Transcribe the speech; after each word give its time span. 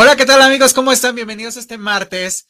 Hola, 0.00 0.14
¿qué 0.14 0.24
tal 0.24 0.40
amigos? 0.42 0.74
¿Cómo 0.74 0.92
están? 0.92 1.16
Bienvenidos 1.16 1.56
este 1.56 1.76
martes. 1.76 2.46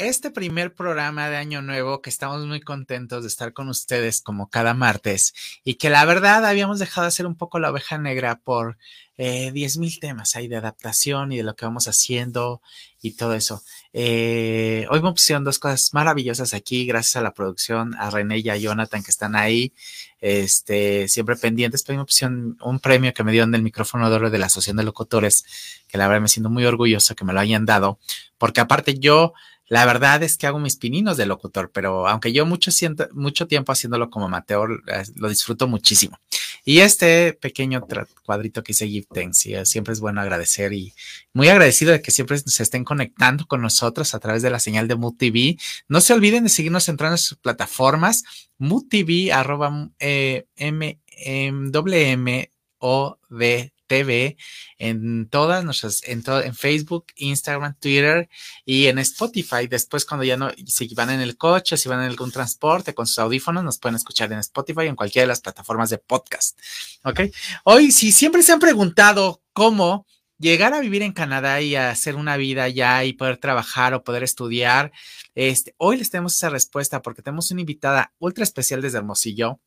Este 0.00 0.30
primer 0.30 0.72
programa 0.72 1.28
de 1.28 1.36
Año 1.36 1.60
Nuevo, 1.60 2.00
que 2.00 2.08
estamos 2.08 2.46
muy 2.46 2.62
contentos 2.62 3.20
de 3.22 3.28
estar 3.28 3.52
con 3.52 3.68
ustedes 3.68 4.22
como 4.22 4.48
cada 4.48 4.72
martes 4.72 5.34
y 5.62 5.74
que 5.74 5.90
la 5.90 6.06
verdad 6.06 6.46
habíamos 6.46 6.78
dejado 6.78 7.02
de 7.02 7.08
hacer 7.08 7.26
un 7.26 7.34
poco 7.34 7.58
la 7.58 7.70
oveja 7.70 7.98
negra 7.98 8.36
por 8.36 8.78
eh, 9.18 9.52
10 9.52 9.76
mil 9.76 10.00
temas 10.00 10.36
ahí 10.36 10.48
de 10.48 10.56
adaptación 10.56 11.32
y 11.32 11.36
de 11.36 11.42
lo 11.42 11.54
que 11.54 11.66
vamos 11.66 11.86
haciendo 11.86 12.62
y 13.02 13.10
todo 13.10 13.34
eso. 13.34 13.62
Eh, 13.92 14.86
hoy 14.88 15.02
me 15.02 15.12
pusieron 15.12 15.44
dos 15.44 15.58
cosas 15.58 15.92
maravillosas 15.92 16.54
aquí, 16.54 16.86
gracias 16.86 17.16
a 17.16 17.20
la 17.20 17.34
producción, 17.34 17.94
a 17.98 18.08
René 18.08 18.38
y 18.38 18.48
a 18.48 18.56
Jonathan 18.56 19.02
que 19.02 19.10
están 19.10 19.36
ahí, 19.36 19.74
este, 20.22 21.08
siempre 21.08 21.36
pendientes. 21.36 21.82
Pero 21.82 21.98
me 21.98 22.06
pusieron 22.06 22.56
un 22.62 22.80
premio 22.80 23.12
que 23.12 23.22
me 23.22 23.32
dieron 23.32 23.50
del 23.50 23.62
micrófono 23.62 24.08
de 24.08 24.16
oro 24.16 24.30
de 24.30 24.38
la 24.38 24.46
Asociación 24.46 24.78
de 24.78 24.84
Locutores, 24.84 25.44
que 25.88 25.98
la 25.98 26.08
verdad 26.08 26.22
me 26.22 26.28
siento 26.28 26.48
muy 26.48 26.64
orgulloso 26.64 27.14
que 27.14 27.26
me 27.26 27.34
lo 27.34 27.40
hayan 27.40 27.66
dado, 27.66 27.98
porque 28.38 28.62
aparte 28.62 28.98
yo 28.98 29.34
la 29.70 29.86
verdad 29.86 30.20
es 30.24 30.36
que 30.36 30.48
hago 30.48 30.58
mis 30.58 30.76
pininos 30.76 31.16
de 31.16 31.26
locutor, 31.26 31.70
pero 31.72 32.08
aunque 32.08 32.32
yo 32.32 32.44
mucho, 32.44 32.72
siento, 32.72 33.08
mucho 33.12 33.46
tiempo 33.46 33.70
haciéndolo 33.70 34.10
como 34.10 34.26
amateur, 34.26 34.82
eh, 34.88 35.04
lo 35.14 35.28
disfruto 35.28 35.68
muchísimo. 35.68 36.18
Y 36.64 36.80
este 36.80 37.34
pequeño 37.34 37.86
cuadrito 38.24 38.64
que 38.64 38.72
hice 38.72 38.88
Give 38.88 39.06
Thanks, 39.14 39.46
y, 39.46 39.54
siempre 39.66 39.92
es 39.92 40.00
bueno 40.00 40.20
agradecer 40.20 40.72
y 40.72 40.92
muy 41.32 41.48
agradecido 41.48 41.92
de 41.92 42.02
que 42.02 42.10
siempre 42.10 42.38
se 42.38 42.62
estén 42.64 42.82
conectando 42.82 43.46
con 43.46 43.62
nosotros 43.62 44.12
a 44.12 44.18
través 44.18 44.42
de 44.42 44.50
la 44.50 44.58
señal 44.58 44.88
de 44.88 44.96
Mood 44.96 45.14
TV. 45.16 45.56
No 45.86 46.00
se 46.00 46.14
olviden 46.14 46.42
de 46.42 46.50
seguirnos 46.50 46.88
en 46.88 46.96
todas 46.96 47.20
sus 47.20 47.38
plataformas, 47.38 48.24
Mood 48.58 48.88
TV, 48.88 49.32
arroba, 49.32 49.88
eh, 50.00 50.46
m, 50.56 50.98
m, 51.06 51.70
m, 51.72 52.50
o, 52.78 53.18
d, 53.28 53.72
TV, 53.90 54.36
en 54.78 55.28
todas 55.28 55.64
nuestras, 55.64 56.04
en, 56.04 56.22
todo, 56.22 56.40
en 56.44 56.54
Facebook, 56.54 57.06
Instagram, 57.16 57.74
Twitter 57.80 58.28
y 58.64 58.86
en 58.86 59.00
Spotify. 59.00 59.66
Después, 59.68 60.04
cuando 60.04 60.22
ya 60.22 60.36
no, 60.36 60.52
si 60.64 60.94
van 60.94 61.10
en 61.10 61.20
el 61.20 61.36
coche, 61.36 61.76
si 61.76 61.88
van 61.88 61.98
en 61.98 62.06
algún 62.06 62.30
transporte 62.30 62.94
con 62.94 63.08
sus 63.08 63.18
audífonos, 63.18 63.64
nos 63.64 63.80
pueden 63.80 63.96
escuchar 63.96 64.32
en 64.32 64.38
Spotify 64.38 64.86
en 64.86 64.94
cualquiera 64.94 65.24
de 65.24 65.30
las 65.30 65.40
plataformas 65.40 65.90
de 65.90 65.98
podcast. 65.98 66.56
Ok. 67.02 67.22
Hoy, 67.64 67.90
si 67.90 68.12
siempre 68.12 68.44
se 68.44 68.52
han 68.52 68.60
preguntado 68.60 69.42
cómo 69.52 70.06
llegar 70.38 70.72
a 70.72 70.78
vivir 70.78 71.02
en 71.02 71.12
Canadá 71.12 71.60
y 71.60 71.74
hacer 71.74 72.14
una 72.14 72.36
vida 72.36 72.62
allá 72.62 73.02
y 73.02 73.12
poder 73.12 73.38
trabajar 73.38 73.92
o 73.92 74.04
poder 74.04 74.22
estudiar, 74.22 74.92
este, 75.34 75.74
hoy 75.78 75.96
les 75.96 76.10
tenemos 76.10 76.36
esa 76.36 76.48
respuesta 76.48 77.02
porque 77.02 77.22
tenemos 77.22 77.50
una 77.50 77.62
invitada 77.62 78.12
ultra 78.20 78.44
especial 78.44 78.82
desde 78.82 78.98
Hermosillo 78.98 79.58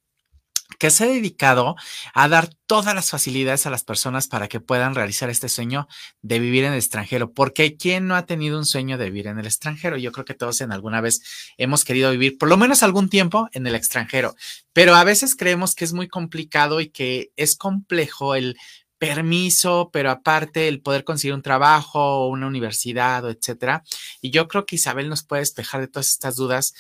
que 0.80 0.90
se 0.90 1.04
ha 1.04 1.08
dedicado 1.08 1.76
a 2.14 2.28
dar 2.28 2.50
todas 2.66 2.96
las 2.96 3.10
facilidades 3.10 3.66
a 3.66 3.70
las 3.70 3.84
personas 3.84 4.28
para 4.28 4.48
que 4.48 4.60
puedan 4.60 4.96
realizar 4.96 5.30
este 5.30 5.50
sueño 5.50 5.88
de 6.22 6.40
vivir 6.40 6.64
en 6.64 6.74
el 6.74 6.80
extranjero. 6.80 7.32
Porque 7.34 7.78
¿quién 7.78 8.08
no 8.08 8.16
ha 8.16 8.26
tenido 8.26 8.58
un 8.58 8.66
sueño 8.66 8.98
de 8.98 9.06
vivir 9.06 9.28
en 9.28 9.40
el 9.40 9.46
extranjero? 9.46 9.98
Yo 9.98 10.12
creo 10.12 10.26
que 10.26 10.34
todos 10.34 10.62
en 10.62 10.72
alguna 10.72 11.02
vez 11.02 11.22
hemos 11.58 11.86
querido 11.86 12.12
vivir 12.12 12.38
por 12.38 12.50
lo 12.50 12.58
menos 12.58 12.84
algún 12.84 13.10
tiempo 13.10 13.50
en 13.54 13.68
el 13.68 13.76
extranjero, 13.76 14.36
pero 14.74 14.96
a 14.96 15.04
veces 15.04 15.36
creemos 15.36 15.76
que 15.76 15.86
es 15.86 15.94
muy 15.94 16.08
complicado 16.08 16.82
y 16.82 16.90
que 16.90 17.32
es 17.36 17.56
complejo 17.56 18.36
el 18.36 18.58
permiso, 18.98 19.90
pero 19.92 20.12
aparte 20.12 20.70
el 20.70 20.82
poder 20.82 21.04
conseguir 21.04 21.34
un 21.34 21.42
trabajo 21.42 22.00
o 22.00 22.30
una 22.30 22.48
universidad 22.48 23.30
etcétera. 23.30 23.84
Y 24.22 24.32
yo 24.32 24.48
creo 24.48 24.66
que 24.66 24.78
Isabel 24.78 25.10
nos 25.10 25.24
puede 25.24 25.42
despejar 25.42 25.82
de 25.82 25.88
todas 25.88 26.10
estas 26.10 26.38
dudas 26.38 26.74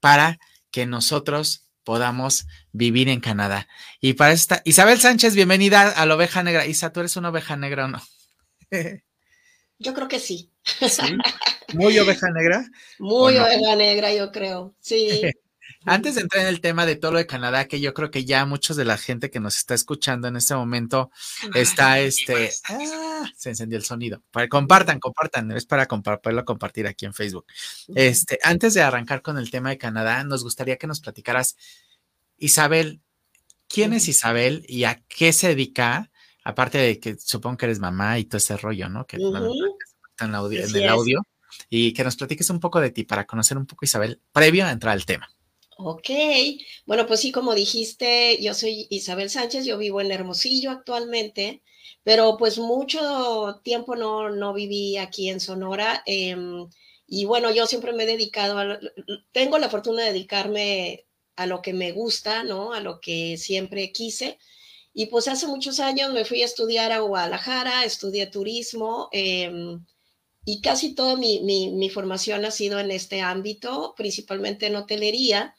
para 0.00 0.38
que 0.70 0.86
nosotros 0.86 1.67
podamos 1.88 2.46
vivir 2.70 3.08
en 3.08 3.18
Canadá. 3.18 3.66
Y 3.98 4.12
para 4.12 4.32
esta, 4.32 4.60
Isabel 4.66 5.00
Sánchez, 5.00 5.34
bienvenida 5.34 5.88
a 5.88 6.04
la 6.04 6.16
oveja 6.16 6.42
negra. 6.42 6.66
Isa, 6.66 6.92
¿tú 6.92 7.00
eres 7.00 7.16
una 7.16 7.30
oveja 7.30 7.56
negra 7.56 7.86
o 7.86 7.88
no? 7.88 8.02
Yo 9.78 9.94
creo 9.94 10.06
que 10.06 10.18
sí. 10.18 10.52
¿Muy 11.72 11.98
oveja 11.98 12.26
negra? 12.30 12.66
Muy 12.98 13.38
oveja 13.38 13.74
negra, 13.74 14.12
yo 14.12 14.30
creo. 14.32 14.74
Sí. 14.80 15.22
Antes 15.84 16.16
de 16.16 16.22
entrar 16.22 16.42
en 16.42 16.48
el 16.48 16.60
tema 16.60 16.86
de 16.86 16.96
todo 16.96 17.12
lo 17.12 17.18
de 17.18 17.26
Canadá, 17.26 17.66
que 17.66 17.80
yo 17.80 17.94
creo 17.94 18.10
que 18.10 18.24
ya 18.24 18.44
muchos 18.44 18.76
de 18.76 18.84
la 18.84 18.98
gente 18.98 19.30
que 19.30 19.40
nos 19.40 19.56
está 19.56 19.74
escuchando 19.74 20.28
en 20.28 20.36
este 20.36 20.54
momento 20.54 21.10
está 21.54 22.00
este. 22.00 22.50
Ah, 22.68 23.30
se 23.36 23.50
encendió 23.50 23.78
el 23.78 23.84
sonido. 23.84 24.22
Para, 24.30 24.48
compartan, 24.48 24.98
compartan. 24.98 25.52
Es 25.52 25.66
para 25.66 25.86
poderlo 25.86 26.44
compartir 26.44 26.86
aquí 26.86 27.06
en 27.06 27.14
Facebook. 27.14 27.46
Este, 27.94 28.38
antes 28.42 28.74
de 28.74 28.82
arrancar 28.82 29.22
con 29.22 29.38
el 29.38 29.50
tema 29.50 29.70
de 29.70 29.78
Canadá, 29.78 30.24
nos 30.24 30.42
gustaría 30.42 30.76
que 30.76 30.86
nos 30.86 31.00
platicaras, 31.00 31.56
Isabel, 32.36 33.00
¿quién 33.68 33.92
es 33.92 34.08
Isabel 34.08 34.64
y 34.68 34.84
a 34.84 35.02
qué 35.08 35.32
se 35.32 35.48
dedica? 35.48 36.10
Aparte 36.44 36.78
de 36.78 36.98
que 36.98 37.16
supongo 37.18 37.58
que 37.58 37.66
eres 37.66 37.78
mamá 37.78 38.18
y 38.18 38.24
todo 38.24 38.38
ese 38.38 38.56
rollo, 38.56 38.88
¿no? 38.88 39.06
Que 39.06 39.16
en, 39.16 40.34
en 40.64 40.76
el 40.76 40.88
audio. 40.88 41.22
Y 41.70 41.92
que 41.92 42.04
nos 42.04 42.16
platiques 42.16 42.50
un 42.50 42.60
poco 42.60 42.80
de 42.80 42.90
ti 42.90 43.04
para 43.04 43.26
conocer 43.26 43.56
un 43.56 43.66
poco 43.66 43.84
Isabel 43.84 44.20
previo 44.32 44.66
a 44.66 44.70
entrar 44.70 44.92
al 44.92 45.06
tema. 45.06 45.28
Ok, 45.80 46.08
bueno, 46.86 47.06
pues 47.06 47.20
sí, 47.20 47.30
como 47.30 47.54
dijiste, 47.54 48.38
yo 48.42 48.52
soy 48.52 48.88
Isabel 48.90 49.30
Sánchez, 49.30 49.64
yo 49.64 49.78
vivo 49.78 50.00
en 50.00 50.10
Hermosillo 50.10 50.72
actualmente, 50.72 51.62
pero 52.02 52.36
pues 52.36 52.58
mucho 52.58 53.60
tiempo 53.62 53.94
no, 53.94 54.28
no 54.30 54.52
viví 54.54 54.96
aquí 54.96 55.28
en 55.28 55.38
Sonora. 55.40 56.02
Em, 56.06 56.68
y 57.06 57.26
bueno, 57.26 57.52
yo 57.52 57.66
siempre 57.66 57.92
me 57.92 58.02
he 58.04 58.06
dedicado, 58.06 58.58
a, 58.58 58.78
tengo 59.32 59.58
la 59.58 59.68
fortuna 59.70 60.02
de 60.02 60.12
dedicarme 60.12 61.06
a 61.36 61.46
lo 61.46 61.62
que 61.62 61.72
me 61.72 61.92
gusta, 61.92 62.42
¿no? 62.42 62.72
A 62.72 62.80
lo 62.80 63.00
que 63.00 63.36
siempre 63.36 63.92
quise. 63.92 64.38
Y 64.92 65.06
pues 65.06 65.28
hace 65.28 65.46
muchos 65.46 65.78
años 65.80 66.12
me 66.12 66.24
fui 66.24 66.42
a 66.42 66.46
estudiar 66.46 66.90
a 66.92 67.00
Guadalajara, 67.00 67.84
estudié 67.84 68.26
turismo. 68.26 69.08
Eh, 69.12 69.78
y 70.44 70.60
casi 70.62 70.94
toda 70.94 71.16
mi, 71.16 71.40
mi, 71.42 71.70
mi, 71.72 71.90
formación 71.90 72.44
ha 72.44 72.50
sido 72.50 72.80
en 72.80 72.90
este 72.90 73.20
ámbito, 73.20 73.94
principalmente 73.96 74.66
en 74.66 74.76
hotelería. 74.76 75.54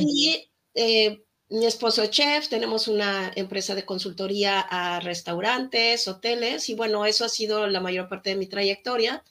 Y 0.00 0.50
eh, 0.74 1.22
mi 1.48 1.66
esposo 1.66 2.02
es 2.02 2.10
chef, 2.10 2.48
tenemos 2.48 2.88
una 2.88 3.32
empresa 3.34 3.74
de 3.74 3.84
consultoría 3.84 4.60
a 4.60 5.00
restaurantes, 5.00 6.06
hoteles, 6.08 6.68
y 6.68 6.74
bueno, 6.74 7.04
eso 7.06 7.24
ha 7.24 7.28
sido 7.28 7.66
la 7.66 7.80
mayor 7.80 8.08
parte 8.08 8.30
de 8.30 8.36
mi 8.36 8.46
trayectoria. 8.46 9.24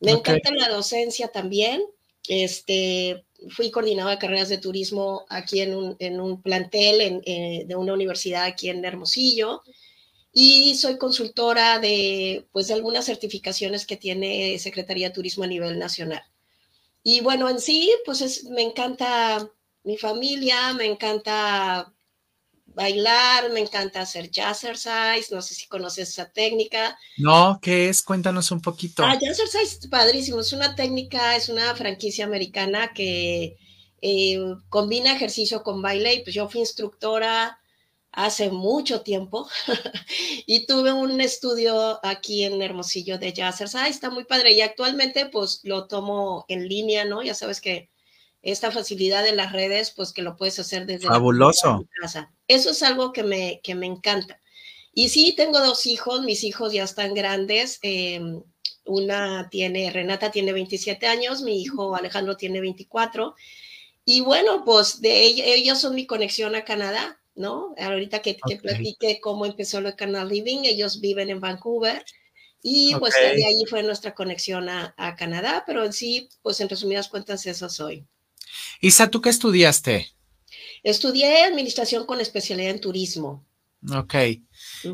Me 0.00 0.12
encanta 0.12 0.50
la 0.52 0.68
docencia 0.68 1.28
también. 1.28 1.82
Este, 2.26 3.24
fui 3.50 3.70
coordinadora 3.70 4.14
de 4.14 4.20
carreras 4.20 4.48
de 4.48 4.58
turismo 4.58 5.24
aquí 5.28 5.60
en 5.60 5.74
un, 5.74 5.96
en 5.98 6.20
un 6.20 6.42
plantel 6.42 7.00
en, 7.00 7.22
eh, 7.24 7.64
de 7.66 7.76
una 7.76 7.94
universidad 7.94 8.44
aquí 8.44 8.68
en 8.68 8.84
Hermosillo 8.84 9.62
y 10.32 10.74
soy 10.76 10.98
consultora 10.98 11.78
de, 11.78 12.46
pues, 12.52 12.68
de 12.68 12.74
algunas 12.74 13.06
certificaciones 13.06 13.86
que 13.86 13.96
tiene 13.96 14.58
Secretaría 14.58 15.08
de 15.08 15.14
Turismo 15.14 15.44
a 15.44 15.48
nivel 15.48 15.78
nacional. 15.78 16.22
Y 17.02 17.20
bueno, 17.20 17.48
en 17.48 17.60
sí, 17.60 17.90
pues 18.04 18.20
es, 18.20 18.44
me 18.44 18.62
encanta 18.62 19.50
mi 19.88 19.96
familia, 19.96 20.74
me 20.74 20.84
encanta 20.84 21.90
bailar, 22.66 23.50
me 23.52 23.60
encanta 23.60 24.02
hacer 24.02 24.30
jazzercise, 24.30 25.34
no 25.34 25.40
sé 25.40 25.54
si 25.54 25.66
conoces 25.66 26.10
esa 26.10 26.30
técnica. 26.30 26.98
No, 27.16 27.58
¿qué 27.62 27.88
es? 27.88 28.02
Cuéntanos 28.02 28.50
un 28.50 28.60
poquito. 28.60 29.02
Ah, 29.02 29.18
jazzercise, 29.18 29.88
padrísimo, 29.88 30.40
es 30.40 30.52
una 30.52 30.74
técnica, 30.74 31.36
es 31.36 31.48
una 31.48 31.74
franquicia 31.74 32.26
americana 32.26 32.92
que 32.92 33.56
eh, 34.02 34.38
combina 34.68 35.16
ejercicio 35.16 35.62
con 35.62 35.80
baile 35.80 36.16
y 36.16 36.22
pues 36.22 36.34
yo 36.34 36.50
fui 36.50 36.60
instructora 36.60 37.58
hace 38.12 38.50
mucho 38.50 39.00
tiempo 39.00 39.48
y 40.46 40.66
tuve 40.66 40.92
un 40.92 41.18
estudio 41.22 41.98
aquí 42.04 42.44
en 42.44 42.60
Hermosillo 42.60 43.16
de 43.16 43.32
jazzercise, 43.32 43.88
está 43.88 44.10
muy 44.10 44.24
padre 44.24 44.52
y 44.52 44.60
actualmente 44.60 45.30
pues 45.32 45.60
lo 45.62 45.86
tomo 45.86 46.44
en 46.48 46.68
línea, 46.68 47.06
¿no? 47.06 47.22
Ya 47.22 47.32
sabes 47.32 47.62
que 47.62 47.88
esta 48.42 48.70
facilidad 48.70 49.24
de 49.24 49.34
las 49.34 49.52
redes, 49.52 49.92
pues 49.94 50.12
que 50.12 50.22
lo 50.22 50.36
puedes 50.36 50.58
hacer 50.58 50.86
desde 50.86 51.08
Fabuloso. 51.08 51.86
casa. 52.00 52.32
Eso 52.46 52.70
es 52.70 52.82
algo 52.82 53.12
que 53.12 53.22
me, 53.22 53.60
que 53.62 53.74
me 53.74 53.86
encanta. 53.86 54.40
Y 54.92 55.10
sí, 55.10 55.34
tengo 55.36 55.60
dos 55.60 55.86
hijos, 55.86 56.22
mis 56.22 56.44
hijos 56.44 56.72
ya 56.72 56.84
están 56.84 57.14
grandes. 57.14 57.78
Em, 57.82 58.42
una 58.84 59.48
tiene, 59.50 59.90
Renata 59.90 60.30
tiene 60.30 60.52
27 60.52 61.06
años, 61.06 61.42
mi 61.42 61.62
hijo 61.62 61.94
Alejandro 61.94 62.36
tiene 62.36 62.60
24. 62.60 63.34
Y 64.04 64.20
bueno, 64.22 64.64
pues 64.64 65.00
de 65.00 65.26
ellos 65.26 65.80
son 65.80 65.94
mi 65.94 66.06
conexión 66.06 66.54
a 66.54 66.64
Canadá, 66.64 67.20
¿no? 67.34 67.74
Ahorita 67.78 68.22
que, 68.22 68.36
que 68.36 68.56
platiqué 68.56 69.20
cómo 69.20 69.44
empezó 69.44 69.80
lo 69.80 69.90
de 69.90 69.96
Canal 69.96 70.28
Living, 70.28 70.60
ellos 70.64 71.00
viven 71.00 71.28
en 71.30 71.40
Vancouver. 71.40 72.04
Y 72.62 72.94
pues 72.96 73.14
de 73.14 73.44
ahí 73.44 73.64
fue 73.68 73.82
nuestra 73.82 74.14
conexión 74.14 74.68
a, 74.68 74.94
a, 74.96 75.14
Canadá, 75.14 75.62
pero 75.64 75.84
en 75.84 75.92
sí, 75.92 76.28
pues 76.42 76.60
en 76.60 76.68
resumidas 76.68 77.08
cuentas, 77.08 77.46
eso 77.46 77.68
soy. 77.68 78.04
Isa, 78.80 79.10
¿tú 79.10 79.20
qué 79.20 79.30
estudiaste? 79.30 80.08
Estudié 80.82 81.44
administración 81.44 82.06
con 82.06 82.20
especialidad 82.20 82.70
en 82.70 82.80
turismo. 82.80 83.44
Ok. 83.94 84.14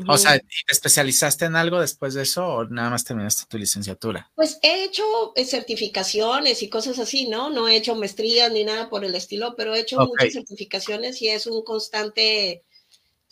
O 0.07 0.17
sea, 0.17 0.37
¿te 0.37 0.45
especializaste 0.71 1.45
en 1.45 1.55
algo 1.55 1.79
después 1.79 2.13
de 2.13 2.21
eso 2.21 2.45
o 2.47 2.65
nada 2.65 2.91
más 2.91 3.03
terminaste 3.03 3.45
tu 3.49 3.57
licenciatura? 3.57 4.31
Pues 4.35 4.59
he 4.61 4.83
hecho 4.83 5.03
eh, 5.35 5.45
certificaciones 5.45 6.61
y 6.61 6.69
cosas 6.69 6.99
así, 6.99 7.27
¿no? 7.27 7.49
No 7.49 7.67
he 7.67 7.75
hecho 7.75 7.95
maestrías 7.95 8.51
ni 8.51 8.63
nada 8.63 8.89
por 8.89 9.03
el 9.03 9.15
estilo, 9.15 9.55
pero 9.55 9.73
he 9.73 9.79
hecho 9.79 9.97
muchas 9.97 10.33
certificaciones 10.33 11.21
y 11.21 11.29
es 11.29 11.47
un 11.47 11.63
constante 11.63 12.63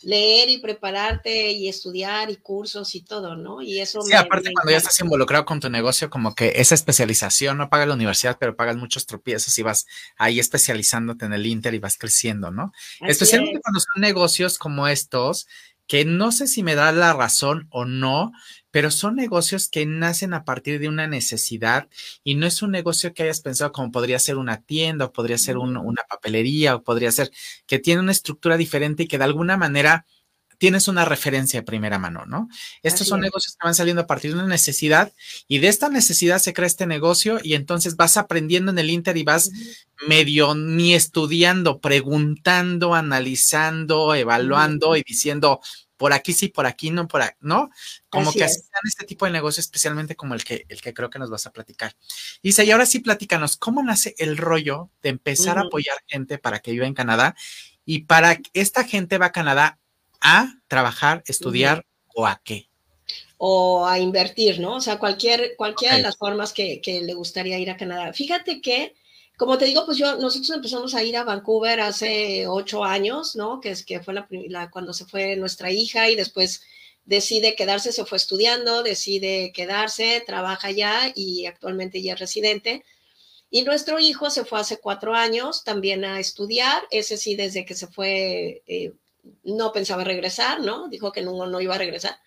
leer 0.04 0.48
y 0.48 0.58
prepararte 0.58 1.52
y 1.52 1.68
estudiar 1.68 2.30
y 2.30 2.36
cursos 2.36 2.94
y 2.94 3.00
todo, 3.00 3.36
¿no? 3.36 3.62
Y 3.62 3.80
eso. 3.80 4.02
Sí, 4.02 4.14
aparte 4.14 4.52
cuando 4.52 4.70
ya 4.70 4.78
estás 4.78 5.00
involucrado 5.00 5.44
con 5.44 5.60
tu 5.60 5.70
negocio, 5.70 6.10
como 6.10 6.34
que 6.34 6.52
esa 6.56 6.74
especialización, 6.74 7.58
no 7.58 7.70
pagas 7.70 7.88
la 7.88 7.94
universidad, 7.94 8.36
pero 8.38 8.56
pagas 8.56 8.76
muchos 8.76 9.06
tropiezos 9.06 9.58
y 9.58 9.62
vas 9.62 9.86
ahí 10.16 10.38
especializándote 10.38 11.26
en 11.26 11.32
el 11.32 11.46
Inter 11.46 11.74
y 11.74 11.78
vas 11.78 11.98
creciendo, 11.98 12.50
¿no? 12.50 12.72
Especialmente 13.00 13.60
cuando 13.60 13.80
son 13.80 14.00
negocios 14.00 14.58
como 14.58 14.88
estos, 14.88 15.46
que 15.86 16.04
no 16.04 16.32
sé 16.32 16.46
si 16.46 16.62
me 16.62 16.74
da 16.74 16.92
la 16.92 17.12
razón 17.12 17.66
o 17.70 17.84
no, 17.84 18.32
pero 18.74 18.90
son 18.90 19.14
negocios 19.14 19.68
que 19.68 19.86
nacen 19.86 20.34
a 20.34 20.44
partir 20.44 20.80
de 20.80 20.88
una 20.88 21.06
necesidad 21.06 21.88
y 22.24 22.34
no 22.34 22.44
es 22.44 22.60
un 22.60 22.72
negocio 22.72 23.14
que 23.14 23.22
hayas 23.22 23.40
pensado 23.40 23.70
como 23.70 23.92
podría 23.92 24.18
ser 24.18 24.36
una 24.36 24.62
tienda 24.62 25.04
o 25.04 25.12
podría 25.12 25.38
ser 25.38 25.58
una 25.58 26.02
papelería 26.10 26.74
o 26.74 26.82
podría 26.82 27.12
ser 27.12 27.30
que 27.68 27.78
tiene 27.78 28.00
una 28.00 28.10
estructura 28.10 28.56
diferente 28.56 29.04
y 29.04 29.06
que 29.06 29.16
de 29.16 29.22
alguna 29.22 29.56
manera 29.56 30.06
tienes 30.58 30.88
una 30.88 31.04
referencia 31.04 31.60
de 31.60 31.64
primera 31.64 32.00
mano, 32.00 32.26
¿no? 32.26 32.48
Estos 32.82 33.06
son 33.06 33.20
negocios 33.20 33.54
que 33.56 33.64
van 33.64 33.76
saliendo 33.76 34.02
a 34.02 34.06
partir 34.08 34.32
de 34.32 34.38
una 34.38 34.48
necesidad 34.48 35.12
y 35.46 35.58
de 35.58 35.68
esta 35.68 35.88
necesidad 35.88 36.40
se 36.40 36.52
crea 36.52 36.66
este 36.66 36.86
negocio 36.86 37.38
y 37.44 37.54
entonces 37.54 37.94
vas 37.94 38.16
aprendiendo 38.16 38.72
en 38.72 38.78
el 38.78 38.90
Inter 38.90 39.16
y 39.16 39.22
vas 39.22 39.52
medio 40.08 40.56
ni 40.56 40.94
estudiando, 40.94 41.78
preguntando, 41.78 42.94
analizando, 42.94 44.16
evaluando 44.16 44.96
y 44.96 45.04
diciendo, 45.06 45.60
por 46.04 46.12
aquí 46.12 46.34
sí, 46.34 46.48
por 46.48 46.66
aquí 46.66 46.90
no, 46.90 47.08
por 47.08 47.22
aquí, 47.22 47.38
¿no? 47.40 47.70
Como 48.10 48.30
que 48.30 48.44
hacen 48.44 48.62
este 48.86 49.06
tipo 49.06 49.24
de 49.24 49.32
negocio, 49.32 49.62
especialmente 49.62 50.16
como 50.16 50.34
el 50.34 50.44
que, 50.44 50.66
el 50.68 50.82
que 50.82 50.92
creo 50.92 51.08
que 51.08 51.18
nos 51.18 51.30
vas 51.30 51.46
a 51.46 51.50
platicar. 51.50 51.96
Dice, 52.42 52.62
y 52.62 52.70
ahora 52.72 52.84
sí, 52.84 52.98
platícanos, 52.98 53.56
¿cómo 53.56 53.82
nace 53.82 54.14
el 54.18 54.36
rollo 54.36 54.90
de 55.00 55.08
empezar 55.08 55.56
a 55.56 55.62
apoyar 55.62 55.96
gente 56.06 56.36
para 56.36 56.58
que 56.58 56.72
viva 56.72 56.86
en 56.86 56.92
Canadá? 56.92 57.34
Y 57.86 58.00
para 58.00 58.38
esta 58.52 58.84
gente 58.84 59.16
va 59.16 59.24
a 59.24 59.32
Canadá 59.32 59.78
a 60.20 60.52
trabajar, 60.68 61.24
estudiar 61.26 61.86
o 62.14 62.26
a 62.26 62.38
qué? 62.44 62.68
O 63.38 63.86
a 63.86 63.98
invertir, 63.98 64.60
¿no? 64.60 64.76
O 64.76 64.80
sea, 64.82 64.98
cualquier, 64.98 65.56
cualquiera 65.56 65.96
de 65.96 66.02
las 66.02 66.18
formas 66.18 66.52
que, 66.52 66.82
que 66.82 67.00
le 67.00 67.14
gustaría 67.14 67.58
ir 67.58 67.70
a 67.70 67.78
Canadá. 67.78 68.12
Fíjate 68.12 68.60
que 68.60 68.94
como 69.36 69.58
te 69.58 69.64
digo, 69.64 69.84
pues 69.84 69.98
yo, 69.98 70.16
nosotros 70.16 70.50
empezamos 70.50 70.94
a 70.94 71.02
ir 71.02 71.16
a 71.16 71.24
Vancouver 71.24 71.80
hace 71.80 72.46
ocho 72.46 72.84
años, 72.84 73.34
¿no? 73.34 73.60
Que 73.60 73.70
es 73.70 73.84
que 73.84 74.00
fue 74.00 74.14
la, 74.14 74.70
cuando 74.70 74.92
se 74.92 75.06
fue 75.06 75.36
nuestra 75.36 75.70
hija 75.72 76.08
y 76.08 76.16
después 76.16 76.62
decide 77.04 77.56
quedarse, 77.56 77.92
se 77.92 78.04
fue 78.04 78.16
estudiando, 78.16 78.82
decide 78.82 79.52
quedarse, 79.52 80.22
trabaja 80.26 80.70
ya 80.70 81.12
y 81.14 81.46
actualmente 81.46 82.00
ya 82.02 82.14
es 82.14 82.20
residente. 82.20 82.84
Y 83.50 83.62
nuestro 83.62 83.98
hijo 83.98 84.30
se 84.30 84.44
fue 84.44 84.60
hace 84.60 84.78
cuatro 84.78 85.14
años 85.14 85.64
también 85.64 86.04
a 86.04 86.20
estudiar, 86.20 86.84
ese 86.90 87.16
sí 87.16 87.36
desde 87.36 87.64
que 87.64 87.74
se 87.74 87.88
fue 87.88 88.62
eh, 88.66 88.92
no 89.42 89.72
pensaba 89.72 90.04
regresar, 90.04 90.60
¿no? 90.60 90.88
Dijo 90.88 91.12
que 91.12 91.22
no, 91.22 91.46
no 91.46 91.60
iba 91.60 91.74
a 91.74 91.78
regresar 91.78 92.18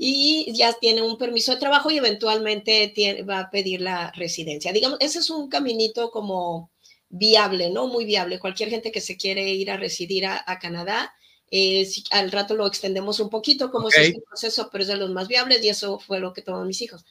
y 0.00 0.52
ya 0.54 0.72
tiene 0.74 1.02
un 1.02 1.18
permiso 1.18 1.52
de 1.52 1.58
trabajo 1.58 1.90
y 1.90 1.98
eventualmente 1.98 2.94
va 3.28 3.40
a 3.40 3.50
pedir 3.50 3.80
la 3.80 4.12
residencia. 4.12 4.72
Digamos, 4.72 4.98
ese 5.00 5.18
es 5.18 5.28
un 5.28 5.48
caminito 5.48 6.12
como 6.12 6.70
viable, 7.08 7.70
¿no? 7.70 7.88
Muy 7.88 8.04
viable. 8.04 8.38
Cualquier 8.38 8.70
gente 8.70 8.92
que 8.92 9.00
se 9.00 9.16
quiere 9.16 9.50
ir 9.50 9.72
a 9.72 9.76
residir 9.76 10.24
a, 10.26 10.58
Canadá, 10.60 11.12
eh, 11.50 11.88
al 12.12 12.30
rato 12.30 12.54
lo 12.54 12.66
extendemos 12.66 13.18
un 13.18 13.28
poquito 13.28 13.72
como 13.72 13.88
es 13.88 13.96
este 13.96 14.20
proceso, 14.20 14.68
pero 14.70 14.82
es 14.82 14.88
de 14.88 14.96
los 14.96 15.10
más 15.10 15.26
viables 15.26 15.64
y 15.64 15.68
eso 15.68 15.98
fue 15.98 16.20
lo 16.20 16.32
que 16.32 16.42
tomaron 16.42 16.68
mis 16.68 16.80
hijos. 16.80 17.04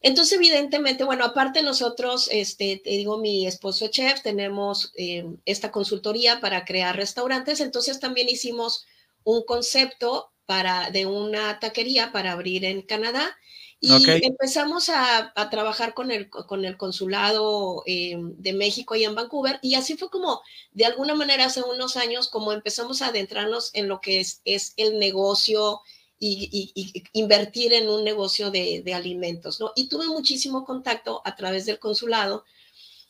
Entonces, 0.00 0.36
evidentemente, 0.36 1.04
bueno, 1.04 1.24
aparte 1.24 1.62
nosotros, 1.62 2.28
este, 2.32 2.80
te 2.82 2.90
digo, 2.90 3.18
mi 3.18 3.46
esposo 3.46 3.84
es 3.84 3.92
chef, 3.92 4.22
tenemos 4.22 4.92
eh, 4.96 5.24
esta 5.44 5.70
consultoría 5.70 6.40
para 6.40 6.64
crear 6.64 6.96
restaurantes, 6.96 7.60
entonces 7.60 8.00
también 8.00 8.28
hicimos 8.28 8.84
un 9.22 9.44
concepto 9.44 10.32
para, 10.46 10.90
de 10.90 11.06
una 11.06 11.58
taquería 11.60 12.12
para 12.12 12.32
abrir 12.32 12.64
en 12.64 12.82
Canadá. 12.82 13.36
Y 13.78 13.92
empezamos 14.24 14.88
a, 14.88 15.34
trabajar 15.50 15.92
con 15.92 16.10
el, 16.10 16.30
con 16.30 16.64
el 16.64 16.78
consulado 16.78 17.82
eh, 17.86 18.16
de 18.18 18.52
México 18.54 18.96
y 18.96 19.04
en 19.04 19.14
Vancouver. 19.14 19.58
Y 19.60 19.74
así 19.74 19.96
fue 19.96 20.08
como, 20.08 20.40
de 20.72 20.86
alguna 20.86 21.14
manera, 21.14 21.44
hace 21.44 21.62
unos 21.62 21.96
años, 21.96 22.28
como 22.28 22.52
empezamos 22.52 23.02
a 23.02 23.08
adentrarnos 23.08 23.70
en 23.74 23.86
lo 23.88 24.00
que 24.00 24.20
es, 24.20 24.40
es 24.44 24.72
el 24.76 24.98
negocio 24.98 25.82
y, 26.18 26.72
invertir 27.12 27.72
en 27.72 27.88
un 27.88 28.04
negocio 28.04 28.50
de, 28.50 28.82
alimentos, 28.94 29.60
¿no? 29.60 29.72
Y 29.76 29.88
tuve 29.88 30.06
muchísimo 30.06 30.64
contacto 30.64 31.20
a 31.24 31.36
través 31.36 31.66
del 31.66 31.78
consulado 31.78 32.44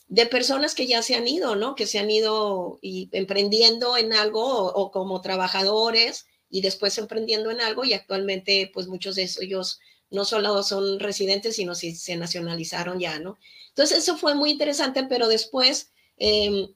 de 0.09 0.27
personas 0.27 0.75
que 0.75 0.87
ya 0.87 1.03
se 1.03 1.15
han 1.15 1.27
ido, 1.27 1.57
¿no? 1.57 1.75
Que 1.75 1.87
se 1.87 1.99
han 1.99 2.11
ido 2.11 2.79
y 2.83 3.09
emprendiendo 3.13 3.97
en 3.97 4.13
algo 4.13 4.67
o 4.73 4.91
como 4.91 5.21
trabajadores 5.21 6.27
y 6.51 6.61
después 6.61 6.97
emprendiendo 6.99 7.51
en 7.51 7.61
algo 7.61 7.85
y 7.85 7.93
actualmente 7.93 8.71
pues 8.73 8.87
muchos 8.87 9.17
de 9.17 9.29
ellos 9.41 9.81
no 10.11 10.25
solo 10.25 10.63
son 10.63 11.01
residentes, 11.01 11.57
sino 11.57 11.75
si 11.75 11.95
se 11.95 12.17
nacionalizaron 12.17 13.01
ya, 13.01 13.19
¿no? 13.19 13.39
Entonces 13.69 13.99
eso 13.99 14.17
fue 14.17 14.35
muy 14.35 14.51
interesante, 14.51 15.05
pero 15.05 15.29
después 15.29 15.91
em, 16.17 16.69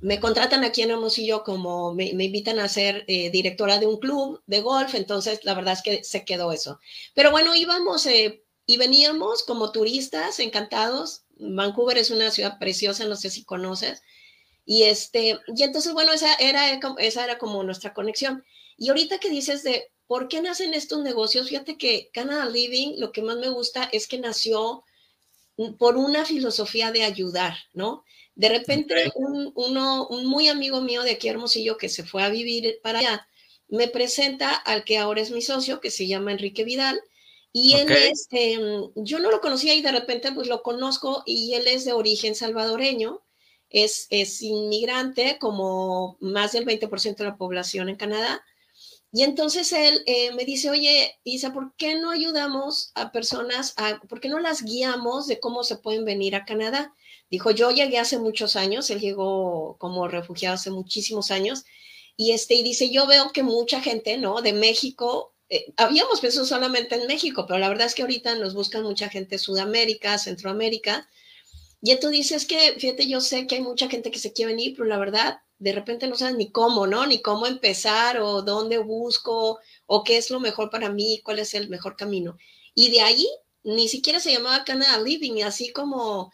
me 0.00 0.20
contratan 0.20 0.64
aquí 0.64 0.82
en 0.82 0.90
Hermosillo 0.90 1.44
como 1.44 1.94
me, 1.94 2.06
invitan 2.06 2.58
a 2.58 2.68
ser 2.68 3.04
eh, 3.06 3.30
directora 3.30 3.78
de 3.78 3.86
un 3.86 3.98
club 3.98 4.42
de 4.46 4.60
golf, 4.60 4.94
entonces 4.94 5.40
la 5.44 5.54
verdad 5.54 5.74
es 5.74 5.82
que 5.82 6.04
se 6.04 6.24
quedó 6.24 6.52
eso. 6.52 6.80
Pero 7.14 7.30
bueno, 7.30 7.54
íbamos 7.54 8.04
eh, 8.06 8.42
y 8.66 8.76
veníamos 8.76 9.44
como 9.44 9.72
turistas 9.72 10.40
encantados. 10.40 11.22
Vancouver 11.38 11.98
es 11.98 12.10
una 12.10 12.30
ciudad 12.30 12.58
preciosa, 12.58 13.04
no 13.06 13.16
sé 13.16 13.30
si 13.30 13.44
conoces. 13.44 14.02
Y 14.64 14.82
este, 14.82 15.38
y 15.54 15.62
entonces 15.62 15.92
bueno, 15.92 16.12
esa 16.12 16.34
era, 16.34 16.68
esa 16.98 17.24
era 17.24 17.38
como 17.38 17.62
nuestra 17.62 17.94
conexión. 17.94 18.44
Y 18.76 18.88
ahorita 18.88 19.18
que 19.18 19.30
dices 19.30 19.62
de 19.62 19.90
por 20.06 20.28
qué 20.28 20.40
nacen 20.40 20.74
estos 20.74 21.02
negocios, 21.02 21.48
fíjate 21.48 21.78
que 21.78 22.10
Canada 22.12 22.46
Living, 22.46 22.94
lo 22.98 23.12
que 23.12 23.22
más 23.22 23.36
me 23.36 23.48
gusta 23.48 23.88
es 23.92 24.06
que 24.06 24.18
nació 24.18 24.84
por 25.78 25.96
una 25.96 26.24
filosofía 26.24 26.92
de 26.92 27.02
ayudar, 27.02 27.56
¿no? 27.72 28.04
De 28.34 28.50
repente, 28.50 29.10
un, 29.14 29.52
uno, 29.54 30.06
un 30.08 30.26
muy 30.26 30.48
amigo 30.48 30.82
mío 30.82 31.02
de 31.02 31.12
aquí 31.12 31.28
Hermosillo 31.28 31.78
que 31.78 31.88
se 31.88 32.04
fue 32.04 32.22
a 32.22 32.28
vivir 32.28 32.78
para 32.82 32.98
allá, 32.98 33.28
me 33.68 33.88
presenta 33.88 34.54
al 34.54 34.84
que 34.84 34.98
ahora 34.98 35.22
es 35.22 35.30
mi 35.30 35.42
socio, 35.42 35.80
que 35.80 35.90
se 35.90 36.06
llama 36.06 36.32
Enrique 36.32 36.64
Vidal, 36.64 37.00
y 37.52 37.72
él 37.72 37.90
es, 37.90 38.28
em, 38.32 38.90
yo 38.96 39.18
no 39.18 39.30
lo 39.30 39.40
conocía 39.40 39.74
y 39.74 39.80
de 39.80 39.90
repente 39.90 40.30
pues 40.32 40.46
lo 40.46 40.62
conozco 40.62 41.22
y 41.24 41.54
él 41.54 41.66
es 41.66 41.86
de 41.86 41.94
origen 41.94 42.34
salvadoreño, 42.34 43.22
es, 43.70 44.06
es 44.10 44.42
inmigrante 44.42 45.38
como 45.40 46.18
más 46.20 46.52
del 46.52 46.66
20% 46.66 47.16
de 47.16 47.24
la 47.24 47.38
población 47.38 47.88
en 47.88 47.96
Canadá, 47.96 48.44
y 49.12 49.22
entonces 49.22 49.72
él 49.72 50.02
eh, 50.06 50.32
me 50.32 50.44
dice, 50.44 50.70
oye, 50.70 51.18
Isa, 51.24 51.52
¿por 51.52 51.74
qué 51.76 51.96
no 51.96 52.10
ayudamos 52.10 52.90
a 52.94 53.12
personas, 53.12 53.74
a, 53.76 54.00
por 54.08 54.20
qué 54.20 54.28
no 54.28 54.40
las 54.40 54.62
guiamos 54.62 55.26
de 55.26 55.40
cómo 55.40 55.64
se 55.64 55.76
pueden 55.76 56.04
venir 56.04 56.34
a 56.34 56.44
Canadá? 56.44 56.94
Dijo, 57.30 57.50
yo 57.50 57.70
llegué 57.70 57.98
hace 57.98 58.18
muchos 58.18 58.56
años, 58.56 58.90
él 58.90 59.00
llegó 59.00 59.76
como 59.78 60.08
refugiado 60.08 60.54
hace 60.54 60.70
muchísimos 60.70 61.30
años, 61.30 61.64
y, 62.16 62.32
este, 62.32 62.54
y 62.54 62.62
dice, 62.62 62.90
yo 62.90 63.06
veo 63.06 63.32
que 63.32 63.42
mucha 63.42 63.80
gente, 63.80 64.16
¿no? 64.18 64.42
De 64.42 64.52
México, 64.52 65.34
eh, 65.48 65.72
habíamos 65.76 66.20
pensado 66.20 66.46
solamente 66.46 66.94
en 66.96 67.06
México, 67.06 67.44
pero 67.46 67.58
la 67.58 67.68
verdad 67.68 67.86
es 67.86 67.94
que 67.94 68.02
ahorita 68.02 68.34
nos 68.36 68.54
buscan 68.54 68.82
mucha 68.82 69.08
gente 69.08 69.36
de 69.36 69.38
Sudamérica, 69.38 70.18
Centroamérica, 70.18 71.08
y 71.80 71.98
tú 72.00 72.08
dices 72.08 72.46
que, 72.46 72.74
fíjate, 72.78 73.06
yo 73.06 73.20
sé 73.20 73.46
que 73.46 73.56
hay 73.56 73.60
mucha 73.60 73.88
gente 73.88 74.10
que 74.10 74.18
se 74.18 74.32
quiere 74.32 74.52
venir, 74.52 74.74
pero 74.76 74.88
la 74.88 74.98
verdad, 74.98 75.40
de 75.58 75.72
repente 75.72 76.06
no 76.06 76.16
sabes 76.16 76.36
ni 76.36 76.50
cómo, 76.50 76.86
¿no? 76.86 77.06
Ni 77.06 77.22
cómo 77.22 77.46
empezar 77.46 78.20
o 78.20 78.42
dónde 78.42 78.78
busco 78.78 79.58
o 79.86 80.04
qué 80.04 80.16
es 80.18 80.30
lo 80.30 80.40
mejor 80.40 80.70
para 80.70 80.90
mí, 80.90 81.20
cuál 81.24 81.38
es 81.38 81.54
el 81.54 81.68
mejor 81.68 81.96
camino. 81.96 82.36
Y 82.74 82.90
de 82.90 83.00
ahí 83.00 83.26
ni 83.64 83.88
siquiera 83.88 84.20
se 84.20 84.32
llamaba 84.32 84.64
Canada 84.64 85.00
Living, 85.00 85.42
así 85.42 85.72
como 85.72 86.30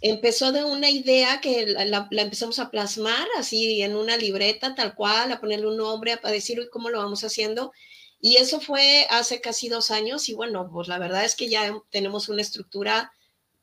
empezó 0.00 0.52
de 0.52 0.64
una 0.64 0.90
idea 0.90 1.40
que 1.40 1.66
la, 1.66 2.08
empezamos 2.10 2.58
a 2.58 2.70
plasmar 2.70 3.26
así 3.38 3.82
en 3.82 3.96
una 3.96 4.16
libreta 4.16 4.74
tal 4.74 4.94
cual, 4.94 5.32
a 5.32 5.40
ponerle 5.40 5.66
un 5.66 5.76
nombre, 5.76 6.18
a 6.22 6.30
decir 6.30 6.68
cómo 6.70 6.90
lo 6.90 6.98
vamos 6.98 7.24
haciendo. 7.24 7.72
Y 8.20 8.36
eso 8.36 8.60
fue 8.60 9.06
hace 9.10 9.40
casi 9.40 9.68
dos 9.68 9.90
años 9.90 10.28
y 10.28 10.34
bueno, 10.34 10.70
pues 10.72 10.88
la 10.88 10.98
verdad 10.98 11.24
es 11.24 11.34
que 11.34 11.48
ya 11.48 11.74
tenemos 11.90 12.28
una 12.28 12.42
estructura 12.42 13.12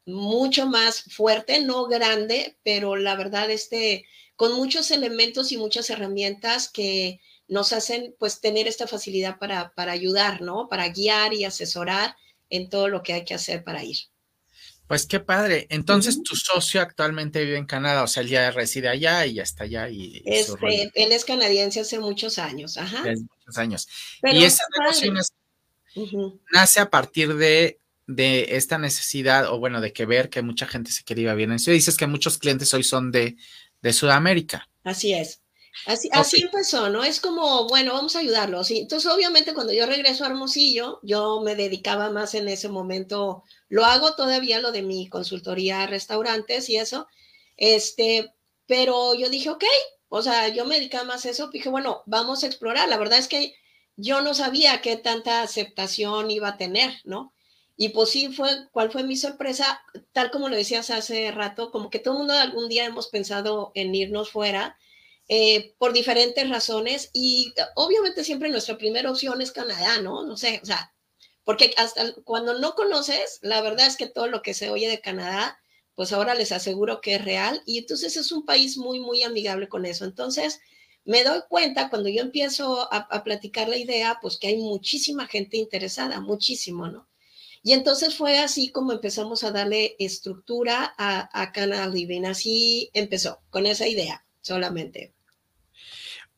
mucho 0.06 0.68
más 0.68 1.04
fuerte, 1.04 1.62
no 1.62 1.86
grande, 1.86 2.58
pero 2.64 2.96
la 2.96 3.16
verdad 3.16 3.50
este 3.50 4.06
con 4.42 4.54
muchos 4.54 4.90
elementos 4.90 5.52
y 5.52 5.58
muchas 5.58 5.92
herramientas 5.92 6.68
que 6.68 7.20
nos 7.48 7.74
hacen 7.74 8.16
pues 8.18 8.42
tener 8.42 8.68
esta 8.68 8.88
facilidad 8.88 9.38
para, 9.38 9.72
para 9.76 9.92
ayudar, 9.92 10.42
¿no? 10.42 10.68
Para 10.68 10.90
guiar 10.90 11.36
y 11.36 11.46
asesorar 11.46 12.16
en 12.50 12.68
todo 12.68 12.88
lo 12.88 13.04
que 13.04 13.14
hay 13.14 13.24
que 13.24 13.36
hacer 13.36 13.64
para 13.64 13.84
ir. 13.84 13.98
Pues 14.88 15.06
qué 15.06 15.20
padre. 15.20 15.68
Entonces, 15.70 16.24
tu 16.24 16.36
socio 16.36 16.82
actualmente 16.82 17.46
vive 17.46 17.60
en 17.60 17.68
Canadá, 17.68 18.02
o 18.02 18.08
sea, 18.08 18.24
él 18.24 18.30
ya 18.30 18.50
reside 18.50 18.90
allá 18.90 19.28
y 19.28 19.36
ya 19.36 19.44
está 19.44 19.66
allá. 19.66 19.90
Y, 19.90 20.24
este, 20.26 20.90
él 20.96 21.12
es 21.12 21.24
canadiense 21.24 21.82
hace 21.82 22.00
muchos 22.00 22.40
años, 22.40 22.78
ajá. 22.78 23.02
Hace 23.02 23.18
muchos 23.18 23.58
años. 23.60 23.88
y 24.24 24.44
esa 24.44 24.64
negocio 24.80 25.14
nace, 26.52 26.80
a 26.80 26.90
partir 26.90 27.36
de, 27.36 27.80
de, 28.08 28.56
esta 28.56 28.80
necesidad, 28.80 29.54
o 29.54 29.60
bueno, 29.60 29.82
de 29.82 29.94
que 29.94 30.08
ver 30.08 30.32
que 30.32 30.42
mucha 30.42 30.66
gente 30.66 30.92
se 30.92 31.04
quería 31.04 31.26
ir 31.26 31.30
a 31.30 31.36
vivir 31.36 31.52
en 31.52 31.60
Ciudad. 31.60 31.76
Dices 31.76 31.96
que 31.96 32.08
muchos 32.08 32.40
clientes 32.40 32.74
hoy 32.74 32.82
son 32.82 33.12
de, 33.12 33.38
de 33.82 33.94
Sudamérica. 33.94 34.68
Así 34.84 35.14
es. 35.14 35.42
Así, 35.86 36.10
así 36.12 36.42
empezó, 36.42 36.90
¿no? 36.90 37.04
Es 37.04 37.22
como, 37.22 37.68
bueno, 37.68 37.94
vamos 37.94 38.16
a 38.16 38.20
ayudarlos. 38.20 38.70
entonces, 38.72 39.10
obviamente, 39.10 39.54
cuando 39.54 39.74
yo 39.74 39.86
regreso 39.86 40.24
a 40.24 40.28
Hermosillo, 40.28 41.00
yo 41.02 41.42
me 41.42 41.56
dedicaba 41.56 42.10
más 42.10 42.36
en 42.36 42.50
ese 42.50 42.68
momento, 42.68 43.44
lo 43.70 43.86
hago 43.86 44.16
todavía 44.16 44.60
lo 44.60 44.72
de 44.72 44.82
mi 44.82 45.08
consultoría 45.08 45.82
a 45.82 45.88
restaurantes 45.88 46.70
y 46.70 46.76
eso, 46.76 47.08
este, 47.56 48.34
pero 48.68 49.16
yo 49.16 49.30
dije, 49.30 49.50
ok, 49.50 49.64
o 50.10 50.22
sea, 50.22 50.50
yo 50.50 50.66
me 50.66 50.76
dedicaba 50.76 51.06
más 51.06 51.26
a 51.26 51.30
eso, 51.30 51.48
dije, 51.48 51.70
bueno, 51.70 52.04
vamos 52.06 52.44
a 52.44 52.48
explorar. 52.48 52.90
La 52.90 52.98
verdad 52.98 53.18
es 53.18 53.30
que 53.30 53.56
yo 53.96 54.22
no 54.22 54.34
sabía 54.34 54.82
qué 54.82 54.98
tanta 54.98 55.42
aceptación 55.42 56.30
iba 56.32 56.50
a 56.50 56.58
tener, 56.58 57.00
¿no? 57.06 57.34
Y 57.82 57.90
pues 57.90 58.12
sí 58.12 58.32
fue, 58.32 58.48
¿cuál 58.72 58.92
fue 58.92 59.02
mi 59.02 59.18
sorpresa? 59.18 59.82
Tal 60.12 60.30
como 60.30 60.50
lo 60.50 60.56
decías 60.56 60.92
hace 60.92 61.32
rato, 61.32 61.72
como 61.72 61.90
que 61.90 61.98
todo 61.98 62.14
el 62.14 62.18
mundo 62.20 62.34
algún 62.36 62.70
día 62.70 62.86
hemos 62.86 63.08
pensado 63.08 63.72
en 63.74 63.96
irnos 63.96 64.30
fuera 64.30 64.78
eh, 65.28 65.74
por 65.80 65.92
diferentes 65.92 66.48
razones 66.48 67.10
y 67.12 67.56
obviamente 67.74 68.24
siempre 68.24 68.50
nuestra 68.50 68.78
primera 68.78 69.10
opción 69.10 69.42
es 69.42 69.52
Canadá, 69.52 70.00
¿no? 70.00 70.24
No 70.24 70.38
sé, 70.38 70.60
o 70.62 70.66
sea, 70.68 70.94
porque 71.44 71.74
hasta 71.76 72.14
cuando 72.24 72.60
no 72.60 72.76
conoces, 72.76 73.40
la 73.42 73.62
verdad 73.62 73.88
es 73.88 73.98
que 73.98 74.06
todo 74.06 74.28
lo 74.28 74.44
que 74.44 74.54
se 74.54 74.70
oye 74.70 74.88
de 74.88 75.02
Canadá, 75.02 75.60
pues 75.96 76.14
ahora 76.14 76.36
les 76.36 76.52
aseguro 76.52 77.02
que 77.02 77.16
es 77.16 77.26
real 77.26 77.64
y 77.66 77.80
entonces 77.80 78.16
es 78.16 78.32
un 78.32 78.46
país 78.46 78.78
muy, 78.78 79.00
muy 79.00 79.24
amigable 79.24 79.68
con 79.68 79.88
eso. 79.88 80.06
Entonces, 80.06 80.60
me 81.04 81.24
doy 81.24 81.42
cuenta 81.50 81.90
cuando 81.90 82.10
yo 82.10 82.22
empiezo 82.22 82.88
a, 82.94 83.24
platicar 83.24 83.70
la 83.70 83.78
idea, 83.78 84.20
pues 84.22 84.38
que 84.38 84.50
hay 84.50 84.58
muchísima 84.58 85.26
gente 85.26 85.58
interesada, 85.58 86.20
muchísimo, 86.22 86.88
¿no? 86.88 87.08
Y 87.64 87.74
entonces 87.74 88.16
fue 88.16 88.40
así 88.40 88.70
como 88.70 88.92
empezamos 88.92 89.44
a 89.44 89.52
darle 89.52 89.96
estructura 90.00 90.94
a, 90.98 91.30
a 91.40 91.52
Canada 91.52 91.88
Living. 91.88 92.24
Así 92.24 92.90
empezó, 92.94 93.42
con 93.50 93.66
esa 93.66 93.88
idea 93.88 94.26
solamente. 94.42 95.14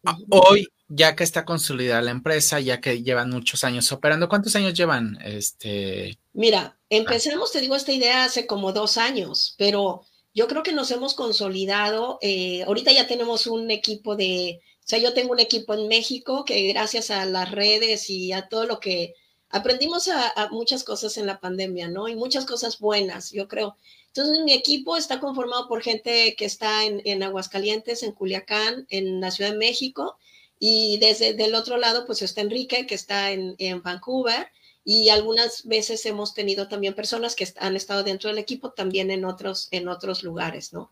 Ah, 0.06 0.18
hoy, 0.30 0.68
ya 0.90 1.16
que 1.16 1.24
está 1.24 1.46
consolidada 1.46 2.02
la 2.02 2.12
empresa, 2.12 2.60
ya 2.60 2.82
que 2.82 3.04
llevan 3.04 3.30
muchos 3.30 3.64
años 3.64 3.92
operando, 3.92 4.28
¿cuántos 4.28 4.56
años 4.56 4.74
llevan? 4.74 5.18
Este... 5.24 6.20
Mira, 6.34 6.78
empezamos, 6.90 7.52
te 7.52 7.62
digo, 7.62 7.76
esta 7.76 7.94
idea 7.94 8.26
hace 8.26 8.46
como 8.46 8.74
dos 8.74 8.98
años, 8.98 9.56
pero 9.58 10.04
yo 10.34 10.48
creo 10.48 10.62
que 10.64 10.74
nos 10.74 10.92
hemos 10.92 11.14
consolidado. 11.14 12.20
Eh, 12.22 12.64
ahorita 12.64 12.92
ya 12.92 13.08
tenemos 13.08 13.48
un 13.48 13.72
equipo 13.72 14.16
de, 14.18 14.60
o 14.80 14.88
sea, 14.88 15.00
yo 15.00 15.14
tengo 15.14 15.32
un 15.32 15.40
equipo 15.40 15.74
en 15.74 15.88
México 15.88 16.44
que 16.44 16.68
gracias 16.68 17.12
a 17.12 17.26
las 17.26 17.50
redes 17.52 18.10
y 18.10 18.34
a 18.34 18.50
todo 18.50 18.66
lo 18.66 18.80
que 18.80 19.16
aprendimos 19.54 20.08
a, 20.08 20.50
muchas 20.52 20.84
cosas 20.84 21.16
en 21.18 21.28
la 21.28 21.40
pandemia, 21.40 21.88
¿no? 21.88 22.08
Y 22.08 22.16
muchas 22.16 22.46
cosas 22.46 22.80
buenas, 22.80 23.32
yo 23.32 23.48
creo. 23.48 23.78
Entonces, 24.08 24.44
mi 24.44 24.52
equipo 24.52 24.98
está 24.98 25.20
conformado 25.20 25.68
por 25.68 25.84
gente 25.84 26.36
que 26.36 26.46
está 26.46 26.84
en, 26.86 27.22
Aguascalientes, 27.22 28.02
en 28.02 28.14
Culiacán, 28.14 28.88
en 28.90 29.22
la 29.22 29.30
Ciudad 29.30 29.52
de 29.52 29.58
México, 29.58 30.18
y 30.58 30.98
desde 30.98 31.30
el 31.30 31.54
otro 31.54 31.78
lado, 31.78 32.08
pues 32.08 32.24
está 32.24 32.42
Enrique, 32.42 32.88
que 32.88 32.96
está 32.96 33.32
en, 33.32 33.56
Vancouver, 33.84 34.48
y 34.84 35.10
algunas 35.10 35.66
veces 35.68 36.04
hemos 36.08 36.34
tenido 36.34 36.68
también 36.68 36.96
personas 36.96 37.36
que 37.36 37.48
han 37.58 37.76
estado 37.76 38.02
dentro 38.02 38.32
del 38.32 38.40
equipo 38.40 38.72
también 38.72 39.12
en 39.12 39.24
otros, 39.24 39.68
en 39.70 39.88
otros 39.88 40.24
lugares, 40.24 40.74
¿no? 40.74 40.92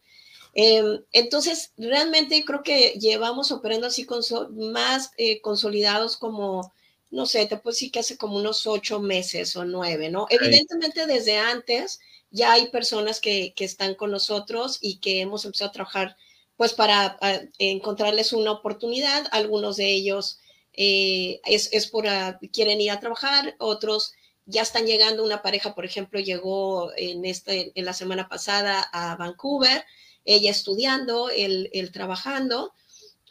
Em, 0.53 1.01
entonces, 1.13 1.73
realmente 1.77 2.43
creo 2.45 2.61
que 2.61 2.91
llevamos 2.99 3.51
operando 3.51 3.87
así 3.87 4.05
con 4.05 4.21
más 4.51 5.13
eh, 5.17 5.41
consolidados 5.41 6.15
como, 6.17 6.71
no 7.11 7.25
sé, 7.25 7.45
te 7.45 7.57
puedo 7.57 7.73
decir 7.73 7.91
que 7.91 7.99
hace 7.99 8.17
como 8.17 8.37
unos 8.37 8.65
ocho 8.65 8.99
meses 8.99 9.55
o 9.57 9.65
nueve, 9.65 10.09
¿no? 10.09 10.27
Evidentemente 10.29 11.05
desde 11.05 11.37
antes 11.37 11.99
ya 12.31 12.53
hay 12.53 12.67
personas 12.71 13.19
que, 13.19 13.53
están 13.57 13.95
con 13.95 14.11
nosotros 14.11 14.79
y 14.81 14.99
que 14.99 15.21
hemos 15.21 15.43
empezado 15.45 15.69
a 15.69 15.73
trabajar 15.73 16.17
pues 16.55 16.73
para 16.73 17.17
encontrarles 17.59 18.33
una 18.33 18.51
oportunidad. 18.51 19.27
Algunos 19.31 19.75
de 19.77 19.91
ellos 19.91 20.39
eh, 20.73 21.41
es, 21.45 21.87
por, 21.87 22.07
ah, 22.07 22.39
quieren 22.53 22.79
ir 22.79 22.91
a 22.91 22.99
trabajar, 22.99 23.55
otros 23.59 24.13
ya 24.45 24.61
están 24.61 24.85
llegando, 24.85 25.23
una 25.23 25.41
pareja, 25.41 25.75
por 25.75 25.85
ejemplo, 25.85 26.19
llegó 26.19 26.91
en, 26.95 27.25
este, 27.25 27.71
en 27.75 27.85
la 27.85 27.93
semana 27.93 28.29
pasada 28.29 28.81
a 28.93 29.15
Vancouver, 29.15 29.83
ella 30.25 30.51
estudiando, 30.51 31.29
él, 31.29 31.69
trabajando, 31.91 32.73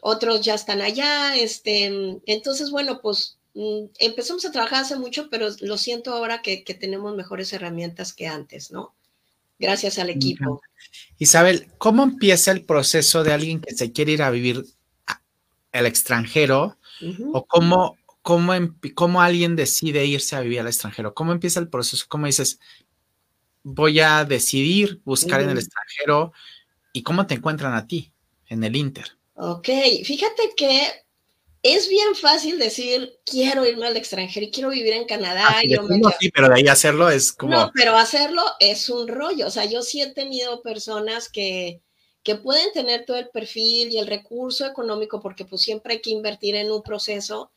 otros 0.01 0.41
ya 0.41 0.55
están 0.55 0.81
allá, 0.81 1.35
este, 1.35 2.19
entonces, 2.25 2.71
bueno, 2.71 3.01
pues 3.01 3.37
empezamos 3.53 4.45
a 4.45 4.51
trabajar 4.51 4.81
hace 4.81 4.95
mucho, 4.95 5.29
pero 5.29 5.47
lo 5.61 5.77
siento 5.77 6.13
ahora 6.13 6.41
que, 6.41 6.63
tenemos 6.79 7.15
mejores 7.15 7.51
herramientas 7.53 8.13
que 8.13 8.27
antes, 8.27 8.71
¿no? 8.71 8.93
Gracias 9.59 9.99
al 9.99 10.09
equipo. 10.09 10.61
Isabel, 11.17 11.67
¿cómo 11.77 12.03
empieza 12.03 12.51
el 12.51 12.65
proceso 12.65 13.23
de 13.23 13.33
alguien 13.33 13.61
que 13.61 13.75
se 13.75 13.91
quiere 13.91 14.13
ir 14.13 14.23
a 14.23 14.31
vivir 14.31 14.65
al 15.71 15.85
extranjero? 15.85 16.77
¿O 17.33 17.45
cómo, 17.45 17.97
cómo, 18.21 18.53
cómo, 18.95 19.21
alguien 19.21 19.55
decide 19.55 20.05
irse 20.05 20.35
a 20.35 20.41
vivir 20.41 20.59
al 20.59 20.67
extranjero? 20.67 21.13
¿Cómo 21.13 21.31
empieza 21.31 21.59
el 21.59 21.67
proceso? 21.67 22.05
¿Cómo 22.07 22.25
dices, 22.25 22.59
voy 23.63 23.99
a 23.99 24.25
decidir 24.25 25.01
buscar 25.03 25.41
en 25.41 25.49
el 25.49 25.57
extranjero? 25.57 26.33
¿Y 26.93 27.03
cómo 27.03 27.27
te 27.27 27.35
encuentran 27.35 27.73
a 27.73 27.85
ti 27.85 28.11
en 28.47 28.63
el 28.63 28.75
Inter? 28.75 29.17
Ok, 29.35 29.69
fíjate 30.03 30.53
que 30.55 30.87
es 31.63 31.87
bien 31.87 32.15
fácil 32.15 32.57
decir, 32.57 33.19
quiero 33.25 33.65
irme 33.65 33.85
al 33.85 33.97
extranjero 33.97 34.45
y 34.45 34.51
quiero 34.51 34.69
vivir 34.69 34.93
en 34.93 35.05
Canadá. 35.05 35.45
Ah, 35.47 35.61
sí, 36.19 36.31
pero 36.31 36.49
de 36.49 36.55
ahí 36.55 36.67
hacerlo 36.67 37.09
es 37.09 37.31
como... 37.31 37.53
No, 37.53 37.71
pero 37.73 37.95
hacerlo 37.95 38.41
es 38.59 38.89
un 38.89 39.07
rollo. 39.07 39.47
O 39.47 39.51
sea, 39.51 39.65
yo 39.65 39.83
sí 39.83 40.01
he 40.01 40.11
tenido 40.11 40.61
personas 40.63 41.29
que, 41.29 41.81
que 42.23 42.35
pueden 42.35 42.71
tener 42.73 43.05
todo 43.05 43.17
el 43.17 43.29
perfil 43.29 43.91
y 43.91 43.99
el 43.99 44.07
recurso 44.07 44.65
económico 44.65 45.19
porque 45.19 45.45
pues 45.45 45.61
siempre 45.61 45.93
hay 45.93 46.01
que 46.01 46.09
invertir 46.09 46.55
en 46.55 46.71
un 46.71 46.81
proceso 46.81 47.51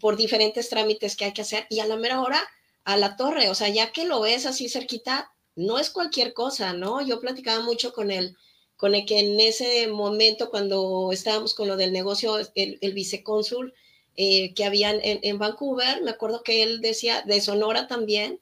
por 0.00 0.16
diferentes 0.16 0.68
trámites 0.68 1.14
que 1.14 1.26
hay 1.26 1.32
que 1.32 1.42
hacer 1.42 1.66
y 1.70 1.78
a 1.78 1.86
la 1.86 1.96
mera 1.96 2.20
hora 2.20 2.42
a 2.84 2.96
la 2.96 3.16
torre, 3.16 3.50
o 3.50 3.54
sea, 3.54 3.68
ya 3.68 3.90
que 3.90 4.04
lo 4.04 4.20
ves 4.20 4.46
así 4.46 4.68
cerquita, 4.68 5.32
no 5.56 5.78
es 5.78 5.90
cualquier 5.90 6.32
cosa, 6.32 6.72
¿no? 6.72 7.00
Yo 7.00 7.18
platicaba 7.18 7.60
mucho 7.64 7.92
con 7.92 8.12
él 8.12 8.36
con 8.76 8.94
el 8.94 9.06
que 9.06 9.20
en 9.20 9.40
ese 9.40 9.86
momento, 9.88 10.50
cuando 10.50 11.10
estábamos 11.12 11.54
con 11.54 11.68
lo 11.68 11.76
del 11.76 11.92
negocio, 11.92 12.38
el, 12.54 12.92
vicecónsul 12.92 13.74
eh, 14.16 14.54
que 14.54 14.64
había 14.64 14.90
en, 14.92 15.38
Vancouver, 15.38 16.02
me 16.02 16.10
acuerdo 16.10 16.42
que 16.42 16.62
él 16.62 16.80
decía, 16.80 17.22
de 17.22 17.40
Sonora 17.40 17.86
también, 17.86 18.40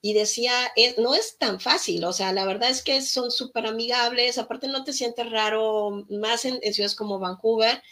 y 0.00 0.12
decía, 0.12 0.52
no 0.98 1.14
es 1.14 1.38
tan 1.38 1.60
fácil, 1.60 2.04
o 2.04 2.12
sea, 2.12 2.32
la 2.32 2.44
verdad 2.44 2.70
es 2.70 2.82
que 2.82 3.00
son 3.02 3.30
súper 3.30 3.66
amigables, 3.66 4.38
aparte 4.38 4.68
no 4.68 4.84
te 4.84 4.92
sientes 4.92 5.30
raro, 5.30 6.04
más 6.10 6.44
en, 6.44 6.60
ciudades 6.74 6.94
como 6.94 7.18
Vancouver, 7.18 7.82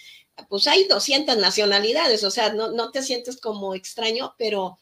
pues 0.48 0.66
hay 0.66 0.84
200 0.84 1.36
nacionalidades, 1.38 2.24
o 2.24 2.30
sea, 2.30 2.52
no, 2.52 2.70
no 2.72 2.90
te 2.90 3.02
sientes 3.02 3.40
como 3.40 3.74
extraño, 3.74 4.34
pero 4.38 4.78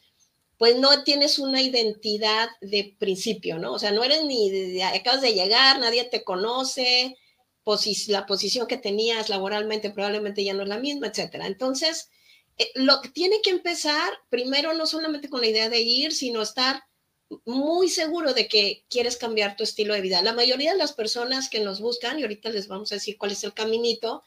pues 0.61 0.75
no 0.75 1.03
tienes 1.03 1.39
una 1.39 1.59
identidad 1.59 2.47
de 2.61 2.95
principio, 2.99 3.57
¿no? 3.57 3.73
O 3.73 3.79
sea, 3.79 3.91
no 3.91 4.03
eres 4.03 4.25
ni, 4.25 4.51
de, 4.51 4.83
acabas 4.83 5.19
de 5.21 5.33
llegar, 5.33 5.79
nadie 5.79 6.03
te 6.03 6.23
conoce, 6.23 7.17
la 8.09 8.27
posición 8.27 8.67
que 8.67 8.77
tenías 8.77 9.29
laboralmente 9.29 9.89
probablemente 9.89 10.43
ya 10.43 10.53
no 10.53 10.61
es 10.61 10.69
la 10.69 10.77
misma, 10.77 11.07
etcétera. 11.07 11.47
Entonces, 11.47 12.11
eh, 12.59 12.69
lo 12.75 13.01
que 13.01 13.09
tiene 13.09 13.41
que 13.41 13.49
empezar 13.49 14.13
primero 14.29 14.75
no 14.75 14.85
solamente 14.85 15.31
con 15.31 15.41
la 15.41 15.47
idea 15.47 15.67
de 15.67 15.79
ir, 15.79 16.13
sino 16.13 16.43
estar 16.43 16.83
muy 17.43 17.89
seguro 17.89 18.35
de 18.35 18.47
que 18.47 18.85
quieres 18.87 19.17
cambiar 19.17 19.55
tu 19.55 19.63
estilo 19.63 19.95
de 19.95 20.01
vida. 20.01 20.21
La 20.21 20.33
mayoría 20.33 20.73
de 20.73 20.77
las 20.77 20.93
personas 20.93 21.49
que 21.49 21.61
nos 21.61 21.81
buscan, 21.81 22.19
y 22.19 22.21
ahorita 22.21 22.51
les 22.51 22.67
vamos 22.67 22.91
a 22.91 22.95
decir 22.97 23.17
cuál 23.17 23.31
es 23.31 23.43
el 23.43 23.55
caminito, 23.55 24.21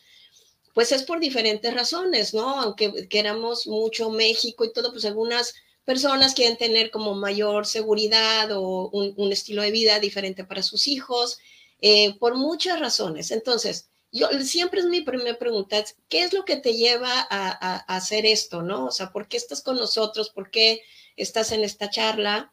pues 0.74 0.90
es 0.90 1.04
por 1.04 1.20
diferentes 1.20 1.72
razones, 1.72 2.34
¿no? 2.34 2.60
Aunque 2.60 3.06
queramos 3.06 3.68
mucho 3.68 4.10
México 4.10 4.64
y 4.64 4.72
todo, 4.72 4.90
pues 4.90 5.04
algunas 5.04 5.54
personas 5.84 6.34
quieren 6.34 6.56
tener 6.56 6.90
como 6.90 7.14
mayor 7.14 7.66
seguridad 7.66 8.50
o 8.52 8.88
un, 8.90 9.32
estilo 9.32 9.62
de 9.62 9.70
vida 9.70 9.98
diferente 10.00 10.44
para 10.44 10.62
sus 10.62 10.86
hijos, 10.88 11.38
eh, 11.80 12.18
por 12.18 12.36
muchas 12.36 12.80
razones. 12.80 13.30
Entonces, 13.30 13.88
yo 14.10 14.28
siempre 14.42 14.80
es 14.80 14.86
mi 14.86 15.00
primera 15.00 15.38
pregunta, 15.38 15.84
¿qué 16.08 16.22
es 16.22 16.32
lo 16.32 16.44
que 16.44 16.56
te 16.56 16.74
lleva 16.74 17.26
a, 17.28 17.76
hacer 17.94 18.26
esto, 18.26 18.62
no? 18.62 18.86
O 18.86 18.90
sea, 18.90 19.12
¿por 19.12 19.28
qué 19.28 19.36
estás 19.36 19.60
con 19.60 19.76
nosotros? 19.76 20.30
¿Por 20.30 20.50
qué 20.50 20.82
estás 21.16 21.52
en 21.52 21.64
esta 21.64 21.90
charla? 21.90 22.52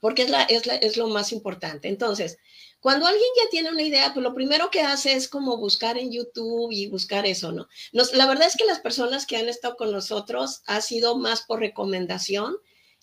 Porque 0.00 0.22
es, 0.22 0.30
la, 0.30 0.42
es, 0.42 0.66
la, 0.66 0.74
es 0.76 0.96
lo 0.96 1.08
más 1.08 1.32
importante. 1.32 1.88
Entonces, 1.88 2.36
cuando 2.84 3.06
alguien 3.06 3.30
ya 3.42 3.48
tiene 3.48 3.70
una 3.70 3.80
idea, 3.80 4.12
pues 4.12 4.22
lo 4.22 4.34
primero 4.34 4.70
que 4.70 4.82
hace 4.82 5.14
es 5.14 5.26
como 5.26 5.56
buscar 5.56 5.96
en 5.96 6.12
YouTube 6.12 6.70
y 6.70 6.86
buscar 6.86 7.24
eso, 7.24 7.50
¿no? 7.50 7.66
la 7.92 8.26
verdad 8.26 8.46
es 8.46 8.58
que 8.58 8.66
las 8.66 8.78
personas 8.78 9.24
que 9.24 9.38
han 9.38 9.48
estado 9.48 9.76
con 9.76 9.90
nosotros 9.90 10.60
ha 10.66 10.82
sido 10.82 11.16
más 11.16 11.40
por 11.46 11.60
recomendación. 11.60 12.54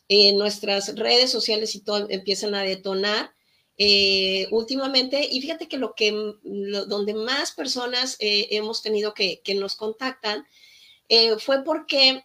Eh, 0.07 0.33
nuestras 0.33 0.95
redes 0.95 1.31
sociales 1.31 1.73
y 1.73 1.83
todo 1.83 2.05
empiezan 2.11 2.53
a 2.53 2.61
detonar 2.61 3.33
eh, 3.75 4.47
últimamente. 4.51 5.27
Y 5.31 5.41
fíjate 5.41 5.67
que 5.67 5.79
lo 5.79 5.95
que, 5.95 6.11
donde 6.43 7.15
más 7.15 7.51
personas 7.51 8.17
eh, 8.19 8.50
hemos 8.51 8.83
tenido 8.83 9.15
que, 9.15 9.41
que 9.43 9.55
nos 9.55 9.75
contactan 9.75 10.45
fue 11.39 11.63
porque 11.63 12.23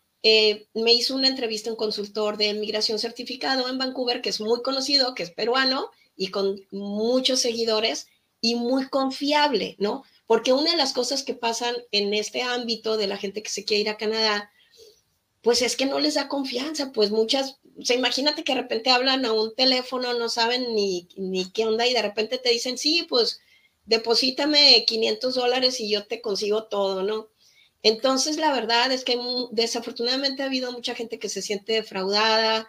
me 0.75 0.93
hizo 0.93 1.15
una 1.15 1.29
entrevista 1.29 1.71
un 1.71 1.77
consultor 1.77 2.37
de 2.37 2.53
migración 2.53 2.99
certificado 2.99 3.67
en 3.71 3.79
Vancouver, 3.79 4.21
que 4.21 4.29
es 4.29 4.43
muy 4.43 4.61
conocido, 4.61 5.15
que 5.15 5.23
es 5.23 5.31
peruano 5.31 5.91
y 6.17 6.29
con 6.29 6.61
muchos 6.71 7.41
seguidores 7.41 8.09
y 8.41 8.55
muy 8.55 8.89
confiable, 8.89 9.77
¿no? 9.79 10.05
porque 10.27 10.53
una 10.53 10.73
de 10.73 10.77
las 10.77 10.93
cosas 10.93 11.23
que 11.23 11.35
pasan 11.35 11.75
en 11.93 12.13
este 12.13 12.43
ámbito 12.43 12.97
de 12.97 13.07
la 13.07 13.17
gente 13.17 13.43
que 13.43 13.51
se 13.51 13.65
quiere 13.65 13.83
ir 13.83 13.89
a 13.89 13.97
Canadá, 13.97 14.51
pues 15.41 15.63
es 15.63 15.77
que 15.77 15.87
no 15.87 16.01
les 16.01 16.15
da 16.15 16.29
confianza, 16.29 16.91
pues 16.93 17.13
muchas, 17.13 17.59
o 17.77 17.93
imagínate 17.93 18.43
que 18.43 18.55
de 18.55 18.63
repente 18.63 18.91
hablan 18.91 19.25
a 19.25 19.33
un 19.33 19.55
teléfono, 19.55 20.13
no 20.15 20.29
saben 20.29 20.75
ni, 20.75 21.09
ni 21.17 21.51
qué 21.53 21.67
onda 21.67 21.87
y 21.87 21.95
de 21.95 22.03
repente 22.03 22.39
te 22.39 22.51
dicen, 22.51 22.77
sí, 22.77 23.07
pues 23.09 23.41
deposítame 23.85 24.85
500 24.85 25.35
dólares 25.37 25.81
y 25.81 25.89
yo 25.89 26.07
te 26.07 26.21
consigo 26.21 26.65
todo, 26.65 27.05
¿no? 27.05 27.29
Entonces, 27.85 28.39
la 28.39 28.53
verdad 28.53 28.91
es 28.91 29.05
que 29.05 29.17
desafortunadamente 29.53 30.43
ha 30.43 30.47
habido 30.47 30.73
mucha 30.73 30.97
gente 30.97 31.21
que 31.21 31.29
se 31.29 31.43
siente 31.43 31.75
defraudada, 31.75 32.69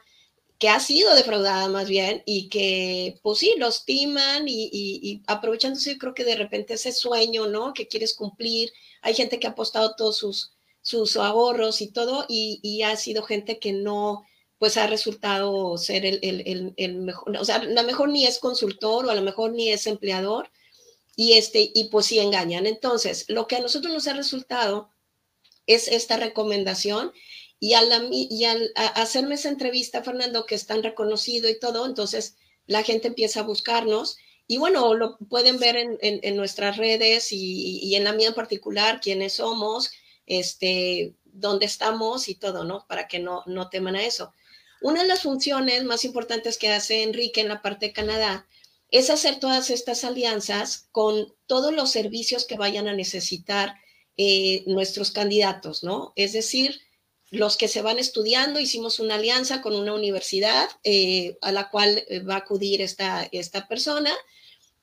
que 0.60 0.70
ha 0.70 0.80
sido 0.80 1.14
defraudada 1.16 1.68
más 1.70 1.88
bien 1.88 2.24
y 2.26 2.50
que, 2.50 3.20
pues 3.22 3.40
sí, 3.40 3.54
los 3.58 3.86
timan 3.86 4.48
y, 4.48 4.70
y, 4.72 5.22
aprovechándose, 5.28 5.98
creo 5.98 6.14
que 6.14 6.24
de 6.24 6.36
repente 6.36 6.74
ese 6.74 6.92
sueño, 6.92 7.48
¿no? 7.48 7.74
Que 7.74 7.88
quieres 7.88 8.16
cumplir. 8.16 8.72
Hay 9.02 9.14
gente 9.14 9.40
que 9.40 9.48
ha 9.48 9.52
apostado 9.52 9.96
todos 9.96 10.18
sus, 10.18 10.54
sus 10.82 11.16
ahorros 11.18 11.82
y 11.82 11.92
todo 11.92 12.26
y, 12.28 12.60
y 12.64 12.82
ha 12.82 12.96
sido 12.96 13.22
gente 13.24 13.60
que 13.60 13.72
no, 13.72 14.26
pues 14.58 14.78
ha 14.78 14.88
resultado 14.88 15.78
ser 15.78 16.06
el, 16.06 16.20
el, 16.24 16.74
el, 16.76 16.96
mejor, 16.96 17.38
o 17.38 17.46
sea, 17.46 17.58
a 17.58 17.64
lo 17.64 17.84
mejor 17.84 18.10
ni 18.10 18.26
es 18.26 18.40
consultor 18.40 19.06
o 19.06 19.12
a 19.12 19.16
lo 19.16 19.22
mejor 19.22 19.52
ni 19.52 19.70
es 19.70 19.86
empleador 19.86 20.50
y, 21.16 21.34
este, 21.34 21.72
y 21.74 21.90
pues 21.90 22.08
sí 22.08 22.20
engañan. 22.20 22.66
Entonces, 22.66 23.26
lo 23.28 23.48
que 23.48 23.58
a 23.58 23.60
nosotros 23.62 23.94
nos 23.94 24.08
ha 24.08 24.14
resultado 24.14 24.90
es 25.68 25.88
esta 25.88 26.18
recomendación 26.18 27.12
y 27.60 27.74
al, 27.74 28.10
y 28.12 28.44
al 28.46 28.72
hacerme 28.76 29.36
esa 29.36 29.50
entrevista, 29.50 30.04
Fernando, 30.04 30.46
que 30.46 30.56
es 30.56 30.68
tan 30.68 30.84
reconocido 30.84 31.50
y 31.50 31.60
todo, 31.60 31.86
entonces 31.86 32.36
la 32.68 32.84
gente 32.84 33.08
empieza 33.08 33.40
a 33.40 33.44
buscarnos 33.44 34.18
y 34.48 34.58
bueno, 34.58 34.94
lo 34.94 35.18
pueden 35.18 35.60
ver 35.60 35.76
en, 35.76 35.98
en, 36.02 36.36
nuestras 36.38 36.78
redes 36.78 37.34
y, 37.34 37.80
y, 37.82 37.96
en 37.96 38.06
la 38.06 38.14
mía 38.14 38.30
en 38.30 38.34
particular, 38.34 39.02
quiénes 39.02 39.34
somos, 39.34 39.92
este, 40.26 41.16
dónde 41.26 41.66
estamos 41.66 42.30
y 42.30 42.36
todo, 42.36 42.64
¿no? 42.64 42.86
Para 42.88 43.10
que 43.10 43.20
no, 43.20 43.44
no 43.46 43.70
teman 43.70 43.98
a 43.98 44.06
eso. 44.06 44.34
Una 44.82 45.02
de 45.02 45.08
las 45.08 45.24
funciones 45.24 45.84
más 45.84 46.06
importantes 46.06 46.58
que 46.58 46.72
hace 46.72 47.04
Enrique 47.04 47.42
en 47.42 47.50
la 47.50 47.62
parte 47.62 47.88
de 47.88 47.94
Canadá 47.94 48.48
es 48.90 49.10
hacer 49.10 49.40
todas 49.40 49.70
estas 49.70 50.06
alianzas 50.06 50.88
con 50.94 51.34
todos 51.46 51.74
los 51.74 51.92
servicios 51.92 52.46
que 52.46 52.56
vayan 52.56 52.88
a 52.88 52.94
necesitar 52.94 53.76
eh, 54.16 54.64
nuestros 54.66 55.12
candidatos, 55.12 55.84
¿no? 55.84 56.14
Es 56.16 56.32
decir, 56.32 56.80
los 57.30 57.58
que 57.58 57.68
se 57.68 57.82
van 57.82 58.00
estudiando, 58.00 58.60
hicimos 58.60 59.00
una 59.00 59.16
alianza 59.16 59.62
con 59.62 59.76
una 59.76 59.94
universidad 59.94 60.70
eh, 60.84 61.38
a 61.42 61.52
la 61.52 61.70
cual 61.70 62.04
eh, 62.08 62.20
va 62.20 62.36
a 62.36 62.40
acudir 62.40 62.82
esta, 62.82 63.28
esta 63.32 63.68
persona 63.68 64.12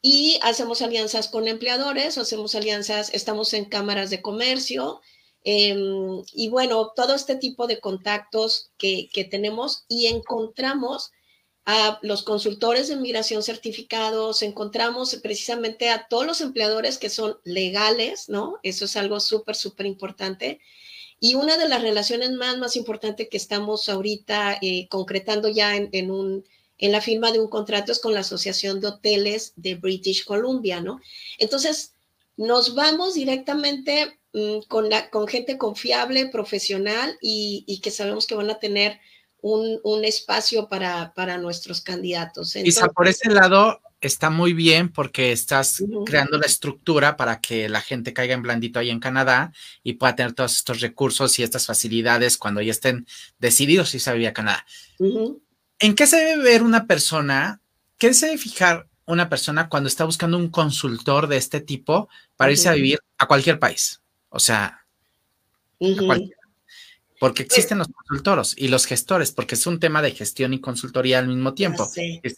y 0.02 0.38
hacemos 0.42 0.82
alianzas 0.82 1.28
con 1.28 1.48
empleadores, 1.48 2.18
hacemos 2.18 2.54
alianzas, 2.54 3.10
estamos 3.14 3.54
en 3.54 3.64
cámaras 3.64 4.10
de 4.10 4.20
comercio 4.20 5.00
em, 5.42 6.22
y 6.34 6.48
bueno, 6.48 6.92
todo 6.94 7.14
este 7.14 7.36
tipo 7.36 7.66
de 7.66 7.80
contactos 7.80 8.70
que, 8.76 9.08
que 9.10 9.24
tenemos 9.24 9.84
y 9.88 10.08
encontramos 10.08 11.12
a 11.66 11.98
los 12.02 12.22
consultores 12.22 12.88
de 12.88 12.96
migración 12.96 13.42
certificados, 13.42 14.42
encontramos 14.42 15.14
precisamente 15.22 15.88
a 15.88 16.06
todos 16.08 16.26
los 16.26 16.42
empleadores 16.42 16.98
que 16.98 17.08
son 17.08 17.38
legales, 17.44 18.28
¿no? 18.28 18.58
Eso 18.62 18.84
es 18.84 18.96
algo 18.96 19.18
súper, 19.18 19.56
súper 19.56 19.86
importante. 19.86 20.60
Y 21.24 21.36
una 21.36 21.56
de 21.56 21.66
las 21.70 21.80
relaciones 21.80 22.32
más, 22.32 22.58
más 22.58 22.76
importantes 22.76 23.30
que 23.30 23.38
estamos 23.38 23.88
ahorita 23.88 24.58
eh, 24.60 24.88
concretando 24.90 25.48
ya 25.48 25.74
en, 25.74 26.10
un, 26.10 26.44
en 26.76 26.92
la 26.92 27.00
firma 27.00 27.32
de 27.32 27.40
un 27.40 27.48
contrato 27.48 27.92
es 27.92 27.98
con 27.98 28.12
la 28.12 28.20
Asociación 28.20 28.78
de 28.78 28.88
Hoteles 28.88 29.54
de 29.56 29.74
British 29.76 30.26
Columbia, 30.26 30.82
¿no? 30.82 31.00
Entonces, 31.38 31.94
nos 32.36 32.74
vamos 32.74 33.14
directamente 33.14 34.18
mm, 34.34 34.68
con, 34.68 34.90
la, 34.90 35.08
con 35.08 35.26
gente 35.26 35.56
confiable, 35.56 36.26
profesional 36.26 37.16
y, 37.22 37.64
y 37.66 37.80
que 37.80 37.90
sabemos 37.90 38.26
que 38.26 38.34
van 38.34 38.50
a 38.50 38.58
tener 38.58 39.00
un, 39.40 40.04
espacio 40.04 40.68
para, 40.68 41.14
para, 41.14 41.38
nuestros 41.38 41.80
candidatos. 41.80 42.54
y 42.54 42.70
por 42.94 43.08
ese 43.08 43.30
lado 43.30 43.80
está 44.06 44.30
muy 44.30 44.52
bien 44.52 44.88
porque 44.88 45.32
estás 45.32 45.82
creando 46.04 46.38
la 46.38 46.46
estructura 46.46 47.16
para 47.16 47.40
que 47.40 47.68
la 47.68 47.80
gente 47.80 48.12
caiga 48.12 48.34
en 48.34 48.42
blandito 48.42 48.78
ahí 48.78 48.90
en 48.90 49.00
Canadá 49.00 49.52
y 49.82 49.94
pueda 49.94 50.16
tener 50.16 50.32
todos 50.32 50.56
estos 50.56 50.80
recursos 50.80 51.38
y 51.38 51.42
estas 51.42 51.66
facilidades 51.66 52.36
cuando 52.36 52.60
ya 52.60 52.72
estén 52.72 53.06
decididos 53.38 53.90
si 53.90 53.98
se 53.98 54.10
a 54.10 54.32
Canadá. 54.32 54.64
¿En 55.78 55.94
qué 55.94 56.06
se 56.06 56.16
debe 56.16 56.42
ver 56.42 56.62
una 56.62 56.86
persona? 56.86 57.60
¿Qué 57.98 58.14
se 58.14 58.26
debe 58.26 58.38
fijar 58.38 58.88
una 59.06 59.28
persona 59.28 59.68
cuando 59.68 59.88
está 59.88 60.04
buscando 60.04 60.36
un 60.36 60.48
consultor 60.48 61.26
de 61.26 61.36
este 61.36 61.60
tipo 61.60 62.08
para 62.36 62.52
irse 62.52 62.68
a 62.68 62.72
vivir 62.72 62.98
a 63.18 63.26
cualquier 63.26 63.58
país? 63.58 64.00
O 64.28 64.38
sea, 64.38 64.84
a 65.80 66.06
cualquier 66.06 66.43
porque 67.20 67.42
existen 67.42 67.78
los 67.78 67.88
consultoros 67.88 68.54
y 68.56 68.68
los 68.68 68.86
gestores, 68.86 69.30
porque 69.30 69.54
es 69.54 69.66
un 69.66 69.78
tema 69.78 70.02
de 70.02 70.10
gestión 70.10 70.52
y 70.52 70.60
consultoría 70.60 71.18
al 71.18 71.28
mismo 71.28 71.54
tiempo. 71.54 71.88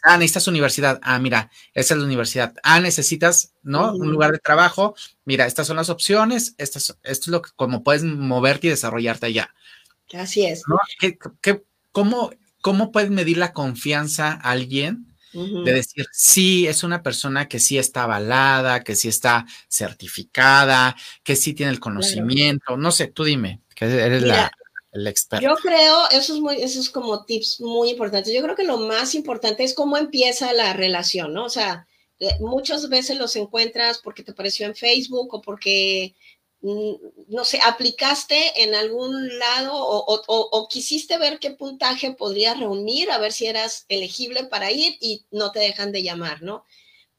Ah, 0.03 0.17
necesitas 0.19 0.49
universidad. 0.49 1.01
Ah, 1.03 1.19
mira, 1.19 1.51
esa 1.75 1.95
es 1.95 1.99
la 1.99 2.07
universidad. 2.07 2.55
Ah, 2.63 2.81
necesitas, 2.81 3.55
¿no? 3.63 3.95
Un 3.95 4.11
lugar 4.11 4.33
de 4.33 4.39
trabajo. 4.39 4.95
Mira, 5.25 5.47
estas 5.47 5.67
son 5.67 5.77
las 5.77 5.89
opciones. 5.89 6.55
esto 6.59 6.79
es 7.03 7.29
lo 7.29 7.43
que, 7.43 7.51
como 7.57 7.83
puedes 7.83 8.05
moverte 8.05 8.67
y 8.67 8.71
desarrollarte 8.71 9.27
allá. 9.27 9.55
Así 10.13 10.45
es. 10.45 10.63
cómo, 11.93 12.31
¿Cómo 12.61 12.93
puedes 12.93 13.11
medir 13.11 13.39
la 13.39 13.53
confianza 13.53 14.33
a 14.33 14.51
alguien? 14.51 15.07
de 15.65 15.71
decir, 15.71 16.07
sí, 16.13 16.67
es 16.67 16.83
una 16.83 17.03
persona 17.03 17.47
que 17.47 17.61
sí 17.61 17.77
está 17.77 18.05
avalada, 18.05 18.83
que 18.83 18.97
sí 18.97 19.09
está 19.09 19.45
certificada, 19.69 20.97
que 21.23 21.37
sí 21.37 21.53
tiene 21.53 21.73
el 21.73 21.79
conocimiento. 21.79 22.79
No 22.79 22.91
sé, 22.91 23.09
tú 23.09 23.23
dime, 23.23 23.61
que 23.75 23.85
eres 23.85 24.23
la, 24.23 24.51
yo 25.41 25.55
creo, 25.57 26.09
eso 26.11 26.35
es, 26.35 26.41
muy, 26.41 26.61
eso 26.61 26.81
es 26.81 26.91
como 26.91 27.25
tips 27.25 27.61
muy 27.61 27.91
importantes. 27.91 28.33
Yo 28.33 28.43
creo 28.43 28.57
que 28.57 28.65
lo 28.65 28.79
más 28.79 29.15
importante 29.15 29.65
es 29.65 29.75
cómo 29.75 29.97
empieza 29.97 30.53
la 30.53 30.73
relación, 30.73 31.35
¿no? 31.35 31.45
O 31.45 31.49
sea, 31.51 31.87
eh, 32.19 32.31
muchas 32.41 32.89
veces 32.89 33.19
los 33.19 33.37
encuentras 33.37 33.99
porque 33.99 34.23
te 34.23 34.33
apareció 34.33 34.67
en 34.67 34.75
Facebook 34.75 35.35
o 35.35 35.43
porque, 35.43 36.15
mm, 36.63 36.93
no 37.29 37.45
sé, 37.45 37.61
aplicaste 37.65 38.63
en 38.63 38.75
algún 38.75 39.39
lado 39.39 39.73
o, 39.75 40.69
quisiste 40.69 41.19
ver 41.19 41.39
qué 41.39 41.51
puntaje 41.51 42.13
podría 42.13 42.55
reunir, 42.55 43.11
a 43.11 43.19
ver 43.19 43.33
si 43.33 43.47
eras 43.47 43.85
elegible 43.89 44.45
para 44.45 44.71
ir 44.71 44.97
y 45.01 45.25
no 45.31 45.53
te 45.53 45.61
dejan 45.61 45.93
de 45.93 46.03
llamar, 46.03 46.43
¿no? 46.43 46.65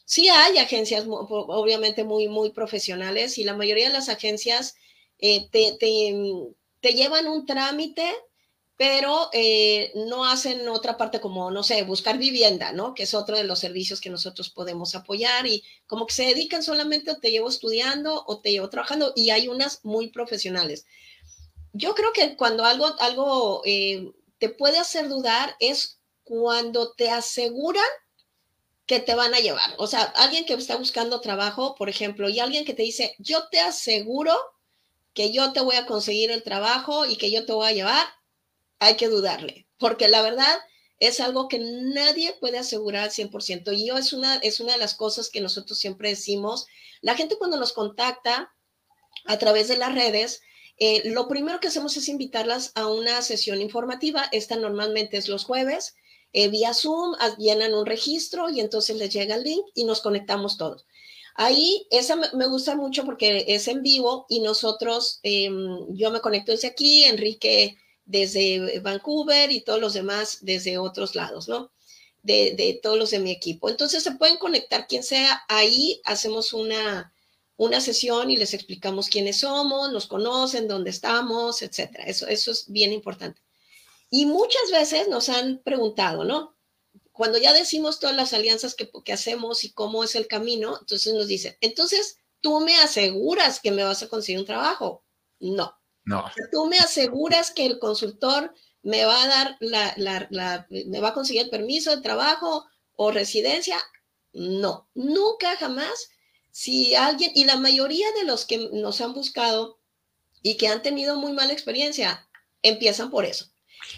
Sí 0.06 0.30
hay 0.30 0.58
agencias 0.58 1.06
obviamente 1.08 2.04
muy, 2.04 2.28
muy 2.30 2.52
profesionales 2.52 3.38
y 3.38 3.44
la 3.44 3.56
mayoría 3.56 3.88
de 3.88 3.94
las 3.94 4.10
agencias 4.10 4.76
eh, 5.20 5.50
te, 5.52 5.74
te 5.80 6.14
te 6.82 6.94
llevan 6.94 7.28
un 7.28 7.46
trámite, 7.46 8.14
pero 8.78 9.30
eh, 9.34 9.92
no 9.96 10.26
hacen 10.26 10.68
otra 10.70 10.98
parte 10.98 11.20
como, 11.20 11.50
no 11.50 11.64
sé, 11.64 11.82
buscar 11.84 12.20
vivienda, 12.20 12.72
¿no? 12.72 12.94
Que 12.94 13.04
es 13.04 13.16
otro 13.16 13.36
de 13.36 13.44
los 13.44 13.60
servicios 13.60 14.00
que 14.00 14.12
nosotros 14.12 14.52
podemos 14.52 14.94
apoyar 14.94 15.48
y 15.48 15.64
como 15.88 16.06
que 16.06 16.14
se 16.14 16.26
dedican 16.26 16.62
solamente 16.62 17.12
o 17.12 17.18
te 17.18 17.32
llevo 17.32 17.50
estudiando 17.50 18.24
o 18.28 18.40
te 18.40 18.52
llevo 18.52 18.70
trabajando 18.70 19.14
y 19.16 19.32
hay 19.32 19.48
unas 19.48 19.84
muy 19.84 20.10
profesionales. 20.10 20.86
Yo 21.74 21.96
creo 21.96 22.14
que 22.14 22.36
cuando 22.36 22.66
algo, 22.66 22.96
algo 23.00 23.64
eh, 23.66 24.12
te 24.38 24.50
puede 24.50 24.78
hacer 24.78 25.10
dudar 25.10 25.56
es 25.60 26.00
cuando 26.24 26.94
te 26.94 27.10
aseguran 27.10 27.86
que 28.86 29.00
te 29.00 29.16
van 29.16 29.34
a 29.34 29.40
llevar. 29.40 29.74
O 29.78 29.88
sea, 29.88 30.04
alguien 30.04 30.46
que 30.46 30.54
está 30.54 30.76
buscando 30.78 31.20
trabajo, 31.20 31.76
por 31.76 31.90
ejemplo, 31.90 32.30
y 32.30 32.40
alguien 32.40 32.64
que 32.64 32.74
te 32.74 32.84
dice, 32.84 33.16
yo 33.18 33.48
te 33.50 33.60
aseguro 33.60 34.34
que 35.18 35.32
yo 35.32 35.52
te 35.52 35.62
voy 35.62 35.76
a 35.78 35.88
conseguir 35.88 36.30
el 36.30 36.44
trabajo 36.44 37.08
y 37.08 37.16
que 37.16 37.32
yo 37.32 37.44
te 37.44 37.52
voy 37.52 37.68
a 37.68 37.74
llevar, 37.74 38.06
hay 38.78 38.98
que 38.98 39.08
dudarle, 39.08 39.68
porque 39.80 40.10
la 40.10 40.22
verdad 40.22 40.60
es 41.00 41.20
algo 41.20 41.48
que 41.48 41.58
nadie 41.58 42.36
puede 42.40 42.60
asegurar 42.60 43.06
al 43.06 43.10
100%. 43.10 43.76
Y 43.76 43.88
yo 43.88 43.98
es 43.98 44.14
una, 44.14 44.36
es 44.36 44.60
una 44.60 44.74
de 44.74 44.78
las 44.78 44.94
cosas 44.94 45.32
que 45.32 45.42
nosotros 45.42 45.80
siempre 45.80 46.10
decimos. 46.10 46.68
La 47.02 47.16
gente 47.16 47.36
cuando 47.36 47.58
nos 47.58 47.74
contacta 47.74 48.54
a 49.26 49.40
través 49.40 49.68
de 49.70 49.78
las 49.78 49.96
redes, 49.96 50.42
eh, 50.78 51.10
lo 51.10 51.28
primero 51.28 51.60
que 51.60 51.70
hacemos 51.70 51.98
es 51.98 52.10
invitarlas 52.10 52.72
a 52.76 52.86
una 52.86 53.24
sesión 53.24 53.60
informativa. 53.60 54.30
Esta 54.32 54.56
normalmente 54.56 55.18
es 55.18 55.30
los 55.30 55.46
jueves. 55.46 55.96
Eh, 56.32 56.50
vía 56.50 56.76
Zoom, 56.76 57.16
llenan 57.40 57.74
un 57.74 57.88
registro 57.88 58.52
y 58.52 58.60
entonces 58.60 58.98
les 58.98 59.12
llega 59.12 59.34
el 59.34 59.44
link 59.44 59.66
y 59.74 59.86
nos 59.86 60.02
conectamos 60.02 60.58
todos. 60.58 60.86
Ahí, 61.40 61.88
esa 61.92 62.16
me 62.34 62.48
gusta 62.48 62.76
mucho 62.76 63.06
porque 63.06 63.46
es 63.48 63.68
en 63.68 63.84
vivo 63.84 64.26
y 64.28 64.40
nosotros, 64.40 65.20
em, 65.22 65.86
yo 65.94 66.10
me 66.10 66.20
conecto 66.20 66.52
desde 66.52 66.68
aquí, 66.68 67.04
Enrique 67.04 67.78
desde 68.06 68.80
Vancouver 68.80 69.52
y 69.52 69.62
todos 69.62 69.80
los 69.80 69.94
demás 69.94 70.40
desde 70.42 70.80
otros 70.80 71.14
lados, 71.14 71.48
¿no? 71.48 71.72
De, 72.24 72.80
todos 72.82 72.98
los 72.98 73.12
de 73.12 73.20
mi 73.20 73.32
equipo. 73.32 73.70
Entonces 73.70 74.04
se 74.04 74.14
pueden 74.14 74.38
conectar 74.38 74.88
quien 74.88 75.04
sea. 75.04 75.44
Ahí 75.48 76.02
hacemos 76.06 76.54
una, 76.54 77.14
una 77.56 77.82
sesión 77.82 78.32
y 78.32 78.38
les 78.38 78.56
explicamos 78.56 79.08
quiénes 79.08 79.42
somos, 79.42 79.92
nos 79.92 80.08
conocen, 80.08 80.68
dónde 80.68 80.90
estamos, 80.90 81.62
etcétera. 81.62 82.06
Eso, 82.06 82.28
eso 82.28 82.52
es 82.52 82.66
bien 82.68 82.94
importante. 82.94 83.42
Y 84.10 84.26
muchas 84.26 84.72
veces 84.72 85.08
nos 85.08 85.30
han 85.30 85.60
preguntado, 85.60 86.24
¿no? 86.24 86.57
Cuando 87.18 87.40
ya 87.40 87.52
decimos 87.52 88.00
todas 88.00 88.16
las 88.16 88.34
alianzas 88.34 88.76
que, 88.76 88.90
hacemos 89.12 89.64
y 89.64 89.74
cómo 89.74 90.04
es 90.04 90.16
el 90.16 90.28
camino, 90.28 90.78
entonces 90.80 91.14
nos 91.14 91.28
dicen, 91.28 91.58
entonces, 91.62 92.20
tú 92.42 92.60
me 92.60 92.78
aseguras 92.78 93.60
que 93.60 93.72
me 93.72 93.84
vas 93.84 94.04
a 94.04 94.08
conseguir 94.08 94.40
un 94.40 94.46
trabajo. 94.46 95.04
No. 95.40 95.74
No. 96.06 96.26
Tú 96.52 96.68
me 96.68 96.78
aseguras 96.78 97.52
que 97.52 97.66
el 97.66 97.80
consultor 97.80 98.54
me 98.82 99.04
va 99.04 99.24
a 99.24 99.28
dar 99.28 99.58
la, 99.60 99.94
la, 100.30 100.68
me 100.70 101.00
va 101.00 101.10
a 101.10 101.14
conseguir 101.14 101.42
el 101.42 101.50
permiso 101.50 101.94
de 101.94 102.02
trabajo 102.02 102.66
o 102.96 103.12
residencia. 103.12 103.78
No, 104.32 104.88
nunca 104.94 105.58
jamás. 105.58 106.10
Si 106.52 106.96
alguien, 106.96 107.32
y 107.36 107.44
la 107.46 107.58
mayoría 107.58 108.08
de 108.14 108.24
los 108.24 108.46
que 108.46 108.70
nos 108.72 109.02
han 109.02 109.14
buscado 109.14 109.80
y 110.42 110.56
que 110.56 110.70
han 110.70 110.82
tenido 110.82 111.18
muy 111.18 111.34
mala 111.34 111.52
experiencia, 111.52 112.30
empiezan 112.62 113.10
por 113.10 113.26
eso. 113.26 113.48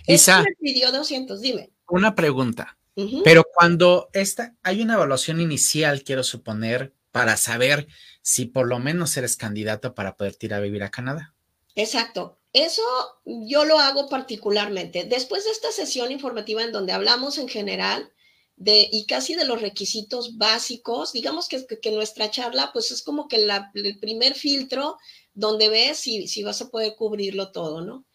Isa, 0.07 0.41
me 0.41 0.55
pidió 0.59 0.91
200, 0.91 1.39
dime. 1.41 1.71
Una 1.87 2.15
pregunta. 2.15 2.78
Pero 3.23 3.43
cuando 3.53 4.09
esta, 4.13 4.55
hay 4.63 4.81
una 4.81 4.95
evaluación 4.95 5.41
inicial, 5.41 6.03
quiero 6.03 6.23
suponer, 6.23 6.93
para 7.11 7.37
saber 7.37 7.87
si 8.21 8.45
por 8.45 8.67
lo 8.67 8.79
menos 8.79 9.15
eres 9.17 9.35
candidato 9.35 9.95
para 9.95 10.15
poder 10.15 10.37
ir 10.41 10.53
a 10.53 10.59
vivir 10.59 10.83
a 10.83 10.91
Canadá. 10.91 11.33
Exacto. 11.75 12.37
Eso 12.53 12.81
yo 13.25 13.65
lo 13.65 13.79
hago 13.79 14.09
particularmente. 14.09 15.03
Después 15.03 15.45
de 15.45 15.51
esta 15.51 15.71
sesión 15.71 16.11
informativa 16.11 16.63
en 16.63 16.71
donde 16.71 16.93
hablamos 16.93 17.37
en 17.37 17.47
general 17.47 18.11
de, 18.55 18.89
y 18.91 19.05
casi 19.05 19.35
de 19.35 19.45
los 19.45 19.61
requisitos 19.61 20.37
básicos, 20.37 21.13
digamos 21.13 21.47
que, 21.47 21.65
que 21.65 21.91
nuestra 21.91 22.31
charla 22.31 22.71
pues 22.73 22.91
es 22.91 23.03
como 23.03 23.27
que 23.27 23.37
el 23.37 23.99
primer 23.99 24.35
filtro 24.35 24.97
donde 25.33 25.69
ves 25.69 25.99
si, 25.99 26.27
si 26.27 26.43
vas 26.43 26.61
a 26.61 26.69
poder 26.69 26.95
cubrirlo 26.95 27.51
todo, 27.51 27.81
¿no? 27.81 28.05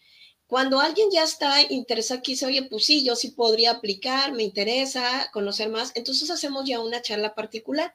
Cuando 0.46 0.80
alguien 0.80 1.08
ya 1.10 1.24
está 1.24 1.62
interesado 1.62 2.18
aquí, 2.18 2.32
dice, 2.32 2.46
oye, 2.46 2.62
pues 2.64 2.84
sí, 2.84 3.04
yo 3.04 3.16
sí 3.16 3.30
podría 3.30 3.72
aplicar, 3.72 4.32
me 4.32 4.42
interesa 4.42 5.30
conocer 5.32 5.68
más, 5.68 5.92
entonces 5.94 6.30
hacemos 6.30 6.64
ya 6.66 6.80
una 6.80 7.02
charla 7.02 7.34
particular. 7.34 7.94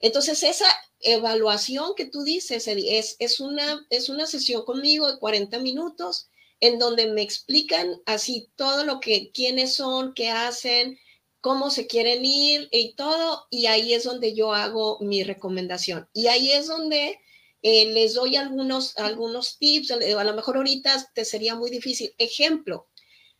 Entonces, 0.00 0.42
esa 0.42 0.66
evaluación 1.00 1.94
que 1.96 2.06
tú 2.06 2.22
dices, 2.22 2.66
es, 2.68 3.16
es, 3.18 3.40
una, 3.40 3.86
es 3.90 4.08
una 4.08 4.26
sesión 4.26 4.64
conmigo 4.64 5.10
de 5.10 5.18
40 5.18 5.58
minutos 5.60 6.28
en 6.60 6.78
donde 6.78 7.06
me 7.06 7.22
explican 7.22 8.00
así 8.06 8.48
todo 8.56 8.84
lo 8.84 9.00
que, 9.00 9.30
quiénes 9.32 9.74
son, 9.74 10.14
qué 10.14 10.30
hacen, 10.30 10.98
cómo 11.40 11.70
se 11.70 11.86
quieren 11.86 12.24
ir 12.24 12.68
y 12.72 12.94
todo, 12.94 13.46
y 13.50 13.66
ahí 13.66 13.94
es 13.94 14.04
donde 14.04 14.34
yo 14.34 14.52
hago 14.52 14.98
mi 15.00 15.22
recomendación. 15.22 16.08
Y 16.12 16.26
ahí 16.26 16.50
es 16.52 16.66
donde 16.66 17.20
eh, 17.62 17.86
les 17.86 18.14
doy 18.14 18.36
algunos, 18.36 18.96
algunos 18.98 19.58
tips, 19.58 19.90
a 19.90 20.24
lo 20.24 20.34
mejor 20.34 20.56
ahorita 20.56 21.10
te 21.14 21.24
sería 21.24 21.54
muy 21.54 21.70
difícil. 21.70 22.14
Ejemplo, 22.18 22.88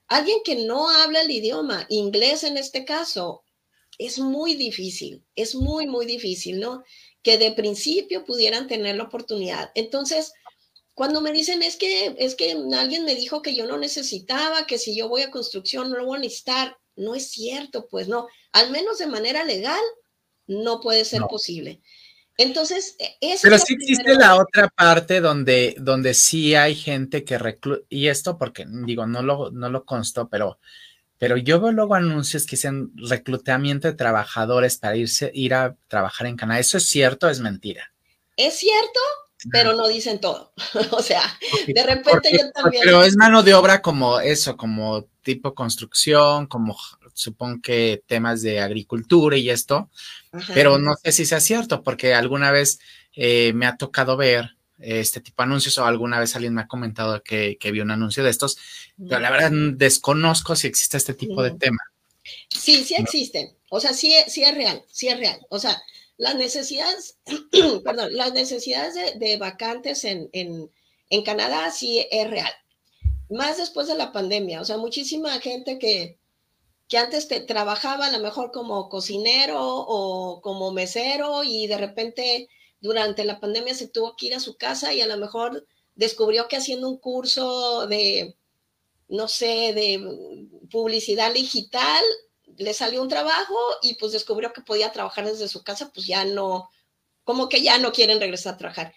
alguien 0.09 0.39
que 0.45 0.57
no 0.57 0.89
habla 0.89 1.23
el 1.23 1.31
idioma, 1.31 1.87
inglés 1.89 2.45
en 2.45 2.57
este 2.57 2.85
caso, 2.85 3.45
es 3.99 4.19
muy 4.19 4.55
difícil, 4.55 5.25
es 5.35 5.55
muy, 5.55 5.87
muy 5.87 6.07
difícil, 6.07 6.61
¿no? 6.61 6.83
Que 7.23 7.39
de 7.39 7.53
principio 7.53 8.25
pudieran 8.25 8.67
tener 8.67 8.97
la 8.97 9.05
oportunidad. 9.05 9.71
Entonces, 9.75 10.33
cuando 10.95 11.21
me 11.21 11.33
dicen 11.33 11.63
es 11.63 11.77
que 11.77 12.15
es 12.19 12.35
que 12.35 12.57
alguien 12.75 13.05
me 13.05 13.15
dijo 13.15 13.43
que 13.43 13.55
yo 13.55 13.67
no 13.67 13.77
necesitaba, 13.77 14.67
que 14.67 14.79
si 14.79 14.97
yo 14.97 15.09
voy 15.09 15.23
a 15.23 15.31
construcción 15.31 15.91
no 15.91 15.99
lo 15.99 16.07
voy 16.07 16.19
a 16.19 16.21
necesitar, 16.21 16.79
no 16.95 17.15
es 17.15 17.29
cierto, 17.29 17.87
pues 17.89 18.09
no, 18.09 18.27
al 18.53 18.71
menos 18.71 18.99
de 18.99 19.07
manera 19.07 19.45
legal 19.45 19.81
no 20.47 20.81
puede 20.81 21.05
ser 21.05 21.23
posible. 21.29 21.83
Entonces, 22.39 22.97
e, 22.99 23.17
es 23.21 23.41
Pero 23.43 23.59
sí 23.59 23.75
existe 23.75 24.15
la 24.15 24.37
otra 24.37 24.69
parte 24.69 25.21
donde, 25.21 25.75
donde 25.79 26.15
sí 26.15 26.55
hay 26.55 26.75
gente 26.75 27.25
que 27.25 27.39
recluta, 27.39 27.83
y 27.89 28.09
esto 28.09 28.37
porque 28.37 28.67
digo, 28.69 29.07
no 29.07 29.23
lo, 29.23 29.51
no 29.51 29.71
lo 29.71 29.85
consto, 29.85 30.29
pero 30.29 30.59
pero 31.19 31.37
yo 31.37 31.61
veo 31.61 31.73
luego 31.73 31.95
anuncios 31.95 32.45
que 32.45 32.57
dicen 32.57 32.93
reclutamiento 32.97 33.89
de 33.89 33.95
trabajadores 33.95 34.77
para 34.77 34.97
irse, 34.97 35.31
ir 35.35 35.55
a 35.55 35.75
trabajar 35.89 36.27
en 36.27 36.37
Canadá. 36.37 36.61
¿Eso 36.61 36.77
es 36.77 36.87
cierto 36.87 37.27
o 37.27 37.31
es 37.31 37.41
mentira? 37.41 37.93
Es 38.37 38.59
cierto, 38.59 39.01
pero 39.51 39.73
no 39.73 39.89
dicen 39.89 40.21
todo. 40.21 40.53
o 40.91 41.03
sea, 41.03 41.23
de 41.67 41.83
repente 41.83 42.31
yo 42.33 42.51
también. 42.53 42.83
Pero 42.85 43.03
es 43.03 43.17
mano 43.17 43.43
de 43.43 43.55
obra 43.55 43.81
como 43.81 44.21
eso, 44.21 44.57
como 44.57 45.07
tipo 45.23 45.55
construcción, 45.55 46.47
como 46.47 46.77
supongo 47.17 47.61
que 47.63 48.03
temas 48.07 48.43
de 48.43 48.61
agricultura 48.61 49.37
y 49.37 49.51
esto. 49.51 49.91
Pero 50.55 50.79
no 50.79 50.95
sé 51.03 51.13
si 51.13 51.27
sea 51.27 51.41
cierto, 51.41 51.83
porque 51.83 52.15
alguna 52.15 52.51
vez 52.51 52.79
eh, 53.15 53.53
me 53.55 53.67
ha 53.67 53.77
tocado 53.77 54.17
ver 54.17 54.57
este 54.79 55.21
tipo 55.21 55.43
de 55.43 55.47
anuncios 55.47 55.79
o 55.79 55.87
alguna 55.87 56.21
vez 56.21 56.37
alguien 56.37 56.55
me 56.55 56.61
ha 56.61 56.69
comentado 56.69 57.23
que, 57.23 57.57
que 57.59 57.73
vio 57.73 57.83
un 57.83 57.91
anuncio 57.91 58.23
de 58.23 58.29
estos, 58.29 58.59
pero 59.09 59.21
la 59.21 59.31
verdad 59.31 59.51
desconozco 59.73 60.55
si 60.55 60.67
existe 60.67 60.99
este 60.99 61.15
tipo 61.15 61.43
de 61.43 61.53
tema. 61.53 61.79
Sí, 62.51 62.85
sí 62.85 62.95
existen. 62.95 63.57
O 63.71 63.81
sea, 63.81 63.95
sí, 63.95 64.15
sí 64.29 64.43
es 64.43 64.55
real, 64.55 64.85
sí 64.91 65.09
es 65.09 65.19
real. 65.19 65.41
O 65.49 65.59
sea, 65.59 65.81
las 66.19 66.35
necesidades, 66.37 67.19
perdón, 67.85 68.15
las 68.15 68.33
necesidades 68.33 69.19
de, 69.19 69.37
vacantes 69.39 70.05
en, 70.05 70.29
en, 70.33 70.71
en, 71.11 71.23
Canadá 71.23 71.71
sí 71.71 72.07
es 72.11 72.31
real. 72.31 72.53
Más 73.31 73.59
después 73.59 73.87
de 73.87 73.97
la 73.97 74.13
pandemia. 74.13 74.61
O 74.61 74.65
sea, 74.65 74.77
muchísima 74.77 75.41
gente 75.41 75.79
que, 75.79 76.19
que 76.89 76.99
antes 76.99 77.29
te 77.29 77.41
trabajaba 77.41 78.07
a 78.07 78.11
lo 78.13 78.21
mejor 78.21 78.53
como 78.53 78.89
cocinero 78.89 79.59
o 79.61 80.41
como 80.41 80.73
mesero 80.73 81.43
y 81.45 81.67
de 81.67 81.79
repente 81.79 82.49
durante 82.81 83.25
la 83.25 83.41
pandemia 83.41 83.75
se 83.75 83.89
tuvo 83.89 84.17
que 84.17 84.27
ir 84.27 84.35
a 84.35 84.41
su 84.41 84.57
casa 84.57 84.93
y 84.93 85.01
a 85.01 85.07
lo 85.07 85.17
mejor 85.17 85.67
descubrió 85.95 86.47
que 86.47 86.57
haciendo 86.57 86.89
un 86.89 86.99
curso 86.99 87.87
de, 87.87 88.37
no 89.09 89.29
sé, 89.29 89.73
de 89.75 90.49
publicidad 90.71 91.33
digital, 91.33 92.05
le 92.57 92.73
salió 92.75 93.03
un 93.03 93.09
trabajo 93.09 93.57
y 93.83 93.95
pues 93.95 94.13
descubrió 94.13 94.53
que 94.53 94.61
podía 94.63 94.93
trabajar 94.93 95.27
desde 95.27 95.49
su 95.49 95.63
casa, 95.65 95.91
pues 95.93 96.07
ya 96.07 96.25
no, 96.25 96.71
como 97.25 97.49
que 97.49 97.63
ya 97.63 97.79
no 97.79 97.93
quieren 97.93 98.21
regresar 98.21 98.55
a 98.55 98.59
trabajar. 98.59 98.95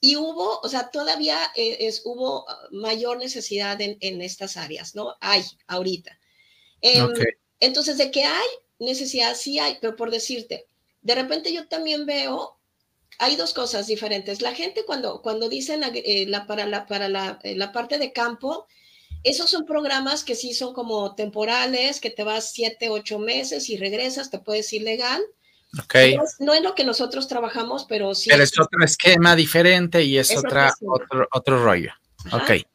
Y 0.00 0.16
hubo, 0.16 0.60
o 0.60 0.68
sea, 0.68 0.90
todavía 0.90 1.38
eh, 1.54 1.78
es, 1.80 2.02
hubo 2.04 2.46
mayor 2.70 3.18
necesidad 3.18 3.80
en, 3.80 4.22
estas 4.22 4.56
áreas, 4.56 4.94
¿no? 4.94 5.14
Hay 5.20 5.42
ahorita. 5.68 6.18
Em, 6.82 7.08
entonces, 7.60 7.96
de 7.96 8.10
que 8.10 8.24
hay 8.24 8.48
necesidad, 8.78 9.34
sí 9.34 9.58
hay, 9.58 9.78
pero 9.80 9.96
por 9.96 10.10
decirte, 10.10 10.66
de 11.00 11.14
repente 11.14 11.52
yo 11.52 11.66
también 11.68 12.04
veo 12.06 12.58
hay 13.18 13.36
dos 13.36 13.54
cosas 13.54 13.86
diferentes. 13.86 14.42
La 14.42 14.54
gente 14.54 14.84
cuando, 14.84 15.22
cuando 15.22 15.48
dicen 15.48 15.82
eh, 15.84 16.26
la, 16.26 16.46
para, 16.46 16.66
la, 16.66 16.86
para 16.86 17.08
la, 17.08 17.38
eh, 17.42 17.54
la, 17.54 17.72
parte 17.72 17.98
de 17.98 18.12
campo, 18.12 18.66
esos 19.22 19.50
son 19.50 19.64
programas 19.64 20.24
que 20.24 20.34
sí 20.34 20.54
son 20.54 20.74
como 20.74 21.14
temporales, 21.14 22.00
que 22.00 22.10
te 22.10 22.24
vas 22.24 22.52
siete, 22.52 22.88
ocho 22.88 23.18
meses 23.18 23.70
y 23.70 23.76
regresas, 23.76 24.30
te 24.30 24.38
puedes 24.38 24.72
ir 24.72 24.82
legal. 24.82 25.22
Okay. 25.84 26.16
No, 26.40 26.52
es, 26.52 26.62
lo 26.62 26.74
que 26.74 26.84
nosotros 26.84 27.28
trabajamos, 27.28 27.86
pero 27.88 28.14
sí. 28.14 28.28
Pero 28.28 28.42
es 28.42 28.58
otro 28.58 28.84
esquema 28.84 29.36
diferente 29.36 30.02
y 30.02 30.18
es, 30.18 30.36
otra, 30.36 30.74
otro, 30.80 31.28
otro 31.32 31.64
rollo. 31.64 31.92
Ok. 32.32 32.66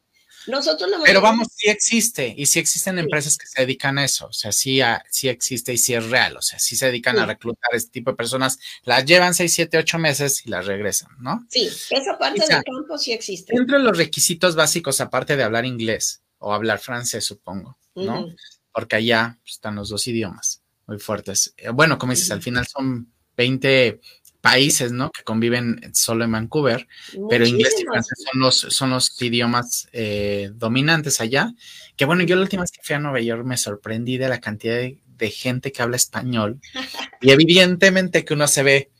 Nosotros 0.48 0.90
Pero 1.04 1.20
vamos, 1.20 1.48
sí 1.54 1.68
existe 1.68 2.34
y 2.36 2.46
sí 2.46 2.58
existen 2.58 2.98
empresas 2.98 3.36
que 3.36 3.46
se 3.46 3.60
dedican 3.60 3.98
a 3.98 4.04
eso, 4.04 4.26
o 4.26 4.32
sea, 4.32 4.50
sí, 4.50 4.80
sí 5.10 5.28
existe 5.28 5.74
y 5.74 5.78
sí 5.78 5.94
es 5.94 6.08
real, 6.08 6.36
o 6.36 6.42
sea, 6.42 6.58
sí 6.58 6.74
se 6.74 6.86
dedican 6.86 7.18
a 7.18 7.26
reclutar 7.26 7.74
este 7.74 7.90
tipo 7.90 8.10
de 8.10 8.16
personas, 8.16 8.58
las 8.82 9.04
llevan 9.04 9.34
seis, 9.34 9.52
siete, 9.52 9.76
ocho 9.76 9.98
meses 9.98 10.46
y 10.46 10.50
las 10.50 10.66
regresan, 10.66 11.10
¿no? 11.20 11.46
Sí, 11.50 11.68
esa 11.90 12.18
parte 12.18 12.40
del 12.40 12.62
campo 12.64 12.96
sí 12.96 13.12
existe. 13.12 13.54
Entre 13.54 13.78
los 13.78 13.96
requisitos 13.96 14.56
básicos, 14.56 15.00
aparte 15.00 15.36
de 15.36 15.42
hablar 15.42 15.66
inglés 15.66 16.22
o 16.38 16.54
hablar 16.54 16.78
francés, 16.78 17.24
supongo, 17.24 17.78
¿no? 17.94 18.26
Porque 18.72 18.96
allá 18.96 19.38
están 19.44 19.76
los 19.76 19.90
dos 19.90 20.06
idiomas 20.06 20.62
muy 20.86 20.98
fuertes. 20.98 21.54
Eh, 21.56 21.68
bueno, 21.68 21.98
como 21.98 22.12
dices, 22.12 22.30
al 22.30 22.42
final 22.42 22.66
son 22.66 23.12
20 23.36 24.00
países, 24.40 24.92
¿no? 24.92 25.10
Que 25.10 25.22
conviven 25.22 25.90
solo 25.94 26.24
en 26.24 26.32
Vancouver, 26.32 26.86
pero 27.28 27.46
inglés 27.46 27.74
y 27.80 27.84
francés 27.84 28.24
son 28.30 28.40
los, 28.40 28.56
son 28.56 28.90
los 28.90 29.20
idiomas 29.20 29.88
eh, 29.92 30.50
dominantes 30.54 31.20
allá. 31.20 31.52
Que 31.96 32.04
bueno, 32.04 32.22
yo 32.22 32.36
la 32.36 32.42
última 32.42 32.62
vez 32.62 32.70
que 32.70 32.80
fui 32.82 32.94
a 32.94 33.00
Nueva 33.00 33.20
York 33.20 33.44
me 33.44 33.56
sorprendí 33.56 34.16
de 34.16 34.28
la 34.28 34.40
cantidad 34.40 34.76
de, 34.76 34.98
gente 35.30 35.72
que 35.72 35.82
habla 35.82 35.96
español 35.96 36.60
y 37.20 37.32
evidentemente 37.32 38.24
que 38.24 38.34
uno 38.34 38.46
se 38.46 38.62
ve 38.62 38.90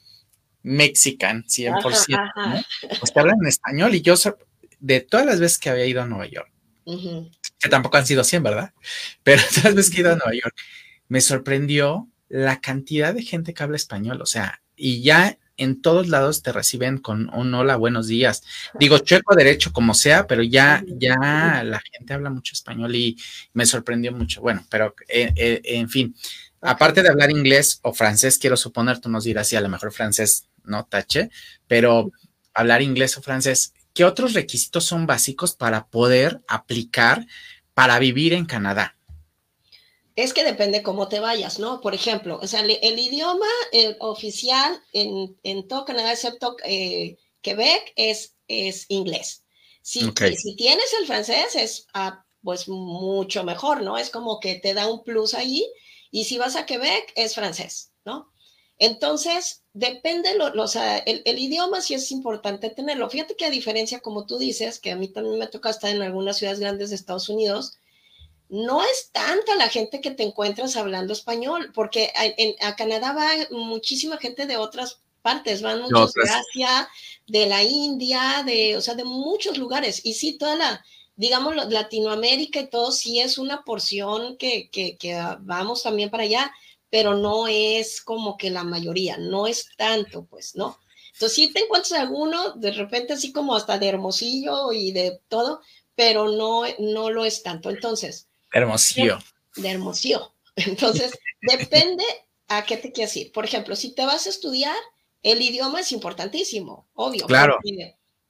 mexican 0.65 1.45
100%, 1.45 2.33
¿no? 2.37 2.63
Pues 2.99 3.13
que 3.13 3.21
hablan 3.21 3.37
en 3.41 3.47
español 3.47 3.95
y 3.95 4.03
yo 4.03 4.15
de 4.81 5.01
todas 5.01 5.25
las 5.25 5.39
veces 5.39 5.59
que 5.59 5.71
había 5.71 5.87
ido 5.87 6.03
a 6.03 6.07
Nueva 6.07 6.27
York, 6.27 6.51
que 7.61 7.69
tampoco 7.69 7.97
han 7.97 8.07
sido 8.07 8.25
100, 8.25 8.43
¿verdad? 8.43 8.73
Pero 9.23 9.43
todas 9.49 9.65
las 9.67 9.75
veces 9.77 9.93
que 9.93 9.99
he 9.99 10.01
ido 10.01 10.13
a 10.13 10.17
Nueva 10.17 10.35
York, 10.35 10.57
me 11.07 11.21
sorprendió 11.21 12.09
la 12.29 12.61
cantidad 12.61 13.15
de 13.15 13.23
gente 13.23 13.55
que 13.55 13.63
habla 13.63 13.77
español, 13.77 14.21
o 14.21 14.27
sea, 14.27 14.61
y 14.79 15.03
ya 15.03 15.39
en 15.59 15.83
todos 15.83 16.09
lados 16.09 16.43
te 16.43 16.53
reciben 16.53 16.99
con 16.99 17.29
un 17.35 17.53
hola, 17.53 17.77
buenos 17.77 18.07
días. 18.07 18.45
Digo, 18.79 18.99
chueco 18.99 19.35
derecho 19.35 19.73
como 19.73 19.93
sea, 19.93 20.27
pero 20.27 20.43
ya, 20.43 20.85
ya 20.87 21.63
la 21.65 21.83
gente 21.93 22.15
habla 22.15 22.31
mucho 22.31 22.55
español 22.55 22.95
y 22.95 23.17
me 23.53 23.67
sorprendió 23.67 24.13
mucho. 24.13 24.41
Bueno, 24.41 24.65
pero 24.71 24.95
eh, 25.09 25.33
eh, 25.37 25.61
en 25.65 25.89
fin, 25.91 26.15
aparte 26.61 27.03
de 27.03 27.09
hablar 27.09 27.31
inglés 27.31 27.81
o 27.83 27.93
francés, 27.93 28.39
quiero 28.39 28.57
suponer, 28.57 29.01
tú 29.01 29.11
nos 29.11 29.25
dirás 29.25 29.49
si 29.49 29.57
a 29.57 29.61
lo 29.61 29.69
mejor 29.69 29.93
francés 29.93 30.47
no 30.63 30.87
tache, 30.87 31.31
pero 31.67 32.13
hablar 32.55 32.81
inglés 32.81 33.19
o 33.19 33.23
francés, 33.23 33.75
¿qué 33.93 34.05
otros 34.05 34.35
requisitos 34.35 34.85
son 34.85 35.07
básicos 35.07 35.57
para 35.57 35.89
poder 35.89 36.41
aplicar 36.47 37.27
para 37.75 37.99
vivir 37.99 38.33
en 38.33 38.45
Canadá? 38.45 38.98
Es 40.19 40.35
que 40.35 40.43
depende 40.43 40.83
cómo 40.83 41.07
te 41.07 41.21
vayas, 41.21 41.61
¿no? 41.61 41.81
Por 41.81 41.95
ejemplo, 41.95 42.41
o 42.43 42.47
sea, 42.49 42.63
el, 42.63 42.99
idioma 42.99 43.47
oficial 44.01 44.83
en, 44.93 45.39
en, 45.45 45.69
todo 45.69 45.85
Canadá, 45.85 46.11
excepto 46.11 46.57
eh, 46.65 47.19
Quebec, 47.41 47.93
es, 47.95 48.35
es 48.49 48.87
inglés. 48.89 49.45
Si, 49.81 50.01
si 50.01 50.57
tienes 50.57 50.93
el 50.99 51.07
francés, 51.07 51.55
es 51.55 51.87
ah, 51.95 52.25
pues 52.43 52.67
mucho 52.67 53.45
mejor, 53.45 53.83
¿no? 53.83 53.97
Es 53.97 54.11
como 54.11 54.41
que 54.41 54.57
te 54.57 54.75
da 54.75 54.91
un 54.91 55.05
plus 55.05 55.35
ahí. 55.35 55.65
Y 56.11 56.25
si 56.25 56.37
vas 56.37 56.57
a 56.57 56.67
Quebec, 56.67 57.13
es 57.15 57.37
francés, 57.37 57.93
¿no? 58.05 58.33
Entonces, 58.79 59.63
depende, 59.73 60.35
lo, 60.35 60.47
o 60.61 60.67
sea, 60.67 60.99
el, 60.99 61.23
el, 61.27 61.39
idioma 61.39 61.81
sí 61.81 61.95
es 61.95 62.11
importante 62.11 62.71
tenerlo. 62.71 63.09
Fíjate 63.09 63.37
que 63.37 63.45
a 63.45 63.51
diferencia, 63.51 64.01
como 64.01 64.27
tú 64.27 64.37
dices, 64.37 64.81
que 64.81 64.91
a 64.91 64.97
mí 64.97 65.07
también 65.13 65.39
me 65.39 65.47
toca 65.47 65.71
estar 65.71 65.95
en 65.95 66.03
algunas 66.03 66.39
ciudades 66.39 66.59
grandes 66.59 66.91
de 66.91 66.97
Estados 66.97 67.29
Unidos, 67.29 67.78
no 68.49 68.83
es 68.83 69.11
tanta 69.13 69.57
la 69.57 69.69
gente 69.69 70.01
que 70.01 70.11
te 70.11 70.23
encuentras 70.23 70.77
hablando 70.77 71.13
español, 71.13 71.71
porque 71.75 72.13
a, 72.61 72.77
Canadá 72.77 73.13
va 73.13 73.29
muchísima 73.51 74.17
gente 74.17 74.47
de 74.47 74.57
otras 74.57 75.01
partes, 75.23 75.63
van 75.63 75.83
muchos 75.83 76.15
de 76.15 76.23
Asia, 76.23 76.89
de 77.27 77.47
la 77.47 77.63
India, 77.63 78.43
de, 78.47 78.77
o 78.77 78.81
sea, 78.81 78.95
de 78.95 79.05
muchos 79.05 79.59
lugares. 79.59 80.01
Y 80.05 80.15
sí, 80.15 80.39
toda 80.39 80.57
la, 80.57 80.85
digamos, 81.17 81.55
Latinoamérica 81.69 82.61
y 82.61 82.69
todo, 82.69 82.93
sí 82.93 83.21
es 83.21 83.37
una 83.39 83.65
porción 83.65 84.37
que, 84.39 84.71
que, 84.71 84.97
que 84.97 85.21
vamos 85.41 85.83
también 85.83 86.11
para 86.11 86.23
allá, 86.23 86.53
pero 86.91 87.15
no 87.15 87.49
es 87.49 88.01
como 88.01 88.39
que 88.39 88.51
la 88.51 88.65
mayoría, 88.65 89.19
no 89.19 89.47
es 89.47 89.69
tanto, 89.77 90.25
pues, 90.25 90.57
¿no? 90.57 90.79
Entonces, 91.13 91.35
sí 91.35 91.53
te 91.53 91.65
encuentras 91.65 92.01
alguno, 92.01 92.53
de 92.53 92.71
repente 92.71 93.13
así 93.13 93.33
como 93.33 93.57
hasta 93.57 93.77
de 93.77 93.89
Hermosillo 93.89 94.73
y 94.73 94.93
de 94.93 95.21
todo, 95.29 95.61
pero 95.97 96.29
no, 96.31 96.63
no 96.79 97.11
lo 97.11 97.25
es 97.25 97.43
tanto. 97.43 97.71
Entonces, 97.71 98.28
Hermosillo. 98.53 99.19
De 99.57 99.71
Hermosillo. 99.71 100.33
Entonces, 100.57 101.19
depende 101.43 102.05
a 102.49 102.65
qué 102.65 102.77
te 102.77 102.93
quieres 102.93 103.17
ir. 103.17 103.33
Por 103.33 103.45
ejemplo, 103.45 103.77
si 103.77 103.95
te 103.95 104.05
vas 104.05 104.27
a 104.27 104.31
estudiar, 104.31 104.77
el 105.23 105.43
idioma 105.43 105.81
es 105.81 105.93
importantísimo, 105.93 106.89
obvio. 106.95 107.27
Claro. 107.27 107.59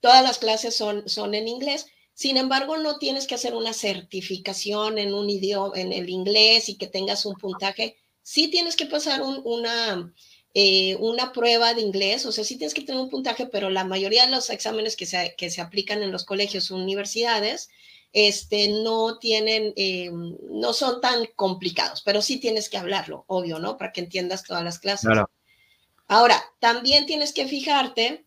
Todas 0.00 0.22
las 0.22 0.38
clases 0.38 0.76
son, 0.76 1.09
son 1.09 1.35
en 1.35 1.48
inglés. 1.48 1.87
Sin 2.14 2.37
embargo, 2.37 2.76
no 2.78 2.98
tienes 2.98 3.26
que 3.26 3.35
hacer 3.35 3.54
una 3.54 3.72
certificación 3.72 4.98
en 4.98 5.14
un 5.14 5.31
idioma, 5.31 5.78
en 5.78 5.92
el 5.92 6.09
inglés 6.09 6.68
y 6.68 6.76
que 6.76 6.87
tengas 6.87 7.26
un 7.26 7.35
puntaje. 7.35 7.96
Sí 8.22 8.48
tienes 8.48 8.76
que 8.76 8.87
pasar 8.87 9.22
una, 9.22 10.12
eh, 10.54 10.96
una 10.96 11.33
prueba 11.33 11.74
de 11.74 11.83
inglés, 11.83 12.26
o 12.26 12.33
sea, 12.33 12.44
sí 12.44 12.57
tienes 12.57 12.74
que 12.74 12.83
tener 12.83 13.00
un 13.00 13.11
puntaje, 13.11 13.46
pero 13.46 13.70
la 13.70 13.85
mayoría 13.85 14.26
de 14.26 14.33
los 14.33 14.50
exámenes 14.50 14.96
que 14.96 15.07
se, 15.07 15.35
que 15.38 15.50
se 15.50 15.61
aplican 15.61 16.02
en 16.02 16.11
los 16.11 16.24
colegios 16.24 16.70
o 16.70 16.76
universidades 16.76 17.70
este, 18.12 18.68
no 18.68 19.18
tienen, 19.18 19.73
eh, 19.77 20.11
no 20.11 20.73
son 20.73 21.01
tan 21.01 21.27
complicados, 21.37 22.03
pero 22.03 22.23
sí 22.23 22.38
tienes 22.38 22.68
que 22.68 22.79
hablarlo, 22.79 23.25
obvio, 23.27 23.59
¿no? 23.59 23.77
Para 23.77 23.92
que 23.92 24.01
entiendas 24.01 24.44
todas 24.44 24.64
las 24.64 24.79
clases. 24.79 25.11
Ahora, 26.07 26.42
también 26.59 27.07
tienes 27.07 27.33
que 27.33 27.47
fijarte 27.47 28.25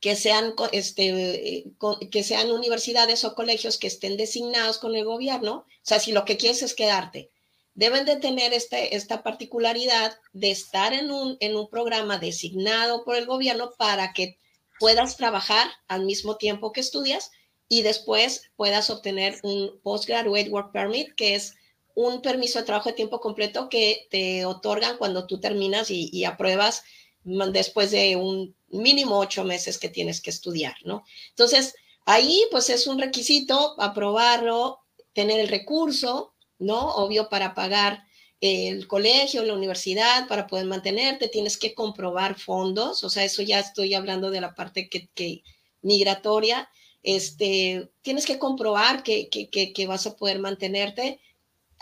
que 0.00 0.16
sean, 0.16 0.54
este, 0.72 1.64
que 2.10 2.22
sean 2.22 2.50
universidades 2.50 3.24
o 3.24 3.34
colegios 3.34 3.78
que 3.78 3.86
estén 3.86 4.16
designados 4.16 4.78
con 4.78 4.94
el 4.94 5.04
gobierno. 5.04 5.64
O 5.66 5.66
sea, 5.82 6.00
si 6.00 6.12
lo 6.12 6.24
que 6.24 6.36
quieres 6.36 6.62
es 6.62 6.74
quedarte, 6.74 7.30
deben 7.74 8.04
de 8.04 8.16
tener 8.16 8.52
este, 8.52 8.96
esta 8.96 9.22
particularidad 9.22 10.18
de 10.32 10.50
estar 10.50 10.92
en 10.92 11.10
un, 11.10 11.36
en 11.40 11.56
un 11.56 11.68
programa 11.68 12.18
designado 12.18 13.04
por 13.04 13.16
el 13.16 13.26
gobierno 13.26 13.72
para 13.78 14.12
que 14.12 14.38
puedas 14.80 15.16
trabajar 15.16 15.68
al 15.86 16.04
mismo 16.04 16.36
tiempo 16.36 16.72
que 16.72 16.80
estudias 16.80 17.30
y 17.68 17.82
después 17.82 18.50
puedas 18.56 18.90
obtener 18.90 19.38
un 19.42 19.78
Postgraduate 19.82 20.50
Work 20.50 20.72
Permit, 20.72 21.14
que 21.14 21.34
es 21.34 21.54
un 21.94 22.22
permiso 22.22 22.58
de 22.58 22.64
trabajo 22.64 22.88
de 22.88 22.94
tiempo 22.94 23.20
completo 23.20 23.68
que 23.68 24.06
te 24.10 24.44
otorgan 24.44 24.96
cuando 24.98 25.26
tú 25.26 25.40
terminas 25.40 25.90
y, 25.90 26.24
apruebas 26.24 26.84
después 27.24 27.90
de 27.90 28.16
un 28.16 28.54
mínimo 28.68 29.18
ocho 29.18 29.44
meses 29.44 29.78
que 29.78 29.88
tienes 29.88 30.20
que 30.20 30.30
estudiar, 30.30 30.76
¿no? 30.84 31.04
Entonces, 31.30 31.74
ahí 32.06 32.42
pues 32.50 32.70
es 32.70 32.86
un 32.86 32.98
requisito 32.98 33.74
aprobarlo, 33.80 34.78
tener 35.12 35.40
el 35.40 35.48
recurso, 35.48 36.34
¿no? 36.58 36.94
Obvio 36.94 37.28
para 37.28 37.54
pagar 37.54 38.04
el 38.40 38.86
colegio, 38.86 39.44
la 39.44 39.54
universidad, 39.54 40.28
para 40.28 40.46
poder 40.46 40.66
mantenerte, 40.66 41.28
tienes 41.28 41.56
que 41.56 41.74
comprobar 41.74 42.38
fondos, 42.38 43.02
o 43.02 43.10
sea, 43.10 43.24
eso 43.24 43.42
ya 43.42 43.58
estoy 43.58 43.94
hablando 43.94 44.30
de 44.30 44.40
la 44.40 44.54
parte 44.54 44.88
que, 44.88 45.42
migratoria, 45.82 46.70
este, 47.02 47.90
tienes 48.02 48.26
que 48.26 48.38
comprobar 48.38 49.02
que, 49.02 49.28
que, 49.28 49.86
vas 49.86 50.06
a 50.06 50.16
poder 50.16 50.38
mantenerte, 50.38 51.20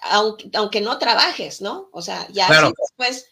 aunque, 0.02 0.50
aunque, 0.54 0.80
no 0.80 0.98
trabajes, 0.98 1.60
¿no? 1.60 1.88
O 1.92 2.02
sea, 2.02 2.26
ya 2.30 2.48
después... 2.78 3.28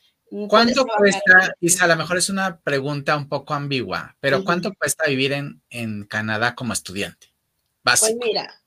¿Cuánto 0.48 0.84
cuesta, 0.86 1.54
y 1.60 1.78
a 1.78 1.86
lo 1.86 1.96
mejor 1.96 2.16
es 2.16 2.28
una 2.28 2.58
pregunta 2.58 3.16
un 3.16 3.28
poco 3.28 3.54
ambigua, 3.54 4.16
pero 4.18 4.42
¿cuánto 4.42 4.72
cuesta 4.74 5.04
vivir 5.06 5.32
en, 5.32 5.62
en 5.70 6.04
Canadá 6.06 6.56
como 6.56 6.72
estudiante? 6.72 7.32
Pues 7.84 8.16
mira, 8.20 8.60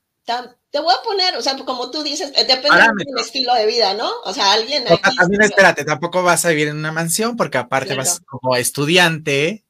te 0.70 0.80
voy 0.80 0.94
a 0.94 1.02
poner, 1.02 1.36
o 1.36 1.42
sea, 1.42 1.56
como 1.56 1.90
tú 1.90 2.02
dices, 2.02 2.32
eh, 2.36 2.44
depende 2.44 3.04
del 3.04 3.18
estilo 3.18 3.54
de 3.54 3.66
vida, 3.66 3.94
¿no? 3.94 4.10
O 4.24 4.32
sea, 4.32 4.52
alguien... 4.52 4.84
también 5.16 5.42
espérate, 5.42 5.84
tampoco 5.84 6.22
vas 6.22 6.44
a 6.44 6.50
vivir 6.50 6.68
en 6.68 6.76
una 6.76 6.92
mansión 6.92 7.36
porque 7.36 7.58
aparte 7.58 7.94
vas 7.94 8.20
como 8.26 8.54
estudiante, 8.56 9.64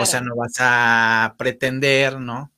o 0.00 0.06
sea, 0.06 0.20
no 0.20 0.34
vas 0.36 0.54
a 0.58 1.34
pretender, 1.38 2.18
¿no? 2.18 2.52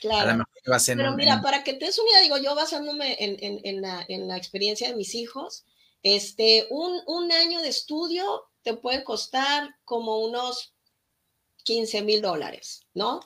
Claro. 0.00 0.44
Pero 0.86 1.12
mira, 1.14 1.42
para 1.42 1.62
que 1.62 1.74
te 1.74 1.86
des 1.86 1.98
una 1.98 2.10
idea, 2.10 2.22
digo, 2.22 2.38
yo 2.38 2.54
basándome 2.54 3.16
en, 3.18 3.36
en, 3.40 3.60
en, 3.64 3.82
la, 3.82 4.04
en, 4.08 4.28
la, 4.28 4.36
experiencia 4.36 4.88
de 4.88 4.96
mis 4.96 5.14
hijos, 5.14 5.64
este, 6.02 6.66
un, 6.70 7.00
un 7.06 7.30
año 7.32 7.60
de 7.60 7.68
estudio 7.68 8.44
te 8.62 8.74
puede 8.74 9.04
costar 9.04 9.76
como 9.84 10.20
unos 10.20 10.74
15 11.64 12.02
mil 12.02 12.22
dólares, 12.22 12.86
¿no? 12.94 13.20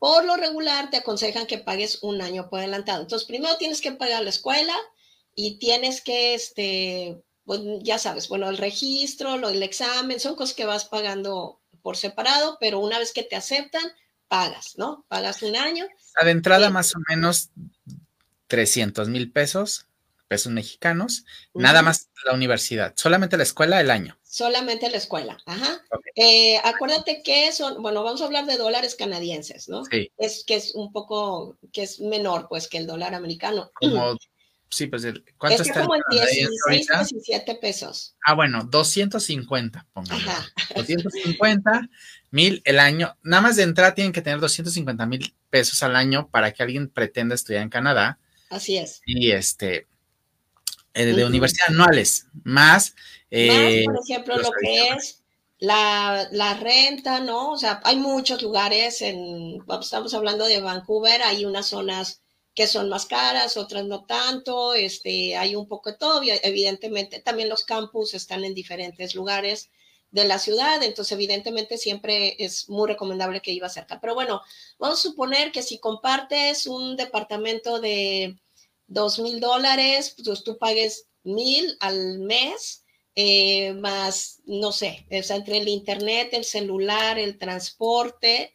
Por 0.00 0.24
lo 0.24 0.36
regular 0.36 0.90
te 0.90 0.96
aconsejan 0.96 1.46
que 1.46 1.58
pagues 1.58 2.02
un 2.02 2.20
año 2.20 2.48
por 2.48 2.58
adelantado. 2.58 3.02
Entonces, 3.02 3.26
primero 3.26 3.56
tienes 3.56 3.80
que 3.80 3.92
pagar 3.92 4.22
la 4.22 4.30
escuela 4.30 4.74
y 5.34 5.58
tienes 5.58 6.00
que, 6.00 6.34
este, 6.34 7.22
pues 7.44 7.60
ya 7.82 7.98
sabes, 7.98 8.28
bueno, 8.28 8.48
el 8.48 8.58
registro, 8.58 9.36
lo, 9.36 9.48
el 9.48 9.62
examen, 9.62 10.18
son 10.18 10.34
cosas 10.34 10.56
que 10.56 10.64
vas 10.64 10.86
pagando 10.86 11.60
por 11.82 11.96
separado, 11.96 12.56
pero 12.58 12.80
una 12.80 12.98
vez 12.98 13.12
que 13.12 13.22
te 13.22 13.36
aceptan, 13.36 13.84
pagas, 14.28 14.74
¿no? 14.76 15.04
Pagas 15.08 15.42
un 15.42 15.56
año. 15.56 15.86
de 16.22 16.30
entrada 16.30 16.70
más 16.70 16.94
o 16.94 16.98
menos 17.08 17.50
300 18.46 19.08
mil 19.08 19.32
pesos, 19.32 19.86
pesos 20.28 20.52
mexicanos, 20.52 21.24
nada 21.54 21.82
más 21.82 22.08
la 22.24 22.34
universidad, 22.34 22.94
solamente 22.96 23.36
la 23.36 23.44
escuela 23.44 23.80
el 23.80 23.90
año. 23.90 24.18
Solamente 24.22 24.90
la 24.90 24.98
escuela, 24.98 25.38
ajá. 25.46 25.80
Eh, 26.14 26.58
acuérdate 26.62 27.22
que 27.22 27.52
son, 27.52 27.80
bueno, 27.80 28.02
vamos 28.02 28.20
a 28.20 28.26
hablar 28.26 28.46
de 28.46 28.56
dólares 28.56 28.94
canadienses, 28.94 29.68
¿no? 29.68 29.84
Sí. 29.84 30.10
Es 30.18 30.44
que 30.44 30.56
es 30.56 30.74
un 30.74 30.92
poco, 30.92 31.56
que 31.72 31.82
es 31.84 32.00
menor, 32.00 32.46
pues, 32.48 32.68
que 32.68 32.78
el 32.78 32.86
dólar 32.86 33.14
americano. 33.14 33.70
Como, 33.74 34.16
sí, 34.70 34.86
pues, 34.86 35.06
¿cuánto 35.38 35.62
está? 35.62 35.82
como 35.82 35.94
en 35.94 36.02
16, 36.10 36.86
17 37.10 37.54
pesos. 37.56 38.16
Ah, 38.26 38.34
bueno, 38.34 38.64
250, 38.64 39.86
pongamos. 39.92 40.26
Ajá. 40.26 40.46
250 40.74 41.88
mil 42.30 42.62
el 42.64 42.78
año. 42.78 43.16
Nada 43.22 43.42
más 43.42 43.56
de 43.56 43.62
entrada 43.62 43.94
tienen 43.94 44.12
que 44.12 44.22
tener 44.22 44.40
250 44.40 45.06
mil 45.06 45.34
pesos 45.50 45.82
al 45.82 45.96
año 45.96 46.28
para 46.28 46.52
que 46.52 46.62
alguien 46.62 46.88
pretenda 46.88 47.34
estudiar 47.34 47.62
en 47.62 47.70
Canadá. 47.70 48.18
Así 48.50 48.76
es. 48.76 49.00
Y 49.06 49.30
este, 49.32 49.86
eh, 50.94 51.04
de 51.04 51.24
universidad 51.24 51.68
anuales, 51.68 52.26
más. 52.44 52.94
Eh, 53.30 53.84
por 53.84 54.00
ejemplo, 54.02 54.38
lo 54.38 54.50
que 54.60 54.88
es 54.88 55.22
la, 55.58 56.28
la, 56.32 56.54
renta, 56.54 57.20
¿no? 57.20 57.52
O 57.52 57.58
sea, 57.58 57.80
hay 57.84 57.96
muchos 57.96 58.42
lugares 58.42 59.02
en, 59.02 59.58
estamos 59.80 60.14
hablando 60.14 60.46
de 60.46 60.60
Vancouver, 60.60 61.22
hay 61.22 61.44
unas 61.44 61.66
zonas 61.66 62.22
que 62.56 62.66
son 62.66 62.88
más 62.88 63.06
caras, 63.06 63.56
otras 63.56 63.84
no 63.84 64.04
tanto, 64.04 64.74
este, 64.74 65.36
hay 65.36 65.54
un 65.54 65.68
poco 65.68 65.92
de 65.92 65.98
todo, 65.98 66.22
evidentemente 66.42 67.20
también 67.20 67.48
los 67.48 67.64
campus 67.64 68.14
están 68.14 68.44
en 68.44 68.54
diferentes 68.54 69.14
lugares, 69.14 69.70
de 70.10 70.24
la 70.24 70.38
ciudad, 70.38 70.82
entonces 70.82 71.12
evidentemente 71.12 71.78
siempre 71.78 72.36
es 72.42 72.68
muy 72.68 72.88
recomendable 72.88 73.42
que 73.42 73.52
iba 73.52 73.68
cerca. 73.68 74.00
Pero 74.00 74.14
bueno, 74.14 74.40
vamos 74.78 74.98
a 74.98 75.02
suponer 75.02 75.52
que 75.52 75.62
si 75.62 75.78
compartes 75.78 76.66
un 76.66 76.96
departamento 76.96 77.80
de 77.80 78.36
dos 78.86 79.18
mil 79.18 79.40
dólares, 79.40 80.14
pues 80.24 80.42
tú 80.42 80.58
pagues 80.58 81.08
mil 81.22 81.76
al 81.80 82.20
mes, 82.20 82.84
eh, 83.14 83.72
más, 83.74 84.40
no 84.46 84.72
sé, 84.72 85.06
o 85.10 85.22
sea, 85.22 85.36
entre 85.36 85.58
el 85.58 85.68
internet, 85.68 86.30
el 86.32 86.44
celular, 86.44 87.18
el 87.18 87.38
transporte, 87.38 88.54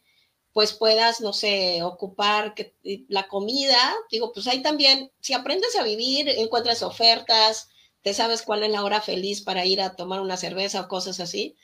pues 0.52 0.72
puedas, 0.74 1.20
no 1.20 1.32
sé, 1.32 1.82
ocupar 1.82 2.54
que, 2.54 2.74
la 3.08 3.26
comida. 3.28 3.78
Digo, 4.10 4.32
pues 4.32 4.46
ahí 4.46 4.62
también, 4.62 5.10
si 5.20 5.32
aprendes 5.32 5.74
a 5.76 5.82
vivir, 5.82 6.28
encuentras 6.28 6.82
ofertas, 6.82 7.68
te 8.02 8.14
sabes 8.14 8.42
cuál 8.42 8.62
es 8.62 8.70
la 8.70 8.84
hora 8.84 9.00
feliz 9.00 9.42
para 9.42 9.64
ir 9.64 9.80
a 9.80 9.94
tomar 9.94 10.20
una 10.20 10.36
cerveza 10.36 10.82
o 10.82 10.88
cosas 10.88 11.20
así. 11.20 11.56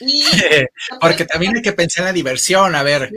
Porque 1.00 1.24
también 1.24 1.56
hay 1.56 1.62
que 1.62 1.72
pensar 1.72 2.02
en 2.02 2.06
la 2.06 2.12
diversión, 2.12 2.74
a 2.74 2.82
ver, 2.82 3.12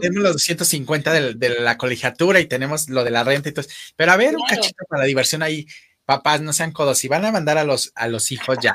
tenemos 0.00 0.22
los 0.22 0.32
250 0.34 1.12
de, 1.12 1.60
la 1.60 1.78
colegiatura 1.78 2.40
y 2.40 2.46
tenemos 2.46 2.88
lo 2.88 3.04
de 3.04 3.10
la 3.10 3.24
renta 3.24 3.48
y 3.48 3.52
todo, 3.52 3.66
pero 3.96 4.12
a 4.12 4.16
ver, 4.16 4.36
un 4.36 4.46
cachito 4.46 4.84
para 4.88 5.02
la 5.02 5.06
diversión 5.06 5.42
ahí, 5.42 5.66
papás 6.04 6.40
no 6.42 6.52
sean 6.52 6.72
codos, 6.72 6.98
si 6.98 7.08
van 7.08 7.24
a 7.24 7.32
mandar 7.32 7.56
a 7.58 7.64
los, 7.64 7.92
a 7.94 8.08
los 8.08 8.32
hijos 8.32 8.58
ya. 8.60 8.74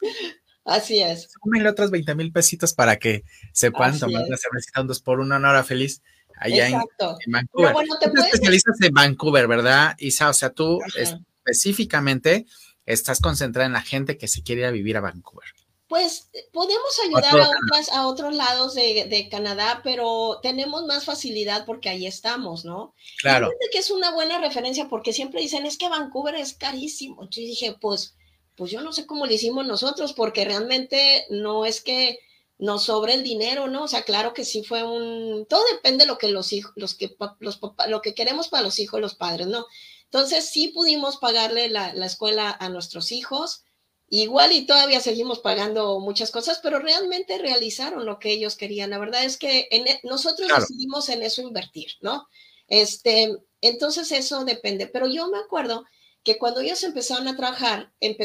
Así 0.64 1.00
es. 1.00 1.28
Súmenle 1.42 1.68
otros 1.68 1.90
20 1.90 2.14
mil 2.14 2.32
pesitos 2.32 2.72
para 2.72 2.98
que 2.98 3.24
se 3.52 3.70
puedan 3.70 3.98
tomar 3.98 4.24
la 4.28 4.36
cervecita 4.36 4.80
un 4.80 4.86
dos 4.86 5.00
por 5.00 5.20
uno, 5.20 5.36
una 5.36 5.50
hora 5.50 5.64
feliz 5.64 6.02
allá 6.38 6.68
en, 6.68 6.80
Vancouver. 7.26 7.72
Bueno, 7.72 7.98
te, 7.98 8.06
especializas 8.06 8.80
en 8.80 8.92
Vancouver, 8.92 9.46
¿verdad, 9.46 9.94
Isa? 9.98 10.30
O 10.30 10.32
sea, 10.32 10.50
tú 10.50 10.80
específicamente 10.96 12.46
estás 12.86 13.20
concentrada 13.20 13.66
en 13.66 13.72
la 13.72 13.82
gente 13.82 14.16
que 14.18 14.28
se 14.28 14.42
quiere 14.42 14.62
ir 14.62 14.66
a 14.66 14.70
vivir 14.70 14.96
a 14.96 15.00
Vancouver. 15.00 15.48
Pues 15.86 16.30
podemos 16.52 16.98
ayudar 17.04 17.40
a, 17.40 17.50
otras, 17.50 17.92
a 17.92 18.06
otros 18.06 18.34
lados 18.34 18.74
de, 18.74 19.28
Canadá, 19.30 19.80
pero 19.84 20.40
tenemos 20.42 20.86
más 20.86 21.04
facilidad 21.04 21.66
porque 21.66 21.90
ahí 21.90 22.06
estamos, 22.06 22.64
¿no? 22.64 22.94
Claro. 23.20 23.50
que 23.70 23.78
es 23.78 23.90
una 23.90 24.10
buena 24.12 24.40
referencia 24.40 24.88
porque 24.88 25.12
siempre 25.12 25.42
dicen, 25.42 25.66
es 25.66 25.76
que 25.76 25.90
Vancouver 25.90 26.34
es 26.36 26.54
carísimo. 26.54 27.16
Entonces 27.22 27.44
dije, 27.44 27.76
pues, 27.80 28.16
pues 28.56 28.70
yo 28.70 28.80
no 28.80 28.92
sé 28.92 29.06
cómo 29.06 29.26
lo 29.26 29.32
hicimos 29.32 29.66
nosotros, 29.66 30.12
porque 30.12 30.44
realmente 30.44 31.26
no 31.30 31.64
es 31.64 31.80
que 31.80 32.18
nos 32.58 32.84
sobre 32.84 33.14
el 33.14 33.24
dinero, 33.24 33.66
¿no? 33.68 33.84
O 33.84 33.88
sea, 33.88 34.02
claro 34.02 34.32
que 34.32 34.44
sí 34.44 34.62
fue 34.62 34.84
un, 34.84 35.46
todo 35.46 35.62
depende 35.72 36.04
de 36.04 36.08
lo 36.08 36.18
que 36.18 36.28
los 36.28 36.52
hijos, 36.52 36.72
los 36.76 36.94
que 36.94 37.16
los 37.40 37.60
lo 37.88 38.00
que 38.00 38.14
queremos 38.14 38.48
para 38.48 38.62
los 38.62 38.78
hijos 38.78 39.00
los 39.00 39.14
padres, 39.14 39.48
¿no? 39.48 39.66
Entonces 40.04 40.48
sí 40.48 40.68
pudimos 40.68 41.16
pagarle 41.16 41.68
la, 41.68 41.92
la 41.94 42.06
escuela 42.06 42.56
a 42.58 42.68
nuestros 42.68 43.10
hijos 43.10 43.64
Igual 44.08 44.52
y 44.52 44.66
todavía 44.66 45.00
seguimos 45.00 45.40
pagando 45.40 45.98
muchas 45.98 46.30
cosas, 46.30 46.60
pero 46.62 46.78
realmente 46.78 47.38
realizaron 47.38 48.04
lo 48.04 48.18
que 48.18 48.30
ellos 48.30 48.54
querían. 48.54 48.90
La 48.90 48.98
verdad 48.98 49.24
es 49.24 49.38
que 49.38 49.66
e, 49.70 50.00
nosotros 50.04 50.48
decidimos 50.56 51.08
en 51.08 51.22
eso 51.22 51.42
invertir, 51.42 51.92
¿no? 52.00 52.28
Este, 52.68 53.34
entonces 53.60 54.12
eso 54.12 54.44
depende. 54.44 54.86
Pero 54.86 55.08
yo 55.08 55.28
me 55.28 55.38
acuerdo 55.38 55.84
que 56.24 56.38
cuando 56.38 56.60
ellos 56.60 56.82
empezaron 56.82 57.28
a 57.28 57.36
trabajar, 57.36 57.92
e, 58.00 58.16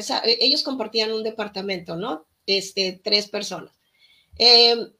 ellos 0.41 0.63
compartían 0.63 1.11
un 1.11 1.23
departamento, 1.23 1.95
¿no? 1.95 2.25
Este, 2.45 2.99
tres 3.03 3.29
personas. 3.29 3.79
Em, 4.37 4.91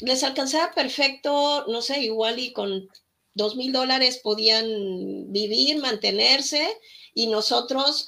les 0.00 0.24
alcanzaba 0.24 0.72
perfecto, 0.72 1.66
no 1.68 1.82
sé, 1.82 2.02
igual 2.02 2.38
y 2.38 2.52
con 2.52 2.88
dos 3.34 3.56
mil 3.56 3.72
dólares 3.72 4.20
podían 4.22 4.66
vivir, 5.30 5.78
mantenerse 5.78 6.66
y 7.14 7.28
nosotros 7.28 8.04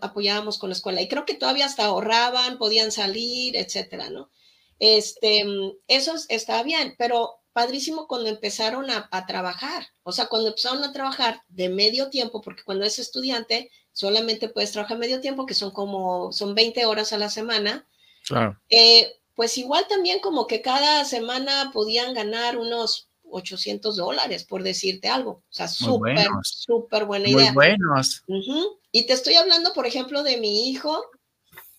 apoyábamos 0.00 0.58
con 0.58 0.70
la 0.70 0.76
escuela. 0.76 1.02
Y 1.02 1.08
creo 1.08 1.24
que 1.26 1.34
todavía 1.34 1.66
hasta 1.66 1.84
ahorraban, 1.84 2.58
podían 2.58 2.92
salir, 2.92 3.56
etcétera, 3.56 4.10
¿no? 4.10 4.30
Este, 4.78 5.44
eso 5.88 6.14
estaba 6.28 6.62
bien, 6.62 6.94
pero 6.98 7.40
padrísimo 7.52 8.06
cuando 8.06 8.28
empezaron 8.28 8.88
a, 8.90 9.26
trabajar. 9.26 9.88
O 10.04 10.12
sea, 10.12 10.26
cuando 10.26 10.48
empezaron 10.48 10.84
a 10.84 10.92
trabajar 10.92 11.42
de 11.48 11.68
medio 11.68 12.08
tiempo, 12.08 12.40
porque 12.40 12.62
cuando 12.62 12.84
es 12.84 13.00
estudiante 13.00 13.70
solamente 13.98 14.48
puedes 14.48 14.70
trabajar 14.70 14.96
medio 14.96 15.20
tiempo, 15.20 15.44
que 15.44 15.54
son 15.54 15.72
como, 15.72 16.30
son 16.30 16.54
20 16.54 16.86
horas 16.86 17.12
a 17.12 17.18
la 17.18 17.28
semana. 17.28 17.84
Claro. 18.24 18.56
Eh, 18.70 19.12
pues 19.34 19.58
igual 19.58 19.86
también 19.88 20.20
como 20.20 20.46
que 20.46 20.62
cada 20.62 21.04
semana 21.04 21.72
podían 21.72 22.14
ganar 22.14 22.58
unos 22.58 23.08
800 23.28 23.96
dólares, 23.96 24.44
por 24.44 24.62
decirte 24.62 25.08
algo. 25.08 25.30
O 25.30 25.42
sea, 25.52 25.66
súper, 25.66 26.28
súper 26.44 27.06
buena 27.06 27.28
idea. 27.28 27.52
Muy 27.52 27.54
buenos. 27.54 28.22
Y 28.92 29.02
te 29.08 29.14
estoy 29.14 29.34
hablando, 29.34 29.72
por 29.72 29.84
ejemplo, 29.84 30.22
de 30.22 30.36
mi 30.36 30.70
hijo 30.70 31.04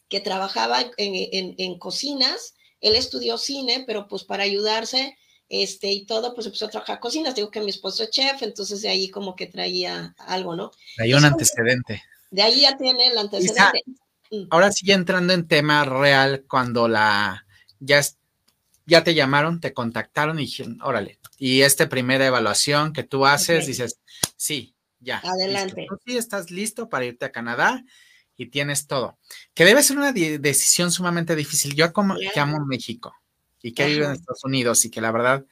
que 0.09 0.19
trabajaba 0.19 0.91
en, 0.97 1.79
cocinas. 1.79 2.53
Él 2.81 2.95
estudió 2.95 3.37
cine, 3.37 3.85
pero 3.87 4.09
pues 4.09 4.25
para 4.25 4.43
ayudarse 4.43 5.17
este, 5.47 5.89
y 5.89 6.05
todo, 6.05 6.35
pues 6.35 6.47
empezó 6.47 6.65
a 6.65 6.69
trabajar 6.69 6.99
cocinas. 6.99 7.33
Digo 7.33 7.49
que 7.49 7.61
mi 7.61 7.69
esposo 7.69 8.03
es 8.03 8.09
chef, 8.09 8.43
entonces 8.43 8.81
de 8.81 8.89
ahí 8.89 9.09
como 9.09 9.37
que 9.37 9.47
traía 9.47 10.15
algo, 10.17 10.57
¿no? 10.57 10.71
Traía 10.97 11.15
un 11.15 11.23
antecedente. 11.23 12.03
De 12.31 12.41
ahí 12.41 12.61
ya 12.61 12.77
tiene 12.77 13.07
el 13.07 13.17
antecedente. 13.17 13.83
Mm. 14.31 14.43
Ahora 14.51 14.71
sí, 14.71 14.91
entrando 14.91 15.33
en 15.33 15.47
tema 15.47 15.85
real, 15.85 16.45
cuando 16.47 16.87
la 16.87 17.45
ya, 17.79 18.01
ya 18.85 19.03
te 19.03 19.15
llamaron, 19.15 19.59
te 19.59 19.73
contactaron 19.73 20.39
y 20.39 20.43
dijeron, 20.43 20.79
órale, 20.81 21.19
y 21.37 21.61
esta 21.61 21.89
primera 21.89 22.25
evaluación 22.25 22.93
que 22.93 23.03
tú 23.03 23.25
haces, 23.25 23.65
dices, 23.65 23.99
sí, 24.35 24.75
ya. 24.99 25.21
Adelante. 25.23 25.87
sí 26.05 26.17
estás 26.17 26.51
listo 26.51 26.89
para 26.89 27.05
irte 27.05 27.25
a 27.25 27.31
Canadá 27.31 27.83
y 28.35 28.47
tienes 28.47 28.87
todo. 28.87 29.17
Que 29.53 29.65
debe 29.65 29.83
ser 29.83 29.97
una 29.97 30.11
decisión 30.11 30.91
sumamente 30.91 31.35
difícil. 31.35 31.75
Yo 31.75 31.91
como 31.93 32.15
que 32.15 32.39
amo 32.39 32.65
México 32.65 33.13
y 33.61 33.73
que 33.73 33.87
vivo 33.87 34.05
en 34.05 34.11
Estados 34.13 34.43
Unidos 34.43 34.83
y 34.85 34.91
que 34.91 35.01
la 35.01 35.11
verdad, 35.11 35.45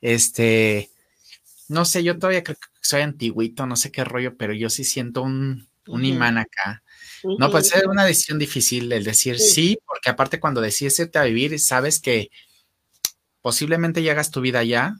este, 0.00 0.90
no 1.68 1.84
sé, 1.84 2.02
yo 2.02 2.18
todavía 2.18 2.42
creo 2.42 2.56
que 2.56 2.66
soy 2.80 3.02
antiguito, 3.02 3.66
no 3.66 3.76
sé 3.76 3.92
qué 3.92 4.04
rollo, 4.04 4.36
pero 4.36 4.52
yo 4.52 4.70
sí 4.70 4.84
siento 4.84 5.22
un, 5.22 5.68
imán 6.04 6.38
acá. 6.38 6.82
No, 7.38 7.50
puede 7.50 7.64
ser 7.64 7.88
una 7.88 8.04
decisión 8.04 8.38
difícil 8.38 8.92
el 8.92 9.04
decir 9.04 9.38
sí. 9.38 9.78
porque 9.86 10.10
aparte 10.10 10.38
cuando 10.38 10.60
decides 10.60 10.98
irte 10.98 11.18
a 11.18 11.24
vivir, 11.24 11.58
sabes 11.58 12.00
que 12.00 12.30
posiblemente 13.40 14.02
llegas 14.02 14.30
tu 14.30 14.40
vida 14.40 14.60
allá, 14.60 14.94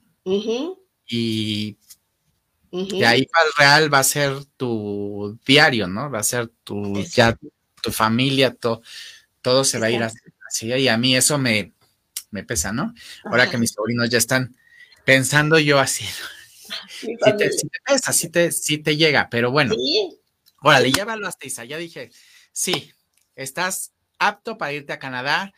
y 1.07 1.77
de 2.71 3.07
ahí 3.07 3.27
para 3.27 3.47
el 3.47 3.53
real 3.57 3.95
va 3.95 4.01
a 4.01 4.05
ser 4.05 4.45
tu 4.57 5.39
diario, 5.47 5.87
¿no? 5.87 6.11
Va 6.11 6.19
a 6.19 6.25
ser 6.25 6.49
tu, 6.65 7.03
ya, 7.05 7.39
tu 7.83 7.93
familia, 7.93 8.55
todo 8.55 9.65
se 9.65 9.79
va 9.79 9.87
a 9.87 9.91
ir 9.91 10.03
así. 10.03 10.67
Y 10.67 10.89
a 10.89 10.99
mí 10.99 11.17
eso 11.17 11.39
me, 11.39 11.73
me 12.31 12.45
pesa, 12.45 12.73
¿no? 12.73 12.95
Ahora 13.25 13.51
que 13.51 13.59
mis 13.59 13.73
sobrinos 13.73 14.11
ya 14.11 14.19
están 14.19 14.55
pensando 15.05 15.59
yo 15.59 15.79
así. 15.79 16.05
Si 17.01 17.17
te, 17.17 17.51
pesa, 17.87 18.13
si 18.13 18.29
te, 18.29 18.51
te 18.51 18.97
llega, 18.97 19.29
pero 19.31 19.51
bueno. 19.51 19.75
¿Sí? 19.75 20.19
Órale, 20.61 20.93
hasta 21.27 21.47
Isa. 21.47 21.65
Ya 21.65 21.77
dije, 21.77 22.11
sí, 22.53 22.93
estás 23.37 23.93
apto 24.19 24.59
para 24.59 24.73
irte 24.73 24.93
a 24.93 24.99
Canadá, 24.99 25.53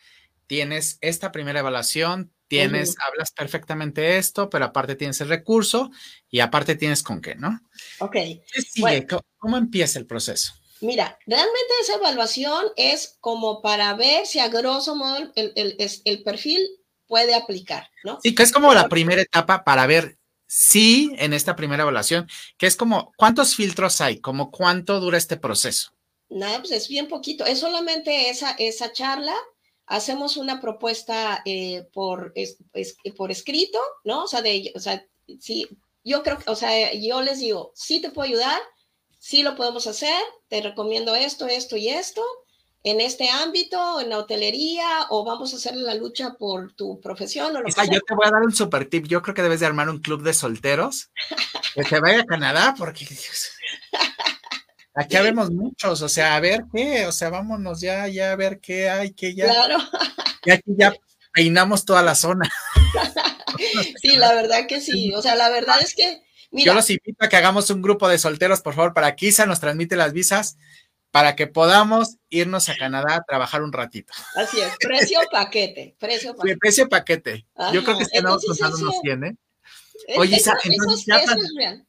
tienes 0.47 0.97
esta 1.01 1.31
primera 1.31 1.59
evaluación, 1.59 2.31
tienes, 2.47 2.95
hablas 3.07 3.31
perfectamente 3.31 4.17
esto, 4.17 4.49
pero 4.49 4.65
aparte 4.65 4.95
tienes 4.95 5.21
el 5.21 5.29
recurso 5.29 5.89
y 6.29 6.41
aparte 6.41 6.75
tienes 6.75 7.01
con 7.01 7.21
qué, 7.21 7.35
¿no? 7.35 7.61
Ok. 7.99 8.13
¿Qué 8.13 8.61
sigue? 8.61 9.07
¿Cómo 9.37 9.57
empieza 9.57 9.97
el 9.97 10.05
proceso? 10.05 10.53
Mira, 10.81 11.17
realmente 11.27 11.73
esa 11.81 11.95
evaluación 11.95 12.65
es 12.75 13.17
como 13.21 13.61
para 13.61 13.93
ver 13.93 14.25
si 14.25 14.39
a 14.39 14.49
grosso 14.49 14.95
modo 14.95 15.31
el, 15.35 16.23
perfil 16.23 16.67
puede 17.05 17.35
aplicar, 17.35 17.89
¿no? 18.03 18.19
Sí, 18.21 18.33
que 18.33 18.43
es 18.43 18.51
como 18.51 18.73
la 18.73 18.89
primera 18.89 19.21
etapa 19.21 19.63
para 19.63 19.85
ver 19.85 20.17
si 20.53 21.13
en 21.17 21.31
esta 21.31 21.55
primera 21.55 21.83
evaluación, 21.83 22.27
que 22.57 22.67
es 22.67 22.75
como, 22.75 23.13
¿cuántos 23.15 23.55
filtros 23.55 24.01
hay? 24.01 24.19
¿Como 24.19 24.51
cuánto 24.51 24.99
dura 24.99 25.17
este 25.17 25.37
proceso? 25.37 25.91
Nada, 26.27 26.59
pues 26.59 26.71
es 26.71 26.89
bien 26.89 27.07
poquito, 27.07 27.45
es 27.45 27.59
solamente 27.59 28.29
esa, 28.29 28.51
esa 28.59 28.91
charla 28.91 29.33
hacemos 29.85 30.35
una 30.35 30.59
propuesta 30.59 31.41
eh, 31.45 31.87
por, 31.93 32.33
por 33.15 33.31
escrito, 33.31 33.79
¿no? 34.03 34.25
O 34.25 34.27
sea, 34.27 34.41
de, 34.41 34.73
o 34.75 34.79
sea, 34.81 35.05
sí, 35.39 35.69
yo 36.03 36.21
creo 36.21 36.37
o 36.47 36.55
sea, 36.55 36.93
yo 36.95 37.21
les 37.21 37.39
digo, 37.39 37.71
sí 37.73 38.01
te 38.01 38.09
puedo 38.09 38.27
ayudar, 38.27 38.59
sí 39.19 39.43
lo 39.43 39.55
podemos 39.55 39.87
hacer, 39.87 40.21
te 40.49 40.61
recomiendo 40.61 41.15
esto, 41.15 41.47
esto 41.47 41.77
y 41.77 41.87
esto, 41.87 42.25
en 42.83 42.99
este 42.99 43.29
ámbito, 43.29 44.01
en 44.01 44.09
la 44.09 44.17
hotelería, 44.17 45.05
o 45.09 45.23
vamos 45.23 45.53
a 45.53 45.57
hacer 45.57 45.75
la 45.75 45.93
lucha 45.93 46.33
por 46.33 46.73
tu 46.73 46.99
profesión. 46.99 47.55
O 47.55 47.61
lo 47.61 47.67
yo 47.67 48.01
te 48.01 48.15
voy 48.15 48.27
a 48.27 48.31
dar 48.31 48.41
un 48.41 48.53
super 48.53 48.85
tip. 48.85 49.05
Yo 49.07 49.21
creo 49.21 49.35
que 49.35 49.43
debes 49.43 49.59
de 49.59 49.67
armar 49.67 49.89
un 49.89 49.99
club 49.99 50.23
de 50.23 50.33
solteros 50.33 51.11
que 51.75 51.83
te 51.83 51.99
vaya 51.99 52.21
a 52.21 52.25
Canadá, 52.25 52.73
porque 52.77 53.05
Aquí 54.93 55.17
vemos 55.17 55.51
muchos, 55.51 56.01
o 56.01 56.09
sea, 56.09 56.35
a 56.35 56.39
ver 56.41 56.65
qué, 56.73 57.05
o 57.07 57.13
sea, 57.13 57.29
vámonos 57.29 57.79
ya, 57.79 58.07
ya 58.07 58.33
a 58.33 58.35
ver 58.35 58.59
qué 58.59 58.89
hay, 58.89 59.13
qué 59.13 59.33
ya. 59.33 59.45
Claro. 59.45 59.77
Y 60.43 60.51
aquí 60.51 60.71
ya 60.75 60.93
peinamos 61.33 61.85
toda 61.85 62.01
la 62.01 62.15
zona. 62.15 62.49
sí, 64.01 64.17
la 64.17 64.33
verdad 64.33 64.65
que 64.67 64.81
sí, 64.81 65.13
o 65.13 65.21
sea, 65.21 65.35
la 65.35 65.49
verdad 65.49 65.81
es 65.81 65.95
que. 65.95 66.23
Yo 66.51 66.73
los 66.73 66.89
invito 66.89 67.23
a 67.23 67.29
que 67.29 67.37
hagamos 67.37 67.69
un 67.69 67.81
grupo 67.81 68.09
de 68.09 68.17
solteros, 68.17 68.59
por 68.59 68.73
favor, 68.73 68.93
para 68.93 69.15
que 69.15 69.27
Isa 69.27 69.45
nos 69.45 69.61
transmite 69.61 69.95
las 69.95 70.11
visas, 70.11 70.57
para 71.11 71.35
que 71.35 71.45
podamos 71.47 72.17
irnos 72.29 72.69
a 72.69 72.77
Canadá 72.77 73.15
a 73.15 73.23
trabajar 73.23 73.61
un 73.61 73.73
ratito. 73.73 74.13
Así 74.35 74.59
es, 74.59 74.75
precio 74.79 75.19
paquete, 75.31 75.95
precio 75.99 76.35
paquete. 76.35 76.57
precio 76.57 76.89
paquete. 76.89 77.45
Yo 77.73 77.83
creo 77.83 77.97
que 77.97 78.03
estamos 78.03 78.43
contando 78.45 78.77
unos 78.77 78.95
100, 79.01 79.23
¿eh? 79.25 79.35
Oye, 80.17 80.37
Isa, 80.37 80.57
entonces 80.63 81.05
ya. 81.05 81.85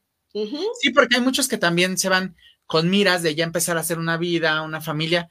Sí, 0.81 0.89
porque 0.93 1.15
hay 1.15 1.21
muchos 1.21 1.47
que 1.47 1.57
también 1.57 1.97
se 1.97 2.09
van 2.09 2.35
con 2.65 2.89
miras 2.89 3.23
de 3.23 3.35
ya 3.35 3.43
empezar 3.43 3.77
a 3.77 3.81
hacer 3.81 3.97
una 3.97 4.17
vida, 4.17 4.61
una 4.61 4.81
familia, 4.81 5.29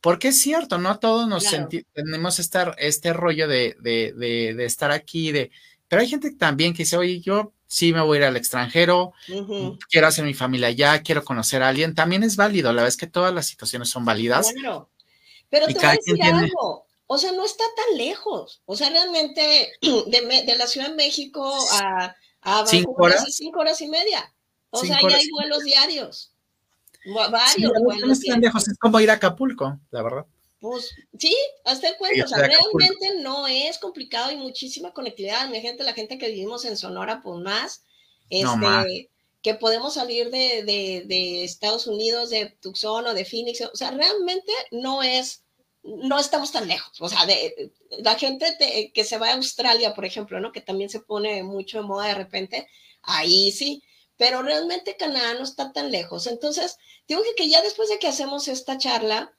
porque 0.00 0.28
es 0.28 0.40
cierto, 0.40 0.78
¿no? 0.78 0.98
Todos 0.98 1.26
nos 1.28 1.46
tenemos 1.92 2.38
estar, 2.38 2.76
este 2.78 3.12
rollo 3.12 3.48
de, 3.48 3.76
de, 3.80 4.12
de, 4.14 4.64
estar 4.64 4.90
aquí, 4.90 5.32
de, 5.32 5.50
pero 5.88 6.02
hay 6.02 6.08
gente 6.08 6.30
también 6.32 6.72
que 6.72 6.82
dice, 6.82 6.96
oye, 6.96 7.20
yo 7.20 7.54
sí 7.74 7.92
me 7.92 8.00
voy 8.02 8.18
a 8.18 8.20
ir 8.20 8.26
al 8.26 8.36
extranjero, 8.36 9.14
quiero 9.90 10.06
hacer 10.06 10.24
mi 10.24 10.32
familia 10.32 10.68
allá, 10.68 11.02
quiero 11.02 11.24
conocer 11.24 11.60
a 11.60 11.70
alguien, 11.70 11.96
también 11.96 12.22
es 12.22 12.36
válido, 12.36 12.68
la 12.68 12.82
verdad 12.82 12.88
es 12.88 12.96
que 12.96 13.08
todas 13.08 13.34
las 13.34 13.48
situaciones 13.48 13.88
son 13.88 14.04
válidas. 14.04 14.52
Claro. 14.52 14.90
Pero 15.50 15.66
te 15.66 15.74
voy 15.74 15.84
a 15.84 15.90
decir 15.90 16.22
algo, 16.22 16.86
o 17.08 17.18
sea, 17.18 17.32
no 17.32 17.44
está 17.44 17.64
tan 17.74 17.98
lejos, 17.98 18.62
o 18.64 18.76
sea, 18.76 18.90
realmente 18.90 19.72
de, 19.82 20.54
la 20.56 20.68
Ciudad 20.68 20.90
de 20.90 20.94
México 20.94 21.52
a, 21.72 22.14
a 22.42 22.64
¿Cinco 22.64 22.94
horas? 22.96 23.24
cinco 23.34 23.58
horas 23.58 23.80
y 23.80 23.88
media, 23.88 24.32
o 24.70 24.78
sea, 24.78 24.96
ya 25.02 25.16
hay 25.16 25.28
vuelos 25.30 25.64
diarios. 25.64 26.30
Varios. 27.06 27.72
están 28.12 28.40
lejos, 28.40 28.68
es 28.68 28.78
como 28.78 29.00
ir 29.00 29.10
a 29.10 29.14
Acapulco, 29.14 29.80
la 29.90 30.02
verdad. 30.02 30.26
Pues 30.64 30.94
sí, 31.18 31.36
hasta 31.66 31.94
cuenta, 31.98 32.24
o 32.24 32.26
sea, 32.26 32.38
realmente 32.38 33.20
no 33.20 33.46
es 33.46 33.76
complicado 33.76 34.30
y 34.30 34.36
muchísima 34.36 34.94
conectividad. 34.94 35.46
Mi 35.50 35.60
gente, 35.60 35.84
la 35.84 35.92
gente 35.92 36.16
que 36.16 36.28
vivimos 36.30 36.64
en 36.64 36.78
Sonora, 36.78 37.20
pues 37.22 37.38
más, 37.40 37.84
este, 38.30 39.10
que 39.42 39.54
podemos 39.56 39.92
salir 39.92 40.30
de, 40.30 40.62
de, 40.64 41.44
Estados 41.44 41.86
Unidos, 41.86 42.30
de 42.30 42.46
Tucson 42.62 43.06
o 43.06 43.12
de 43.12 43.26
Phoenix, 43.26 43.60
o 43.60 43.76
sea, 43.76 43.90
realmente 43.90 44.50
no 44.70 45.02
es, 45.02 45.44
no 45.82 46.18
estamos 46.18 46.50
tan 46.50 46.66
lejos. 46.66 46.98
O 46.98 47.10
sea, 47.10 47.26
de, 47.26 47.70
la 47.98 48.14
gente 48.18 48.90
que 48.94 49.04
se 49.04 49.18
va 49.18 49.28
a 49.28 49.34
Australia, 49.34 49.92
por 49.92 50.06
ejemplo, 50.06 50.40
¿no? 50.40 50.50
Que 50.50 50.62
también 50.62 50.88
se 50.88 51.00
pone 51.00 51.42
mucho 51.42 51.76
de 51.76 51.86
moda 51.86 52.06
de 52.06 52.14
repente, 52.14 52.68
ahí 53.02 53.52
sí, 53.52 53.82
pero 54.16 54.40
realmente 54.40 54.96
Canadá 54.96 55.34
no 55.34 55.42
está 55.42 55.74
tan 55.74 55.90
lejos. 55.90 56.26
Entonces, 56.26 56.78
digo 57.06 57.20
que 57.36 57.50
ya 57.50 57.60
después 57.60 57.90
de 57.90 57.98
que 57.98 58.08
hacemos 58.08 58.48
esta 58.48 58.78
charla, 58.78 59.34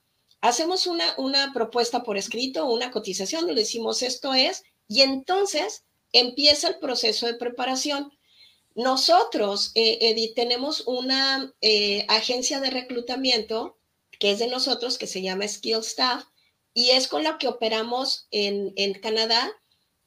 hacemos 0.46 0.86
una, 0.86 1.14
una 1.18 1.52
propuesta 1.52 2.02
por 2.02 2.16
escrito, 2.16 2.66
una 2.66 2.90
cotización, 2.90 3.46
le 3.46 3.54
decimos 3.54 4.02
esto 4.02 4.34
es, 4.34 4.64
y 4.88 5.02
entonces 5.02 5.84
empieza 6.12 6.68
el 6.68 6.78
proceso 6.78 7.26
de 7.26 7.34
preparación. 7.34 8.12
Nosotros, 8.74 9.72
eh, 9.74 9.98
Edith, 10.00 10.34
tenemos 10.34 10.82
una 10.86 11.52
eh, 11.60 12.04
agencia 12.08 12.60
de 12.60 12.70
reclutamiento 12.70 13.78
que 14.18 14.30
es 14.30 14.38
de 14.38 14.46
nosotros, 14.46 14.98
que 14.98 15.06
se 15.06 15.22
llama 15.22 15.48
Skill 15.48 15.78
Staff, 15.78 16.24
y 16.72 16.90
es 16.90 17.08
con 17.08 17.22
la 17.22 17.38
que 17.38 17.48
operamos 17.48 18.26
en, 18.30 18.72
en 18.76 18.94
Canadá 18.94 19.50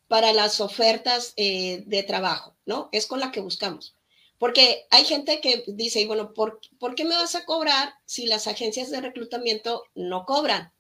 para 0.08 0.34
las 0.34 0.62
ofertas 0.62 1.34
eh, 1.36 1.84
de 1.86 2.04
trabajo, 2.04 2.56
¿no? 2.66 2.90
Es 2.92 3.06
con 3.06 3.20
la 3.20 3.32
que 3.32 3.42
buscamos. 3.42 3.96
Porque 4.40 4.88
hay 4.90 5.06
gente 5.06 5.42
que 5.42 5.64
dice, 5.68 6.06
bueno, 6.08 6.34
¿por, 6.34 6.60
¿por 6.80 6.96
qué 6.96 7.06
me 7.06 7.16
vas 7.16 7.36
a 7.36 7.46
cobrar 7.46 7.94
si 8.06 8.26
las 8.26 8.48
agencias 8.48 8.90
de 8.90 9.02
reclutamiento 9.02 9.84
no 9.94 10.26
cobran? 10.26 10.72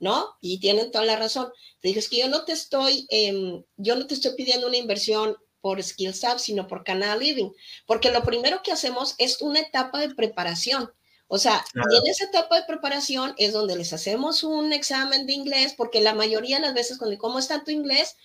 ¿no? 0.00 0.36
Y 0.40 0.60
tienen 0.60 0.90
toda 0.90 1.04
la 1.04 1.16
razón. 1.16 1.50
Te 1.80 1.88
dije, 1.88 2.00
es 2.00 2.08
que 2.08 2.18
yo 2.18 2.28
no 2.28 2.44
te 2.44 2.52
estoy, 2.52 3.06
em, 3.10 3.64
yo 3.76 3.96
no 3.96 4.06
te 4.06 4.14
estoy 4.14 4.34
pidiendo 4.36 4.66
una 4.68 4.76
inversión 4.76 5.36
por 5.60 5.82
SkillsUp, 5.82 6.38
sino 6.38 6.68
por 6.68 6.84
Canal 6.84 7.18
Living, 7.18 7.50
porque 7.86 8.12
lo 8.12 8.22
primero 8.22 8.62
que 8.62 8.72
hacemos 8.72 9.14
es 9.18 9.42
una 9.42 9.60
etapa 9.60 10.00
de 10.00 10.14
preparación. 10.14 10.92
O 11.26 11.36
sea, 11.36 11.62
en 11.74 12.10
esa 12.10 12.24
etapa 12.24 12.56
de 12.56 12.66
preparación 12.66 13.34
es 13.36 13.52
donde 13.52 13.76
les 13.76 13.92
hacemos 13.92 14.44
un 14.44 14.72
examen 14.72 15.26
de 15.26 15.34
inglés, 15.34 15.74
porque 15.76 16.00
la 16.00 16.14
mayoría 16.14 16.56
de 16.56 16.62
las 16.62 16.74
veces, 16.74 16.96
cuando 16.96 17.18
¿cómo 17.18 17.38
está 17.38 17.64
tu 17.64 17.70
inglés? 17.70 18.16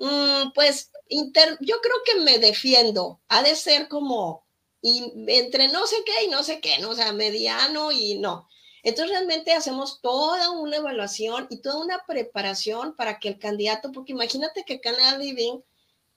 Mm, 0.00 0.52
pues 0.54 0.90
yo 1.10 1.80
creo 1.80 1.96
que 2.04 2.20
me 2.20 2.38
defiendo. 2.38 3.20
Ha 3.28 3.42
de 3.42 3.54
ser 3.54 3.88
como 3.88 4.44
y 4.82 5.12
entre 5.28 5.68
no 5.68 5.86
sé 5.86 5.96
qué 6.06 6.24
y 6.24 6.28
no 6.28 6.42
sé 6.42 6.60
qué, 6.60 6.78
¿no? 6.78 6.90
O 6.90 6.94
sea, 6.94 7.12
mediano 7.12 7.92
y 7.92 8.18
no. 8.18 8.48
Entonces 8.82 9.10
realmente 9.10 9.52
hacemos 9.52 10.00
toda 10.00 10.50
una 10.52 10.76
evaluación 10.76 11.46
y 11.50 11.60
toda 11.60 11.84
una 11.84 12.04
preparación 12.06 12.96
para 12.96 13.18
que 13.18 13.28
el 13.28 13.38
candidato, 13.38 13.92
porque 13.92 14.12
imagínate 14.12 14.64
que 14.64 14.80
Canada 14.80 15.18
Living 15.18 15.60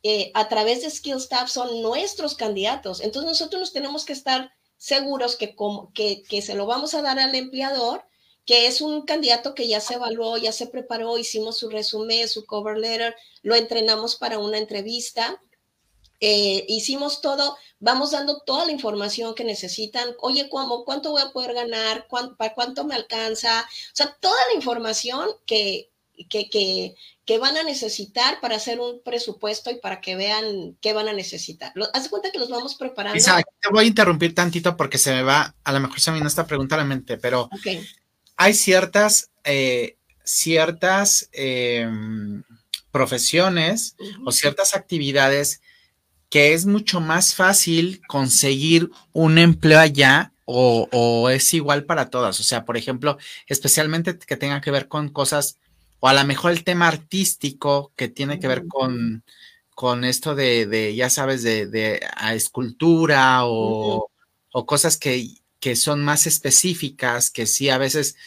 eh, 0.04 0.32
a 0.34 0.48
través 0.48 0.82
de 0.82 0.90
Skill 0.90 1.18
Staff 1.18 1.50
son 1.50 1.82
nuestros 1.82 2.36
candidatos. 2.36 3.02
Entonces 3.02 3.30
nosotros 3.30 3.60
nos 3.60 3.74
tenemos 3.74 4.06
que 4.06 4.14
estar 4.14 4.54
seguros 4.78 5.36
que, 5.36 5.56
como, 5.56 5.92
que, 5.94 6.24
que 6.24 6.42
se 6.42 6.56
lo 6.56 6.66
vamos 6.66 6.94
a 6.94 7.02
dar 7.02 7.20
al 7.20 7.36
empleador 7.36 8.06
que 8.46 8.68
es 8.68 8.82
un 8.82 9.04
candidato 9.04 9.56
que 9.56 9.68
ya 9.68 9.80
se 9.80 9.96
evaluó, 9.96 10.38
ya 10.38 10.52
se 10.52 10.68
preparó, 10.68 11.18
hicimos 11.18 11.58
su 11.58 11.70
resumen, 11.70 12.28
su 12.28 12.46
cover 12.46 12.78
letter, 12.78 13.16
lo 13.42 13.56
entrenamos 13.56 14.16
para 14.16 14.40
una 14.40 14.58
entrevista, 14.58 15.42
eh, 16.26 16.66
hicimos 16.70 17.20
todo, 17.20 17.58
vamos 17.80 18.12
dando 18.12 18.42
toda 18.46 18.66
la 18.66 18.72
información 18.72 19.36
que 19.36 19.44
necesitan. 19.44 20.10
Oye, 20.20 20.48
¿cómo, 20.50 20.86
¿cuánto 20.86 21.12
voy 21.12 21.22
a 21.22 21.32
poder 21.32 21.54
ganar? 21.54 22.08
¿Para 22.38 22.54
cuánto 22.54 22.86
me 22.86 22.96
alcanza? 22.96 23.62
O 23.62 23.96
sea, 23.96 24.16
toda 24.22 24.38
la 24.48 24.56
información 24.56 25.28
que, 25.46 25.90
que, 26.30 26.50
que, 26.50 26.96
que, 27.26 27.38
van 27.40 27.58
a 27.58 27.64
necesitar 27.64 28.40
para 28.40 28.56
hacer 28.56 28.80
un 28.80 29.02
presupuesto 29.04 29.70
y 29.70 29.80
para 29.80 30.00
que 30.00 30.16
vean 30.16 30.78
qué 30.80 30.94
van 30.94 31.10
a 31.10 31.14
necesitar. 31.14 31.74
Haz 31.94 32.08
cuenta 32.08 32.32
que 32.32 32.40
los 32.40 32.50
vamos 32.50 32.76
preparando. 32.76 33.18
Isaac, 33.18 33.46
te 33.60 33.70
voy 33.70 33.84
a 33.84 33.88
interrumpir 33.88 34.34
tantito 34.34 34.78
porque 34.78 34.98
se 34.98 35.12
me 35.12 35.24
va, 35.24 35.56
a 35.62 35.74
lo 35.74 35.82
mejor 35.82 36.00
se 36.00 36.12
me 36.12 36.18
vino 36.20 36.28
esta 36.28 36.48
pregunta 36.48 36.76
a 36.76 36.78
la 36.78 36.86
mente, 36.86 37.18
pero 37.18 37.50
hay 38.44 38.54
ciertas, 38.54 39.32
eh, 39.46 39.96
ciertas 40.26 41.30
em, 41.32 42.44
profesiones 42.92 43.96
o 44.26 44.34
ciertas 44.34 44.76
actividades 44.76 45.62
que 46.30 46.54
es 46.54 46.66
mucho 46.66 47.00
más 47.00 47.36
fácil 47.36 48.02
conseguir 48.06 48.90
un 49.14 49.38
empleo 49.38 49.80
allá 49.80 50.34
o, 50.44 51.30
es 51.30 51.54
igual 51.54 51.86
para 51.86 52.10
todas. 52.10 52.38
O 52.42 52.44
sea, 52.44 52.66
por 52.66 52.76
ejemplo, 52.76 53.18
especialmente 53.48 54.18
que 54.18 54.36
tenga 54.36 54.60
que 54.60 54.72
ver 54.72 54.90
con 54.90 55.08
cosas, 55.08 55.58
o 56.02 56.10
a 56.10 56.14
lo 56.14 56.26
mejor 56.26 56.52
el 56.52 56.66
tema 56.66 56.90
artístico 56.90 57.94
que 57.96 58.10
tiene 58.10 58.40
que 58.42 58.50
ver 58.50 58.68
con, 58.68 59.24
con 59.74 60.04
esto 60.04 60.36
de, 60.36 60.94
ya 60.98 61.10
sabes, 61.10 61.44
de, 61.44 62.02
escultura 62.34 63.46
o, 63.46 64.12
o 64.52 64.66
cosas 64.66 64.98
que, 64.98 65.43
que 65.64 65.78
son 65.78 66.04
más 66.04 66.28
específicas, 66.28 67.32
que 67.32 67.46
sí 67.46 67.70
a 67.70 67.78
veces 67.78 68.18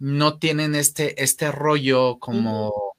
no 0.00 0.40
tienen 0.40 0.74
este, 0.74 1.22
este 1.22 1.52
rollo 1.52 2.18
como, 2.18 2.96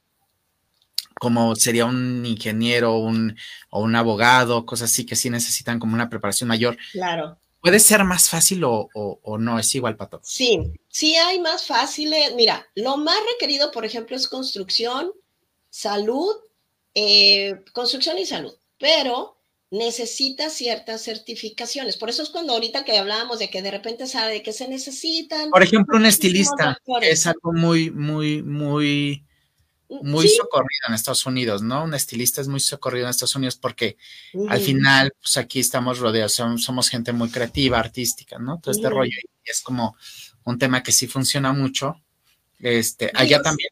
como 1.20 1.54
sería 1.56 1.84
un 1.84 2.24
ingeniero 2.24 2.96
un, 2.96 3.36
o 3.68 3.82
un 3.82 3.94
abogado, 3.94 4.64
cosas 4.64 4.90
así 4.90 5.04
que 5.04 5.14
sí 5.14 5.28
necesitan 5.28 5.78
como 5.78 5.92
una 5.92 6.08
preparación 6.08 6.48
mayor. 6.48 6.78
Claro. 6.92 7.38
¿Puede 7.60 7.80
ser 7.80 8.02
más 8.04 8.30
fácil 8.30 8.62
o, 8.64 8.88
no? 9.38 9.58
¿Es 9.58 9.74
igual 9.74 9.98
para 9.98 10.08
todos? 10.08 10.26
Sí, 10.26 10.72
sí 10.88 11.14
hay 11.16 11.38
más 11.38 11.66
fáciles. 11.66 12.34
Mira, 12.34 12.66
lo 12.74 12.96
más 12.96 13.18
requerido, 13.34 13.70
por 13.72 13.84
ejemplo, 13.84 14.16
es 14.16 14.26
construcción, 14.26 15.12
salud, 15.68 16.34
eh, 16.94 17.62
construcción 17.74 18.16
y 18.16 18.24
salud. 18.24 18.54
Pero 18.78 19.31
necesita 19.72 20.50
ciertas 20.50 21.02
certificaciones. 21.02 21.96
Por 21.96 22.10
eso 22.10 22.22
es 22.22 22.28
cuando 22.28 22.52
ahorita 22.52 22.84
que 22.84 22.98
hablábamos 22.98 23.38
de 23.38 23.48
que 23.48 23.62
de 23.62 23.70
repente 23.70 24.06
sabe 24.06 24.34
de 24.34 24.42
que 24.42 24.52
se 24.52 24.68
necesitan. 24.68 25.48
Por 25.48 25.62
ejemplo, 25.62 25.96
un 25.96 26.04
estilista 26.04 26.78
es 27.00 27.26
algo 27.26 27.54
muy, 27.54 27.90
muy, 27.90 28.42
muy, 28.42 29.24
muy 29.88 30.28
socorrido 30.28 30.88
en 30.88 30.94
Estados 30.94 31.24
Unidos, 31.24 31.62
¿no? 31.62 31.84
Un 31.84 31.94
estilista 31.94 32.42
es 32.42 32.48
muy 32.48 32.60
socorrido 32.60 33.06
en 33.06 33.10
Estados 33.10 33.34
Unidos 33.34 33.56
porque 33.56 33.96
al 34.46 34.60
final, 34.60 35.10
pues 35.18 35.38
aquí 35.38 35.60
estamos 35.60 36.00
rodeados, 36.00 36.34
somos, 36.34 36.90
gente 36.90 37.14
muy 37.14 37.30
creativa, 37.30 37.78
artística, 37.78 38.38
¿no? 38.38 38.60
Todo 38.60 38.72
este 38.72 38.90
rollo 38.90 39.16
es 39.42 39.62
como 39.62 39.96
un 40.44 40.58
tema 40.58 40.82
que 40.82 40.92
sí 40.92 41.06
funciona 41.06 41.54
mucho. 41.54 41.96
Este, 42.58 43.10
allá 43.14 43.40
también. 43.40 43.70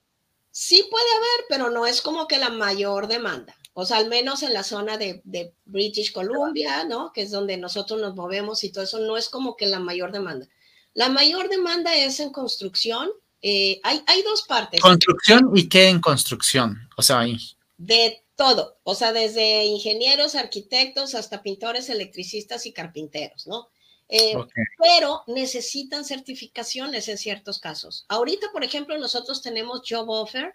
Sí 0.51 0.83
puede 0.91 1.13
haber, 1.19 1.47
pero 1.51 1.69
no 1.69 1.87
es 1.87 2.01
como 2.01 2.27
que 2.27 2.39
la 2.39 2.49
mayor 2.49 3.07
demanda 3.07 3.55
o 3.73 3.85
sea, 3.85 3.99
al 3.99 4.09
menos 4.09 4.43
en 4.43 4.53
la 4.53 4.63
zona 4.63 4.99
de, 4.99 5.23
British 5.65 6.13
Columbia, 6.13 6.85
¿no? 6.85 7.13
Que 7.13 7.23
es 7.23 7.31
donde 7.31 7.57
nosotros 7.57 8.01
nos 8.01 8.15
movemos 8.15 8.65
y 8.65 8.73
todo 8.73 8.85
eso, 8.85 8.99
no 8.99 9.17
es 9.17 9.29
como 9.29 9.57
que 9.57 9.67
la 9.67 9.79
mayor 9.79 10.13
demanda. 10.13 10.49
La 10.93 11.09
mayor 11.09 11.49
demanda 11.49 11.95
es 11.95 12.21
en 12.21 12.31
construcción. 12.31 13.09
Eh, 13.43 13.81
hay, 13.85 14.03
hay 14.07 14.23
dos 14.23 14.43
partes. 14.43 14.81
¿Construcción 14.81 15.51
y 15.55 15.69
qué 15.69 15.89
en 15.89 16.01
construcción? 16.01 16.89
O 16.97 17.03
sea, 17.03 17.21
ahí. 17.21 17.39
De 17.79 18.23
todo, 18.37 18.79
o 18.85 18.95
sea, 18.95 19.13
desde 19.13 19.65
ingenieros, 19.67 20.35
arquitectos 20.35 21.15
hasta 21.15 21.43
pintores, 21.43 21.89
electricistas 21.91 22.67
y 22.67 22.73
carpinteros, 22.73 23.47
¿no? 23.47 23.69
Eh, 24.09 24.35
pero 24.79 25.23
necesitan 25.29 26.05
certificaciones 26.05 27.09
en 27.09 27.19
ciertos 27.19 27.61
casos. 27.61 28.07
Ahorita, 28.09 28.49
por 28.53 28.65
ejemplo, 28.65 28.99
nosotros 28.99 29.41
tenemos 29.41 29.83
Job 29.89 30.09
Offer, 30.09 30.55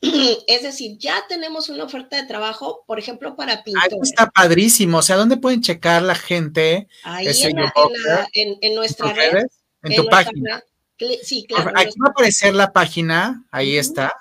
Es 0.46 0.62
decir, 0.62 0.96
ya 0.98 1.24
tenemos 1.28 1.68
una 1.68 1.84
oferta 1.84 2.16
de 2.16 2.26
trabajo, 2.26 2.84
por 2.86 2.98
ejemplo, 2.98 3.34
para 3.36 3.64
pintores. 3.64 3.92
Ahí 3.92 3.98
está 4.02 4.30
padrísimo. 4.30 4.98
O 4.98 5.02
sea, 5.02 5.16
¿dónde 5.16 5.36
pueden 5.36 5.60
checar 5.60 6.02
la 6.02 6.14
gente? 6.14 6.88
Ahí 7.02 7.26
en, 7.26 8.74
nuestra 8.74 9.12
red. 9.12 9.44
En, 9.82 9.96
tu 9.96 10.06
página. 10.06 10.62
Sí, 11.22 11.46
claro. 11.46 11.72
Aquí 11.74 11.98
va 12.00 12.08
a 12.08 12.10
aparecer 12.10 12.54
la 12.54 12.72
página, 12.72 13.44
ahí 13.50 13.76
está, 13.76 14.12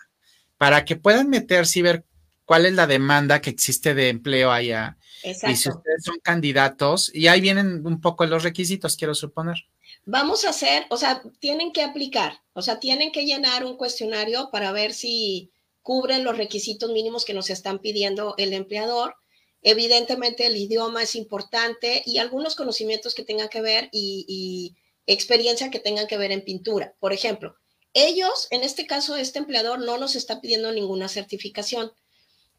para 0.58 0.86
que 0.86 0.96
puedan 0.96 1.30
meterse 1.30 1.80
y 1.80 1.82
ver 1.82 2.06
cuál 2.46 2.66
es 2.66 2.74
la 2.74 2.88
demanda 2.88 3.42
que 3.42 3.50
existe 3.50 3.94
de 3.94 4.10
empleo 4.10 4.52
allá. 4.52 4.98
Exacto. 5.24 5.52
Y 5.52 5.56
si 5.56 5.70
ustedes 5.70 6.04
son 6.04 6.20
candidatos, 6.20 7.12
y 7.14 7.28
ahí 7.28 7.42
vienen 7.42 7.86
un 7.86 8.00
poco 8.00 8.26
los 8.26 8.44
requisitos, 8.44 8.96
quiero 8.96 9.16
suponer. 9.16 9.56
Vamos 10.06 10.46
a 10.46 10.52
hacer, 10.52 10.86
o 10.90 10.98
sea, 10.98 11.22
tienen 11.40 11.74
que 11.74 11.82
aplicar, 11.84 12.40
o 12.54 12.62
sea, 12.62 12.80
tienen 12.80 13.12
que 13.12 13.26
llenar 13.26 13.66
un 13.66 13.76
cuestionario 13.76 14.50
para 14.52 14.72
ver 14.72 14.94
si 14.94 15.52
cubren 15.88 16.26
los 16.26 16.36
requisitos 16.36 16.92
mínimos 16.92 17.24
que 17.24 17.34
nos 17.34 17.50
están 17.50 17.80
pidiendo 17.80 18.36
el 18.38 18.52
empleador. 18.52 19.16
Evidentemente 19.62 20.46
el 20.46 20.58
idioma 20.58 21.02
es 21.02 21.16
importante 21.16 22.04
y 22.06 22.18
algunos 22.18 22.56
conocimientos 22.56 23.16
que 23.16 23.24
tengan 23.24 23.48
que 23.48 23.62
ver 23.62 23.88
y, 23.94 24.76
experiencia 25.06 25.72
que 25.72 25.80
tengan 25.80 26.06
que 26.06 26.18
ver 26.18 26.34
en 26.34 26.44
pintura. 26.44 26.94
Por 27.00 27.14
ejemplo, 27.14 27.56
ellos, 27.94 28.48
en 28.50 28.64
este 28.64 28.86
caso, 28.86 29.16
este 29.16 29.40
empleador 29.40 29.80
no 29.80 29.98
nos 29.98 30.18
está 30.18 30.42
pidiendo 30.42 30.74
ninguna 30.74 31.08
certificación, 31.08 31.94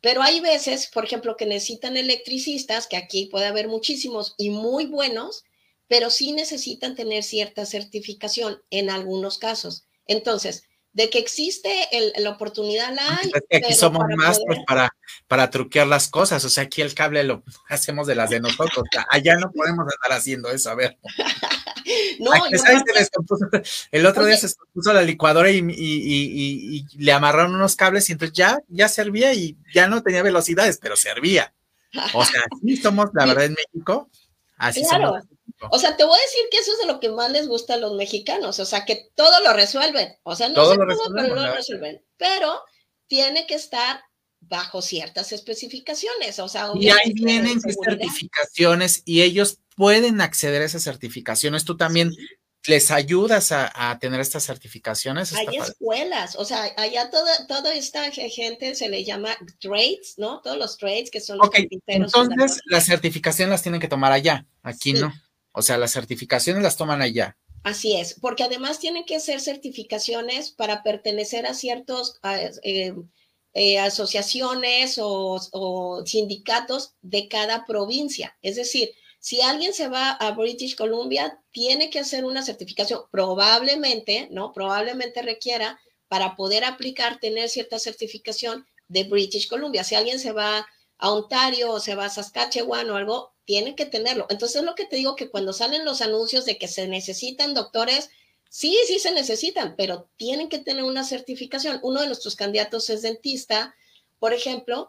pero 0.01 0.23
hay 0.23 0.41
veces, 0.41 0.87
por 0.87 1.05
ejemplo, 1.05 1.37
que 1.37 1.45
necesitan 1.45 1.99
electricistas, 1.99 2.87
que 2.87 2.97
aquí 2.97 3.27
puede 3.27 3.45
haber 3.45 3.69
muchísimos 3.69 4.35
y 4.39 4.49
muy 4.49 4.87
buenos, 4.87 5.45
pero 5.87 6.09
sí 6.09 6.33
necesitan 6.33 6.97
tener 6.97 7.23
cierta 7.23 7.67
certificación 7.67 8.63
en 8.71 8.89
algunos 8.89 9.37
casos. 9.37 9.85
Entonces, 10.07 10.65
de 10.93 11.11
que 11.11 11.19
existe 11.19 11.71
la 12.17 12.31
oportunidad 12.31 12.93
la 12.95 13.19
hay. 13.19 13.31
aquí 13.63 13.75
somos 13.75 14.05
más 14.17 14.39
para, 14.67 14.91
para 15.27 15.51
truquear 15.51 15.87
las 15.87 16.09
cosas, 16.09 16.45
o 16.45 16.49
sea, 16.49 16.65
aquí 16.65 16.83
el 16.83 16.95
cable 16.95 17.23
lo 17.25 17.43
hacemos 17.69 18.07
de 18.07 18.15
las 18.15 18.31
de 18.31 18.41
nosotros, 18.41 18.85
allá 19.11 19.37
no 19.37 19.51
podemos 19.53 19.87
estar 19.93 20.13
haciendo 20.13 20.51
eso, 20.51 20.71
a 20.71 20.75
ver. 20.75 20.99
no, 22.21 22.33
el 23.93 24.07
otro 24.07 24.25
día 24.25 24.37
se 24.37 24.49
puso 24.73 24.93
la 24.93 25.03
licuadora 25.03 25.51
y, 25.51 25.59
y, 25.59 26.85
le 26.97 27.13
amarraron 27.13 27.55
unos 27.55 27.77
cables 27.77 28.09
y 28.09 28.13
entonces 28.13 28.37
ya, 28.37 28.59
ya 28.69 28.89
servía 28.89 29.33
y 29.35 29.57
ya 29.75 29.89
no 29.89 30.03
tenía 30.03 30.23
velocidades, 30.23 30.79
pero 30.81 30.97
servía. 30.97 31.53
O 32.13 32.25
sea, 32.25 32.43
sí 32.63 32.77
somos, 32.77 33.11
la 33.15 33.27
verdad, 33.27 33.47
en 33.47 33.55
México, 33.55 34.11
así 34.59 34.83
claro. 34.83 35.15
O 35.71 35.79
sea, 35.79 35.97
te 35.97 36.05
voy 36.05 36.17
a 36.17 36.23
decir 36.23 36.43
que 36.51 36.59
eso 36.59 36.73
es 36.73 36.79
de 36.79 36.87
lo 36.87 37.01
que 37.01 37.09
más 37.09 37.31
les 37.31 37.49
gusta 37.49 37.75
a 37.75 37.79
los 37.79 37.95
mexicanos, 37.95 38.61
o 38.61 38.65
sea, 38.65 38.85
que 38.85 39.09
todo 39.15 39.41
lo 39.43 39.53
resuelven. 39.53 40.17
O 40.23 40.37
sea, 40.37 40.49
no 40.49 40.55
todo 40.55 40.73
sé 40.73 40.79
lo 40.79 40.97
cómo, 40.97 41.15
pero 41.17 41.35
lo 41.35 41.55
resuelven. 41.55 42.05
Pero 42.17 42.63
tiene 43.07 43.47
que 43.47 43.55
estar 43.55 44.01
bajo 44.41 44.83
ciertas 44.83 45.33
especificaciones, 45.33 46.39
o 46.39 46.49
sea, 46.49 46.71
y 46.75 46.89
ahí 46.91 47.13
vienen 47.13 47.61
certificaciones 47.61 49.03
y 49.05 49.23
ellos 49.23 49.59
pueden 49.77 50.21
acceder 50.21 50.63
a 50.63 50.65
esas 50.65 50.85
certificaciones. 50.85 51.65
Tú 51.65 51.77
también 51.77 52.13
les 52.69 52.91
ayudas 52.91 53.51
a, 53.51 53.99
tener 54.01 54.21
estas 54.21 54.45
certificaciones. 54.45 55.35
Hay 55.35 55.57
escuelas, 55.57 56.37
o 56.37 56.45
sea, 56.45 56.73
allá 56.77 57.11
toda, 57.11 57.47
toda 57.47 57.75
esta 57.75 58.11
gente 58.13 58.75
se 58.75 58.89
le 58.89 59.05
llama 59.05 59.37
trades, 59.59 60.15
¿no? 60.19 60.41
Todos 60.43 60.59
los 60.59 60.77
trades 60.77 61.11
que 61.11 61.21
son 61.21 61.39
los 61.39 61.51
Entonces, 61.87 62.61
las 62.67 62.85
certificaciones 62.85 63.51
las 63.51 63.63
tienen 63.63 63.81
que 63.81 63.89
tomar 63.89 64.13
allá, 64.13 64.47
aquí 64.63 64.93
no. 64.93 65.13
O 65.53 65.63
sea, 65.63 65.79
las 65.79 65.93
certificaciones 65.93 66.63
las 66.63 66.77
toman 66.77 67.03
allá. 67.03 67.37
Así 67.65 67.97
es, 67.97 68.15
porque 68.21 68.45
además 68.45 68.79
tienen 68.79 69.05
que 69.05 69.19
ser 69.19 69.41
certificaciones 69.41 70.51
para 70.51 70.83
pertenecer 70.83 71.47
a 71.47 71.55
ciertos 71.55 72.21
eh, 72.63 72.95
eh, 73.55 73.79
asociaciones 73.79 74.99
o, 75.03 76.03
sindicatos 76.07 76.95
de 77.03 77.29
cada 77.29 77.65
provincia. 77.65 78.37
Es 78.43 78.57
decir, 78.57 78.91
si 79.29 79.43
alguien 79.43 79.75
se 79.75 79.89
va 79.89 80.13
a 80.13 80.31
British 80.31 80.75
Columbia, 80.75 81.39
tiene 81.51 81.91
que 81.91 81.99
hacer 81.99 82.25
una 82.25 82.43
certificación, 82.43 83.03
probablemente, 83.11 84.27
¿no? 84.31 84.55
Probablemente 84.55 85.21
requiera 85.21 85.79
para 86.09 86.35
poder 86.35 86.65
aplicar, 86.65 87.21
tener 87.21 87.51
cierta 87.51 87.79
certificación 87.79 88.67
de 88.89 89.05
British 89.05 89.47
Columbia. 89.47 89.85
Si 89.85 89.95
alguien 89.95 90.19
se 90.19 90.33
va 90.33 90.67
a 90.97 91.13
Ontario 91.13 91.73
o 91.73 91.79
se 91.79 91.95
va 91.95 92.07
a 92.07 92.09
Saskatchewan 92.09 92.89
o 92.89 92.97
algo, 92.97 93.35
tienen 93.45 93.77
que 93.77 93.85
tenerlo. 93.85 94.25
Entonces 94.31 94.63
es 94.63 94.65
lo 94.65 94.75
que 94.75 94.87
te 94.87 94.97
digo 94.97 95.15
que 95.15 95.29
cuando 95.29 95.53
salen 95.53 95.85
los 95.85 96.01
anuncios 96.01 96.47
de 96.47 96.57
que 96.57 96.67
se 96.67 96.89
necesitan 96.89 97.53
doctores, 97.53 98.09
sí, 98.49 98.79
sí 98.87 98.99
se 98.99 99.13
necesitan, 99.13 99.77
pero 99.77 100.09
tienen 100.17 100.49
que 100.49 100.59
tener 100.59 100.85
una 100.85 101.05
certificación. 101.05 101.81
Uno 101.83 102.01
de 102.01 102.07
nuestros 102.07 102.35
candidatos 102.35 102.89
es 102.89 103.03
dentista, 103.03 103.75
por 104.21 104.33
ejemplo, 104.33 104.89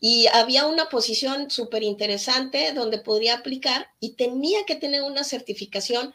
y 0.00 0.26
había 0.28 0.66
una 0.66 0.88
posición 0.88 1.50
súper 1.50 1.82
interesante 1.82 2.72
donde 2.72 2.98
podría 2.98 3.34
aplicar 3.34 3.90
y 4.00 4.14
tenía 4.14 4.64
que 4.64 4.76
tener 4.76 5.02
una 5.02 5.24
certificación 5.24 6.14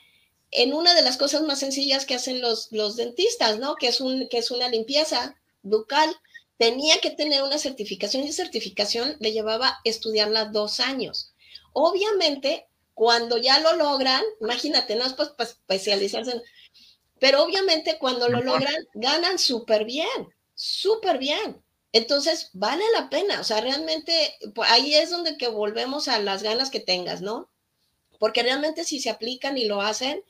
en 0.51 0.73
una 0.73 0.93
de 0.93 1.01
las 1.01 1.17
cosas 1.17 1.41
más 1.41 1.59
sencillas 1.59 2.05
que 2.05 2.15
hacen 2.15 2.39
los, 2.39 2.71
los 2.71 2.95
dentistas, 2.95 3.59
¿no? 3.59 3.75
Que 3.75 3.87
es, 3.87 3.99
un, 3.99 4.27
que 4.29 4.37
es 4.37 4.51
una 4.51 4.69
limpieza 4.69 5.35
bucal. 5.63 6.15
Tenía 6.57 6.99
que 6.99 7.09
tener 7.09 7.41
una 7.43 7.57
certificación 7.57 8.23
y 8.23 8.31
certificación 8.31 9.17
le 9.19 9.31
llevaba 9.31 9.79
estudiarla 9.83 10.45
dos 10.45 10.79
años. 10.79 11.33
Obviamente, 11.73 12.67
cuando 12.93 13.37
ya 13.37 13.59
lo 13.59 13.75
logran, 13.75 14.23
imagínate, 14.39 14.95
no 14.95 15.05
es 15.05 15.13
pues, 15.13 15.29
pues 15.35 15.49
especializarse, 15.49 16.41
pero 17.19 17.43
obviamente 17.43 17.97
cuando 17.97 18.29
lo 18.29 18.41
logran, 18.41 18.75
ganan 18.93 19.39
súper 19.39 19.85
bien, 19.85 20.29
súper 20.53 21.17
bien. 21.17 21.62
Entonces, 21.93 22.49
vale 22.53 22.83
la 22.93 23.09
pena, 23.09 23.39
o 23.39 23.43
sea, 23.43 23.61
realmente 23.61 24.35
pues, 24.55 24.69
ahí 24.69 24.95
es 24.95 25.11
donde 25.11 25.37
que 25.37 25.47
volvemos 25.47 26.07
a 26.07 26.19
las 26.19 26.41
ganas 26.41 26.71
que 26.71 26.79
tengas, 26.79 27.21
¿no? 27.21 27.49
Porque 28.19 28.41
realmente 28.41 28.83
si 28.83 28.99
se 28.99 29.11
aplican 29.11 29.59
y 29.59 29.65
lo 29.65 29.79
hacen, 29.79 30.23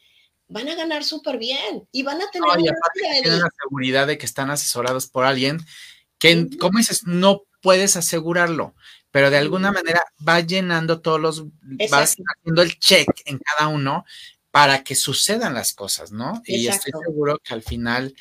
van 0.50 0.68
a 0.68 0.76
ganar 0.76 1.06
súper 1.06 1.38
bien 1.38 1.88
y 1.94 2.04
van 2.04 2.22
a 2.22 2.30
tener 2.32 2.50
la 2.60 3.50
seguridad 3.64 4.08
de 4.08 4.18
que 4.18 4.26
están 4.26 4.52
asesorados 4.52 5.08
por 5.08 5.24
alguien 5.26 5.60
que, 6.20 6.50
como 6.60 6.80
dices, 6.80 7.06
no 7.06 7.44
puedes 7.62 7.96
asegurarlo, 7.96 8.76
pero 9.10 9.30
de 9.30 9.38
alguna 9.38 9.72
manera 9.72 10.04
va 10.28 10.42
llenando 10.42 11.00
todos 11.00 11.20
los, 11.20 11.46
vas 11.90 12.18
haciendo 12.42 12.62
el 12.62 12.78
check 12.78 13.08
en 13.24 13.40
cada 13.40 13.70
uno 13.70 14.06
para 14.52 14.84
que 14.84 14.96
sucedan 14.96 15.54
las 15.54 15.74
cosas, 15.74 16.12
¿no? 16.12 16.42
Y 16.46 16.68
estoy 16.68 16.92
seguro 17.06 17.40
que 17.42 17.54
al 17.54 17.64
final 17.64 18.14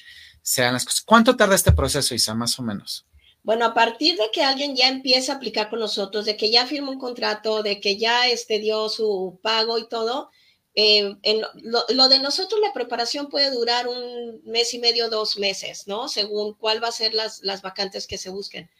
sean 0.42 0.74
las 0.74 0.84
cosas. 0.84 1.02
¿Cuánto 1.02 1.36
tarda 1.36 1.56
este 1.56 1.72
proceso, 1.72 2.14
Isa, 2.14 2.34
más 2.34 2.58
o 2.60 2.62
menos? 2.62 3.04
Bueno, 3.42 3.64
a 3.66 3.74
partir 3.74 4.16
de 4.16 4.30
que 4.32 4.42
alguien 4.42 4.76
ya 4.76 4.88
empieza 4.88 5.32
a 5.32 5.36
aplicar 5.36 5.68
con 5.68 5.80
nosotros, 5.80 6.24
de 6.24 6.36
que 6.36 6.50
ya 6.50 6.66
firmó 6.66 6.92
un 6.92 6.98
contrato, 6.98 7.62
de 7.62 7.80
que 7.80 7.96
ya 7.96 8.28
este, 8.28 8.58
dio 8.60 8.88
su 8.88 9.40
pago 9.42 9.78
y 9.78 9.88
todo, 9.88 10.30
eh, 10.74 11.16
en 11.22 11.42
lo, 11.62 12.08
de 12.08 12.18
nosotros, 12.20 12.60
la 12.60 12.72
preparación 12.72 13.28
puede 13.28 13.50
durar 13.50 13.88
un 13.88 14.42
mes 14.44 14.72
y 14.74 14.78
medio, 14.78 15.10
dos 15.10 15.38
meses, 15.38 15.86
¿no? 15.86 16.08
Según 16.08 16.54
cuál 16.54 16.82
va 16.82 16.88
a 16.88 16.92
ser 16.92 17.14
las, 17.14 17.42
las 17.42 17.62
vacantes 17.62 18.06
que 18.06 18.18
se 18.18 18.30
busquen 18.30 18.70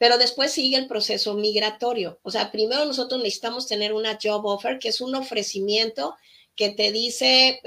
pero 0.00 0.16
después 0.16 0.50
sigue 0.50 0.78
el 0.78 0.86
proceso 0.86 1.34
migratorio. 1.34 2.20
O 2.22 2.30
sea, 2.30 2.50
primero 2.50 2.86
nosotros 2.86 3.20
necesitamos 3.22 3.66
tener 3.66 3.92
una 3.92 4.18
job 4.20 4.46
offer, 4.46 4.78
que 4.78 4.88
es 4.88 5.02
un 5.02 5.14
ofrecimiento 5.14 6.16
que 6.56 6.70
te 6.70 6.90
dice, 6.90 7.60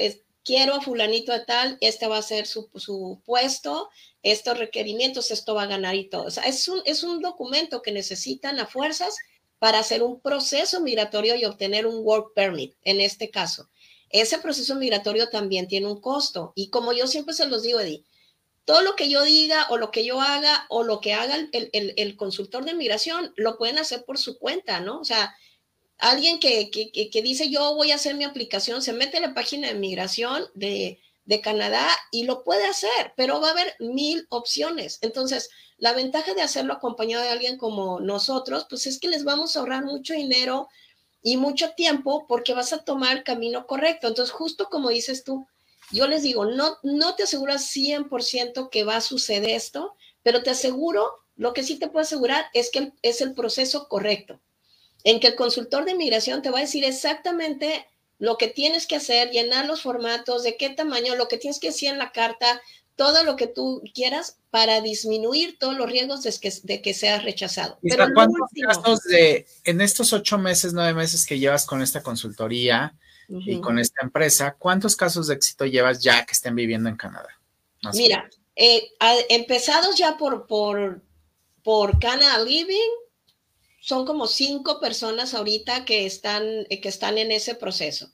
quiero 0.44 0.76
a 0.76 0.82
fulanito 0.82 1.32
de 1.32 1.46
tal, 1.46 1.78
este 1.82 2.08
va 2.08 2.18
a 2.18 2.22
ser 2.22 2.48
su, 2.48 2.70
su, 2.76 3.22
puesto, 3.26 3.90
estos 4.22 4.58
requerimientos, 4.58 5.32
esto 5.32 5.56
va 5.56 5.64
a 5.64 5.68
ganar 5.68 5.96
y 5.96 6.10
todo. 6.10 6.26
O 6.26 6.32
sea, 6.32 6.44
es 6.44 6.68
un, 6.68 6.82
es 6.86 7.04
un 7.04 7.22
documento 7.22 7.82
que 7.82 7.92
necesitan 7.92 8.60
a 8.60 8.68
fuerzas 8.68 9.16
para 9.60 9.80
hacer 9.80 10.04
un 10.04 10.20
proceso 10.20 10.82
migratorio 10.82 11.36
y 11.36 11.46
obtener 11.46 11.88
un 11.88 12.06
work 12.06 12.34
permit, 12.34 12.76
en 12.84 13.00
este 13.00 13.30
caso. 13.30 13.70
Ese 14.10 14.38
proceso 14.38 14.76
migratorio 14.76 15.30
también 15.30 15.68
tiene 15.68 15.88
un 15.88 16.00
costo. 16.00 16.54
Y 16.56 16.70
como 16.70 16.94
yo 16.94 17.08
siempre 17.08 17.34
se 17.34 17.48
los 17.48 17.64
digo, 17.64 17.80
Eddie, 17.80 18.04
todo 18.66 18.82
lo 18.82 18.96
que 18.96 19.10
yo 19.10 19.24
diga 19.24 19.66
o 19.70 19.78
lo 19.78 19.92
que 19.92 20.06
yo 20.06 20.22
haga 20.22 20.66
o 20.70 20.84
lo 20.84 21.02
que 21.02 21.14
haga 21.14 21.36
el, 21.52 22.16
consultor 22.16 22.64
de 22.64 22.74
migración, 22.74 23.34
lo 23.36 23.58
pueden 23.58 23.80
hacer 23.80 24.06
por 24.06 24.18
su 24.18 24.38
cuenta, 24.38 24.80
¿no? 24.80 25.00
O 25.00 25.04
sea, 25.04 25.36
alguien 26.04 26.40
que, 26.40 26.70
dice 27.24 27.50
yo 27.50 27.76
voy 27.76 27.92
a 27.92 27.96
hacer 27.96 28.16
mi 28.16 28.26
aplicación, 28.26 28.82
se 28.82 28.94
mete 28.94 29.18
en 29.18 29.24
la 29.24 29.34
página 29.34 29.70
de 29.70 29.76
migración 29.76 30.46
de, 30.54 31.00
de 31.26 31.42
Canadá 31.42 31.88
y 32.12 32.24
lo 32.24 32.44
puede 32.44 32.66
hacer, 32.66 33.14
pero 33.16 33.40
va 33.40 33.50
a 33.50 33.52
haber 33.52 33.76
mil 33.80 34.28
opciones. 34.30 35.00
Entonces, 35.02 35.50
la 35.78 35.94
ventaja 35.94 36.34
de 36.34 36.42
hacerlo 36.42 36.74
acompañado 36.74 37.24
de 37.24 37.30
alguien 37.30 37.58
como 37.58 38.02
nosotros, 38.02 38.68
pues 38.70 38.86
es 38.86 39.00
que 39.00 39.08
les 39.08 39.24
vamos 39.24 39.56
a 39.56 39.62
ahorrar 39.62 39.86
mucho 39.86 40.14
dinero 40.14 40.68
y 41.22 41.38
mucho 41.38 41.72
tiempo 41.72 42.26
porque 42.28 42.54
vas 42.54 42.74
a 42.74 42.84
tomar 42.84 43.18
el 43.18 43.24
camino 43.24 43.66
correcto. 43.66 44.08
Entonces, 44.08 44.34
justo 44.34 44.68
como 44.70 44.90
dices 44.90 45.24
tú, 45.24 45.48
yo 45.92 46.08
les 46.08 46.24
digo, 46.24 46.46
no, 46.46 46.78
no 46.84 47.16
te 47.16 47.24
aseguras 47.24 47.74
100% 47.74 48.70
que 48.70 48.84
va 48.84 48.98
a 48.98 49.02
suceder 49.02 49.52
esto, 49.52 49.96
pero 50.22 50.44
te 50.44 50.50
aseguro, 50.50 51.10
lo 51.36 51.54
que 51.54 51.64
sí 51.64 51.80
te 51.80 51.88
puedo 51.88 52.04
asegurar 52.04 52.46
es 52.54 52.72
que 52.72 52.92
es 53.02 53.22
el 53.22 53.34
proceso 53.34 53.88
correcto, 53.88 54.42
en 55.04 55.20
que 55.20 55.28
el 55.28 55.36
consultor 55.36 55.86
de 55.86 55.92
inmigración 55.92 56.42
te 56.42 56.50
va 56.50 56.60
a 56.60 56.62
decir 56.62 56.84
exactamente 56.84 57.88
lo 58.20 58.38
que 58.38 58.48
tienes 58.48 58.88
que 58.88 58.96
hacer, 58.96 59.32
llenar 59.32 59.66
los 59.66 59.82
formatos, 59.82 60.44
de 60.44 60.56
qué 60.56 60.70
tamaño, 60.70 61.16
lo 61.16 61.28
que 61.28 61.38
tienes 61.38 61.60
que 61.60 61.68
decir 61.68 61.90
en 61.90 61.98
la 61.98 62.12
carta, 62.12 62.62
todo 62.96 63.24
lo 63.24 63.36
que 63.36 63.48
tú 63.48 63.82
quieras 63.94 64.38
para 64.50 64.80
disminuir 64.82 65.58
todos 65.58 65.76
los 65.76 65.90
riesgos 65.90 66.22
de 66.24 66.32
que, 66.40 66.54
de 66.64 66.82
que 66.82 66.94
seas 66.94 67.24
rechazado. 67.24 67.80
Pero 67.82 68.06
¿Cuántos 68.14 68.50
casos 68.62 69.04
de, 69.04 69.48
en 69.64 69.82
estos 69.82 70.14
ocho 70.14 70.38
meses, 70.38 70.74
nueve 70.74 70.94
meses 70.94 71.26
que 71.26 71.40
llevas 71.40 71.66
con 71.66 71.82
esta 71.82 72.04
consultoría, 72.04 72.96
y 73.30 73.60
con 73.62 73.80
esta 73.80 74.04
empresa, 74.04 74.56
¿cuántos 74.58 74.96
casos 74.96 75.28
de 75.28 75.36
éxito 75.36 75.66
llevas 75.66 76.02
ya 76.02 76.26
que 76.26 76.34
estén 76.34 76.56
viviendo 76.56 76.90
en 76.90 76.98
Canadá? 76.98 77.30
Mira, 77.94 78.30
eh, 78.56 78.92
empezados 79.30 79.98
ya 79.98 80.18
por, 80.18 80.46
por, 80.46 81.02
por 81.64 82.00
Canada 82.00 82.44
Living, 82.44 82.92
son 83.84 84.06
como 84.06 84.28
cinco 84.28 84.80
personas 84.80 85.34
ahorita 85.34 85.86
que 85.86 86.06
están, 86.06 86.44
eh, 86.70 86.80
que 86.82 86.90
están 86.90 87.18
en 87.18 87.32
ese 87.32 87.56
proceso. 87.56 88.12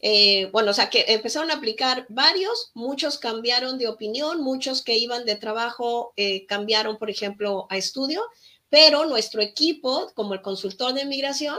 Eh, 0.00 0.46
bueno, 0.52 0.72
o 0.72 0.74
sea, 0.74 0.90
que 0.90 1.04
empezaron 1.08 1.50
a 1.50 1.54
aplicar 1.54 2.06
varios, 2.08 2.72
muchos 2.74 3.18
cambiaron 3.18 3.78
de 3.78 3.86
opinión, 3.86 4.42
muchos 4.42 4.82
que 4.82 4.98
iban 4.98 5.24
de 5.24 5.36
trabajo 5.36 6.12
cambiaron, 6.48 6.98
por 6.98 7.08
ejemplo, 7.08 7.66
a 7.70 7.76
estudio, 7.76 8.22
pero 8.68 9.06
nuestro 9.06 9.42
equipo, 9.42 10.10
como 10.14 10.34
el 10.34 10.42
consultor 10.42 10.92
de 10.94 11.04
migración, 11.04 11.58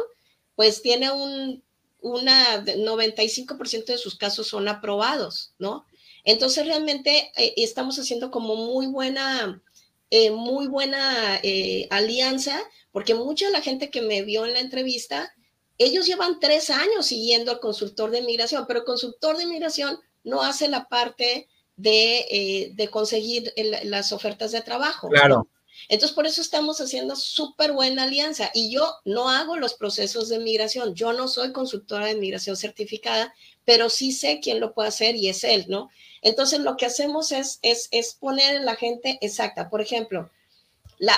pues 0.55 0.81
tiene 0.81 1.09
un 1.11 1.63
una 2.03 2.63
95% 2.63 3.85
de 3.85 3.97
sus 3.97 4.15
casos 4.15 4.47
son 4.47 4.67
aprobados, 4.67 5.53
¿no? 5.57 5.85
Entonces 6.25 6.67
realmente 6.67 7.31
eh, 7.35 7.53
estamos 7.57 7.97
haciendo 7.97 8.29
como 8.29 8.55
muy 8.55 8.87
buena, 8.87 9.61
eh, 10.09 10.29
muy 10.31 10.67
buena 10.67 11.39
eh, 11.41 11.87
alianza, 11.89 12.61
porque 12.93 13.15
mucha 13.15 13.47
de 13.47 13.51
la 13.51 13.61
gente 13.61 13.89
que 13.89 14.01
me 14.01 14.21
vio 14.21 14.45
en 14.45 14.53
la 14.53 14.61
entrevista 14.61 15.33
ellos 15.77 16.05
llevan 16.05 16.39
tres 16.39 16.69
años 16.69 17.05
siguiendo 17.07 17.51
al 17.51 17.59
consultor 17.59 18.11
de 18.11 18.21
migración, 18.21 18.65
pero 18.67 18.79
el 18.79 18.85
consultor 18.85 19.37
de 19.37 19.45
migración 19.45 19.99
no 20.23 20.41
hace 20.43 20.67
la 20.67 20.87
parte 20.87 21.47
de, 21.75 22.73
eh, 22.77 22.89
conseguir 22.89 23.51
las 23.83 24.11
ofertas 24.11 24.51
de 24.51 24.61
trabajo. 24.61 25.09
Claro. 25.09 25.47
Entonces, 25.89 26.15
por 26.15 26.27
eso 26.27 26.41
estamos 26.41 26.79
haciendo 26.79 27.15
súper 27.15 27.73
buena 27.73 28.03
alianza. 28.03 28.51
Y 28.53 28.71
yo 28.71 28.95
no 29.05 29.29
hago 29.29 29.57
los 29.57 29.73
procesos 29.73 30.29
de 30.29 30.39
migración. 30.39 30.93
Yo 30.93 31.11
no 31.13 31.27
soy 31.27 31.51
consultora 31.51 32.05
de 32.05 32.15
migración 32.15 32.55
certificada, 32.55 33.33
pero 33.65 33.89
sí 33.89 34.11
sé 34.11 34.39
quién 34.39 34.59
lo 34.59 34.73
puede 34.73 34.89
hacer 34.89 35.15
y 35.15 35.27
es 35.27 35.43
él, 35.43 35.65
¿no? 35.67 35.89
Entonces, 36.21 36.59
lo 36.59 36.77
que 36.77 36.85
hacemos 36.85 37.31
es, 37.31 37.59
es, 37.63 37.89
es 37.91 38.13
poner 38.13 38.55
en 38.55 38.65
la 38.65 38.75
gente 38.75 39.17
exacta. 39.21 39.69
Por 39.69 39.81
ejemplo, 39.81 40.29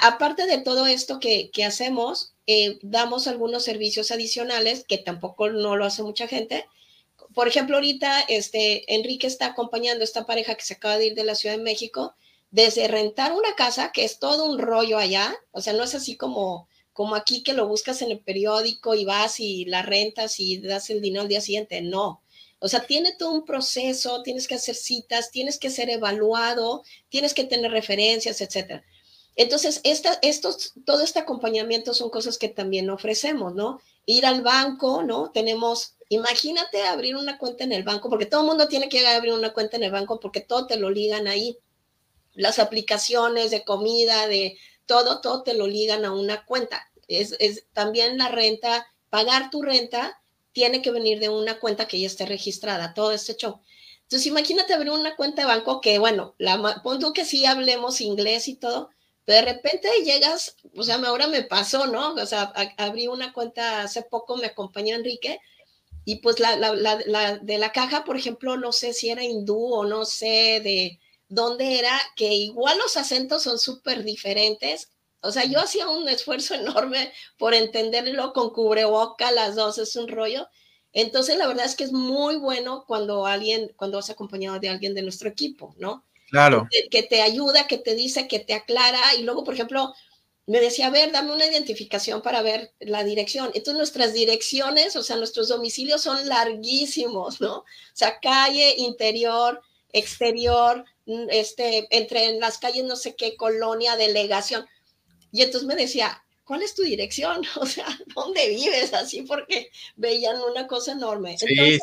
aparte 0.01 0.45
de 0.45 0.57
todo 0.59 0.87
esto 0.87 1.19
que, 1.19 1.51
que 1.51 1.65
hacemos, 1.65 2.33
eh, 2.47 2.79
damos 2.81 3.27
algunos 3.27 3.63
servicios 3.63 4.11
adicionales 4.11 4.85
que 4.87 4.97
tampoco 4.97 5.49
no 5.49 5.75
lo 5.75 5.85
hace 5.85 6.03
mucha 6.03 6.27
gente. 6.27 6.65
Por 7.33 7.47
ejemplo, 7.47 7.75
ahorita 7.75 8.21
este, 8.27 8.93
Enrique 8.93 9.27
está 9.27 9.47
acompañando 9.47 10.01
a 10.01 10.05
esta 10.05 10.25
pareja 10.25 10.55
que 10.55 10.63
se 10.63 10.75
acaba 10.75 10.97
de 10.97 11.07
ir 11.07 11.15
de 11.15 11.23
la 11.23 11.35
Ciudad 11.35 11.57
de 11.57 11.63
México 11.63 12.15
desde 12.51 12.87
rentar 12.87 13.33
una 13.33 13.53
casa, 13.55 13.91
que 13.91 14.05
es 14.05 14.19
todo 14.19 14.45
un 14.45 14.59
rollo 14.59 14.97
allá, 14.97 15.35
o 15.51 15.61
sea, 15.61 15.73
no 15.73 15.83
es 15.83 15.93
así 15.93 16.15
como, 16.15 16.69
como 16.93 17.15
aquí 17.15 17.43
que 17.43 17.53
lo 17.53 17.67
buscas 17.67 18.01
en 18.01 18.11
el 18.11 18.19
periódico 18.19 18.95
y 18.95 19.03
vas 19.03 19.39
y 19.39 19.65
la 19.65 19.81
rentas 19.81 20.39
y 20.39 20.59
das 20.59 20.89
el 20.89 21.01
dinero 21.01 21.23
al 21.23 21.27
día 21.27 21.41
siguiente, 21.41 21.81
no. 21.81 22.21
O 22.59 22.69
sea, 22.69 22.85
tiene 22.85 23.13
todo 23.13 23.31
un 23.31 23.45
proceso, 23.45 24.23
tienes 24.23 24.47
que 24.47 24.55
hacer 24.55 24.75
citas, 24.75 25.31
tienes 25.31 25.59
que 25.59 25.69
ser 25.69 25.89
evaluado, 25.89 26.83
tienes 27.09 27.33
que 27.33 27.43
tener 27.43 27.71
referencias, 27.71 28.39
etcétera. 28.39 28.85
Entonces, 29.35 29.81
esta, 29.83 30.17
estos, 30.21 30.73
todo 30.85 31.01
este 31.03 31.19
acompañamiento 31.19 31.93
son 31.93 32.09
cosas 32.09 32.37
que 32.37 32.47
también 32.47 32.89
ofrecemos, 32.89 33.53
¿no? 33.53 33.81
Ir 34.05 34.25
al 34.25 34.41
banco, 34.41 35.03
¿no? 35.03 35.31
Tenemos, 35.31 35.95
imagínate 36.09 36.83
abrir 36.83 37.15
una 37.15 37.37
cuenta 37.37 37.65
en 37.65 37.73
el 37.73 37.83
banco, 37.83 38.09
porque 38.09 38.25
todo 38.25 38.41
el 38.41 38.47
mundo 38.47 38.67
tiene 38.67 38.87
que 38.87 39.05
abrir 39.07 39.33
una 39.33 39.51
cuenta 39.53 39.77
en 39.77 39.83
el 39.83 39.91
banco 39.91 40.19
porque 40.19 40.41
todo 40.41 40.67
te 40.67 40.77
lo 40.77 40.89
ligan 40.89 41.27
ahí 41.27 41.57
las 42.35 42.59
aplicaciones 42.59 43.49
de 43.51 43.63
comida, 43.63 44.27
de 44.27 44.57
todo, 44.85 45.21
todo 45.21 45.43
te 45.43 45.53
lo 45.53 45.67
ligan 45.67 46.05
a 46.05 46.11
una 46.11 46.45
cuenta. 46.45 46.89
Es, 47.07 47.35
también 47.73 48.17
la 48.17 48.29
renta, 48.29 48.87
pagar 49.09 49.49
tu 49.49 49.61
renta 49.61 50.21
tiene 50.51 50.81
que 50.81 50.91
venir 50.91 51.19
de 51.19 51.29
una 51.29 51.59
cuenta 51.59 51.87
que 51.87 51.99
ya 51.99 52.07
esté 52.07 52.25
registrada, 52.25 52.93
todo 52.93 53.11
este 53.11 53.35
show. 53.35 53.61
Entonces, 54.03 54.27
imagínate 54.27 54.73
abrir 54.73 54.91
una 54.91 55.15
cuenta 55.15 55.41
de 55.41 55.47
banco 55.47 55.81
que, 55.81 55.97
bueno, 55.97 56.35
la, 56.37 56.81
pon 56.83 57.13
que 57.13 57.25
sí 57.25 57.45
hablemos 57.45 58.01
inglés 58.01 58.47
y 58.47 58.55
todo, 58.55 58.89
de 59.27 59.41
repente 59.41 59.89
llegas, 60.03 60.57
o 60.75 60.83
sea, 60.83 60.95
ahora 60.95 61.27
me 61.27 61.43
pasó, 61.43 61.87
¿no? 61.87 62.13
O 62.13 62.25
sea, 62.25 62.53
abrí 62.77 63.07
una 63.07 63.33
cuenta 63.33 63.81
hace 63.81 64.03
poco, 64.03 64.37
me 64.37 64.47
acompañó 64.47 64.95
Enrique, 64.95 65.39
y 66.05 66.17
pues 66.17 66.39
la, 66.39 66.55
la, 66.55 66.73
la, 66.75 67.37
de 67.39 67.57
la 67.57 67.71
caja, 67.71 68.03
por 68.03 68.15
ejemplo, 68.15 68.57
no 68.57 68.71
sé 68.71 68.93
si 68.93 69.09
era 69.09 69.23
hindú 69.23 69.73
o 69.73 69.85
no 69.85 70.05
sé 70.05 70.61
de 70.63 70.99
donde 71.27 71.79
era 71.79 71.99
que 72.15 72.33
igual 72.33 72.77
los 72.77 72.95
acentos 72.95 73.41
son 73.43 73.57
súper 73.57 74.03
diferentes. 74.03 74.91
O 75.21 75.31
sea, 75.31 75.45
yo 75.45 75.59
hacía 75.59 75.87
un 75.89 76.07
esfuerzo 76.07 76.53
enorme 76.55 77.11
por 77.39 77.55
entenderlo 77.55 78.33
con 78.33 78.51
cubreboca, 78.51 79.31
las 79.31 79.55
dos 79.55 79.79
es 79.79 79.95
un 79.95 80.07
rollo. 80.07 80.47
Entonces, 80.93 81.37
la 81.37 81.47
verdad 81.47 81.65
es 81.65 81.75
que 81.75 81.83
es 81.83 81.91
muy 81.91 82.37
bueno 82.37 82.85
cuando 82.87 83.25
alguien, 83.25 83.73
cuando 83.75 83.97
vas 83.97 84.09
acompañado 84.11 84.59
de 84.59 84.69
alguien 84.69 84.93
de 84.93 85.01
nuestro 85.01 85.27
equipo, 85.27 85.73
¿no? 85.77 86.05
Claro. 86.29 86.67
Que, 86.91 87.03
te 87.03 87.21
ayuda, 87.21 87.67
que 87.67 87.77
te 87.77 87.95
dice, 87.95 88.27
que 88.27 88.39
te 88.39 88.53
aclara. 88.53 89.15
Y 89.17 89.23
luego, 89.23 89.43
por 89.43 89.53
ejemplo, 89.53 89.93
me 90.47 90.59
decía, 90.59 90.87
a 90.87 90.91
ver, 90.91 91.11
dame 91.11 91.33
una 91.33 91.45
identificación 91.45 92.21
para 92.21 92.41
ver 92.41 92.73
la 92.79 93.03
dirección. 93.03 93.47
Entonces, 93.53 93.75
nuestras 93.75 94.13
direcciones, 94.13 94.95
o 94.95 95.03
sea, 95.03 95.17
nuestros 95.17 95.47
domicilios 95.47 96.01
son 96.01 96.27
larguísimos, 96.27 97.41
¿no? 97.41 97.57
O 97.57 97.65
sea, 97.93 98.19
calle, 98.19 98.75
interior, 98.77 99.61
exterior, 99.91 100.83
mm, 101.05 101.27
este, 101.29 101.87
entre 101.89 102.25
en 102.25 102.39
las 102.39 102.57
calles 102.57 102.83
no 102.83 102.95
sé 102.95 103.15
qué, 103.15 103.35
colonia, 103.35 103.95
delegación. 103.95 104.65
Y 105.31 105.41
entonces 105.41 105.67
me 105.67 105.75
decía, 105.75 106.23
¿cuál 106.43 106.61
es 106.61 106.75
tu 106.75 106.83
dirección? 106.83 107.41
O 107.61 107.65
sea, 107.65 107.87
¿dónde 108.13 108.49
vives? 108.49 108.93
Así 108.93 109.23
porque 109.23 109.71
veían 109.95 110.39
una 110.41 110.67
cosa 110.67 110.91
enorme. 110.91 111.37
entonces, 111.39 111.81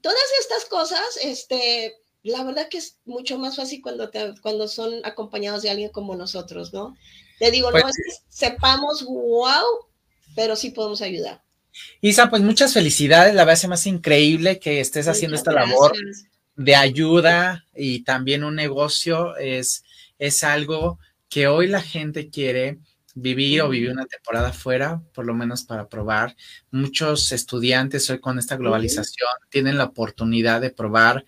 todas 0.00 0.18
estas 0.40 0.64
cosas, 0.66 1.16
este, 1.22 1.96
la 2.26 2.42
verdad 2.42 2.68
que 2.68 2.78
es 2.78 2.98
mucho 3.04 3.38
más 3.38 3.56
fácil 3.56 3.80
cuando, 3.82 4.10
te, 4.10 4.34
cuando 4.42 4.68
son 4.68 4.92
acompañados 5.04 5.62
de 5.62 5.70
alguien 5.70 5.90
como 5.90 6.16
nosotros, 6.16 6.72
¿no? 6.72 6.96
Te 7.38 7.50
digo, 7.50 7.70
no 7.70 7.80
pues 7.80 7.94
es 7.98 8.18
que 8.18 8.24
sepamos, 8.28 9.04
wow, 9.04 9.64
pero 10.34 10.56
sí 10.56 10.70
podemos 10.70 11.02
ayudar. 11.02 11.42
Isa, 12.00 12.30
pues 12.30 12.42
muchas 12.42 12.72
felicidades, 12.72 13.34
la 13.34 13.44
verdad 13.44 13.60
se 13.60 13.68
me 13.68 13.74
hace 13.74 13.90
increíble 13.90 14.58
que 14.58 14.80
estés 14.80 15.08
haciendo 15.08 15.36
esta 15.36 15.52
labor 15.52 15.92
de 16.56 16.74
ayuda 16.74 17.64
y 17.74 18.02
también 18.02 18.44
un 18.44 18.54
negocio 18.54 19.36
es, 19.36 19.84
es 20.18 20.42
algo 20.42 20.98
que 21.28 21.48
hoy 21.48 21.68
la 21.68 21.82
gente 21.82 22.30
quiere 22.30 22.78
vivir 23.14 23.62
o 23.62 23.68
vivir 23.68 23.90
una 23.90 24.06
temporada 24.06 24.52
fuera, 24.52 25.02
por 25.14 25.26
lo 25.26 25.34
menos 25.34 25.64
para 25.64 25.88
probar. 25.88 26.36
Muchos 26.70 27.32
estudiantes 27.32 28.08
hoy 28.10 28.20
con 28.20 28.38
esta 28.38 28.56
globalización 28.56 29.28
tienen 29.48 29.78
la 29.78 29.84
oportunidad 29.84 30.60
de 30.60 30.70
probar 30.70 31.24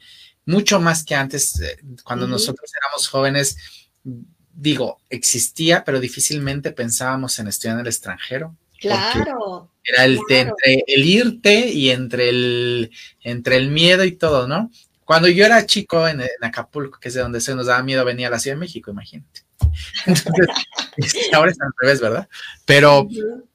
mucho 0.48 0.80
más 0.80 1.04
que 1.04 1.14
antes, 1.14 1.60
eh, 1.60 1.78
cuando 2.02 2.26
nosotros 2.26 2.72
éramos 2.74 3.06
jóvenes. 3.08 3.58
Digo, 4.02 4.98
existía, 5.10 5.84
pero 5.84 6.00
difícilmente 6.00 6.72
pensábamos 6.72 7.38
en 7.38 7.48
estudiar 7.48 7.74
en 7.74 7.80
el 7.80 7.86
extranjero. 7.86 8.56
Claro. 8.80 9.70
Era 9.84 10.04
el, 10.04 10.18
entre 10.30 10.84
el 10.86 11.04
irte 11.04 11.68
y 11.68 11.90
entre 11.90 12.30
el, 12.30 12.90
entre 13.22 13.56
el 13.56 13.70
miedo 13.70 14.04
y 14.04 14.12
todo, 14.12 14.48
¿no? 14.48 14.70
Cuando 15.04 15.28
yo 15.28 15.44
era 15.44 15.66
chico 15.66 16.08
en, 16.08 16.22
Acapulco, 16.40 16.98
que 16.98 17.08
es 17.08 17.14
de 17.14 17.20
donde 17.20 17.42
se 17.42 17.54
nos 17.54 17.66
daba 17.66 17.82
miedo 17.82 18.04
venir 18.04 18.26
a 18.26 18.30
la 18.30 18.38
Ciudad 18.38 18.56
de 18.56 18.60
México, 18.60 18.90
imagínate. 18.90 19.42
Entonces, 20.06 20.54
ahora 21.34 21.50
es 21.50 21.60
al 21.60 21.72
revés, 21.78 22.00
¿verdad? 22.00 22.28
Pero, 22.64 23.06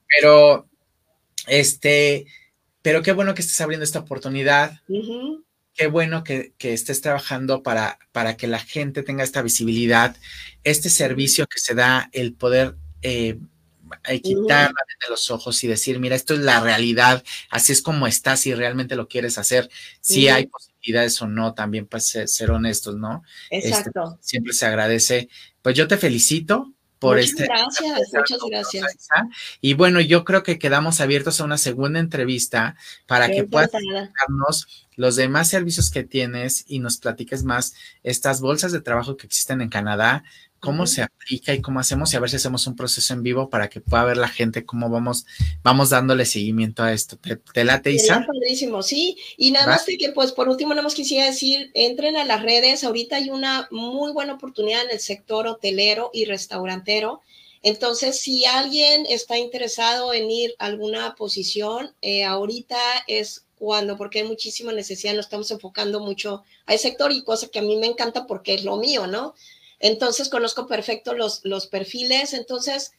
pero, 0.08 0.68
este, 1.48 2.26
pero 2.82 3.02
qué 3.02 3.12
bueno 3.12 3.34
que 3.34 3.42
estés 3.42 3.60
abriendo 3.60 3.82
esta 3.82 3.98
oportunidad. 3.98 4.80
Qué 5.74 5.88
bueno 5.88 6.22
que, 6.22 6.54
estés 6.60 7.00
trabajando 7.00 7.62
para, 7.62 7.98
para 8.12 8.36
que 8.36 8.46
la 8.46 8.60
gente 8.60 9.02
tenga 9.02 9.24
esta 9.24 9.42
visibilidad, 9.42 10.16
este 10.62 10.88
servicio 10.88 11.46
que 11.46 11.58
se 11.58 11.74
da, 11.74 12.08
el 12.12 12.34
poder 12.34 12.76
eh, 13.02 13.38
quitarla 14.22 14.74
de 15.02 15.10
los 15.10 15.30
ojos 15.30 15.62
y 15.64 15.68
decir, 15.68 15.98
mira, 15.98 16.16
esto 16.16 16.34
es 16.34 16.40
la 16.40 16.60
realidad, 16.60 17.24
así 17.50 17.72
es 17.72 17.82
como 17.82 18.06
estás, 18.06 18.40
si 18.40 18.54
realmente 18.54 18.96
lo 18.96 19.08
quieres 19.08 19.38
hacer, 19.38 19.68
si 20.00 20.28
hay 20.28 20.46
posibilidades 20.46 21.20
o 21.22 21.26
no, 21.26 21.54
también 21.54 21.86
pues 21.86 22.06
ser, 22.06 22.50
honestos, 22.50 22.96
¿no? 22.96 23.22
Este, 23.50 23.70
Exacto. 23.70 24.18
siempre 24.20 24.52
se 24.52 24.66
agradece. 24.66 25.28
Pues 25.62 25.76
yo 25.76 25.88
te 25.88 25.96
felicito 25.96 26.73
por 27.04 27.16
muchas 27.16 27.30
este. 27.30 27.44
Gracias, 27.44 28.00
muchas 28.12 28.38
gracias. 28.48 29.08
Y 29.60 29.74
bueno, 29.74 30.00
yo 30.00 30.24
creo 30.24 30.42
que 30.42 30.58
quedamos 30.58 31.00
abiertos 31.00 31.40
a 31.40 31.44
una 31.44 31.58
segunda 31.58 32.00
entrevista 32.00 32.76
para 33.06 33.28
que 33.28 33.44
puedas 33.44 33.70
explicarnos 33.72 34.86
los 34.96 35.16
demás 35.16 35.48
servicios 35.48 35.90
que 35.90 36.04
tienes 36.04 36.64
y 36.66 36.78
nos 36.78 36.98
platiques 36.98 37.44
más 37.44 37.74
estas 38.02 38.40
bolsas 38.40 38.72
de 38.72 38.80
trabajo 38.80 39.16
que 39.16 39.26
existen 39.26 39.60
en 39.60 39.68
Canadá, 39.68 40.24
cómo 40.64 40.86
se 40.86 41.02
aplica 41.02 41.52
y 41.52 41.60
cómo 41.60 41.78
hacemos 41.78 42.10
y 42.10 42.16
a 42.16 42.20
ver 42.20 42.30
si 42.30 42.36
hacemos 42.36 42.66
un 42.66 42.74
proceso 42.74 43.12
en 43.12 43.22
vivo 43.22 43.50
para 43.50 43.68
que 43.68 43.82
pueda 43.82 44.02
ver 44.04 44.16
la 44.16 44.28
gente 44.28 44.64
cómo 44.64 44.88
vamos, 44.88 45.26
vamos 45.62 45.90
dándole 45.90 46.24
seguimiento 46.24 46.82
a 46.82 46.94
esto. 46.94 47.18
¿Te, 47.52 47.64
late, 47.64 47.92
Isa? 47.92 48.24
Padrísimo, 48.26 48.82
sí. 48.82 49.18
Y 49.36 49.50
nada 49.50 49.66
más 49.66 49.84
que, 49.84 50.12
pues, 50.12 50.32
por 50.32 50.48
último, 50.48 50.70
nada 50.70 50.80
más 50.80 50.94
quisiera 50.94 51.26
decir, 51.26 51.70
entren 51.74 52.16
a 52.16 52.24
las 52.24 52.40
redes. 52.40 52.82
Ahorita 52.82 53.16
hay 53.16 53.28
una 53.28 53.68
muy 53.70 54.12
buena 54.12 54.32
oportunidad 54.32 54.84
en 54.84 54.92
el 54.92 55.00
sector 55.00 55.46
hotelero 55.46 56.10
y 56.14 56.24
restaurantero. 56.24 57.20
Entonces, 57.60 58.18
si 58.18 58.46
alguien 58.46 59.04
está 59.06 59.36
interesado 59.36 60.14
en 60.14 60.30
ir 60.30 60.54
a 60.58 60.64
alguna 60.64 61.14
posición, 61.14 61.94
eh, 62.00 62.24
ahorita 62.24 62.78
es 63.06 63.44
cuando, 63.58 63.98
porque 63.98 64.20
hay 64.20 64.28
muchísima 64.28 64.72
necesidad, 64.72 65.12
nos 65.12 65.26
estamos 65.26 65.50
enfocando 65.50 66.00
mucho 66.00 66.42
a 66.64 66.72
ese 66.72 66.88
sector 66.88 67.12
y 67.12 67.22
cosa 67.22 67.48
que 67.48 67.58
a 67.58 67.62
mí 67.62 67.76
me 67.76 67.86
encanta 67.86 68.26
porque 68.26 68.54
es 68.54 68.64
lo 68.64 68.78
mío, 68.78 69.06
¿no? 69.06 69.34
Entonces 69.78 70.28
conozco 70.28 70.66
perfecto 70.66 71.14
los, 71.14 71.40
los 71.44 71.66
perfiles. 71.66 72.34
Entonces, 72.34 72.92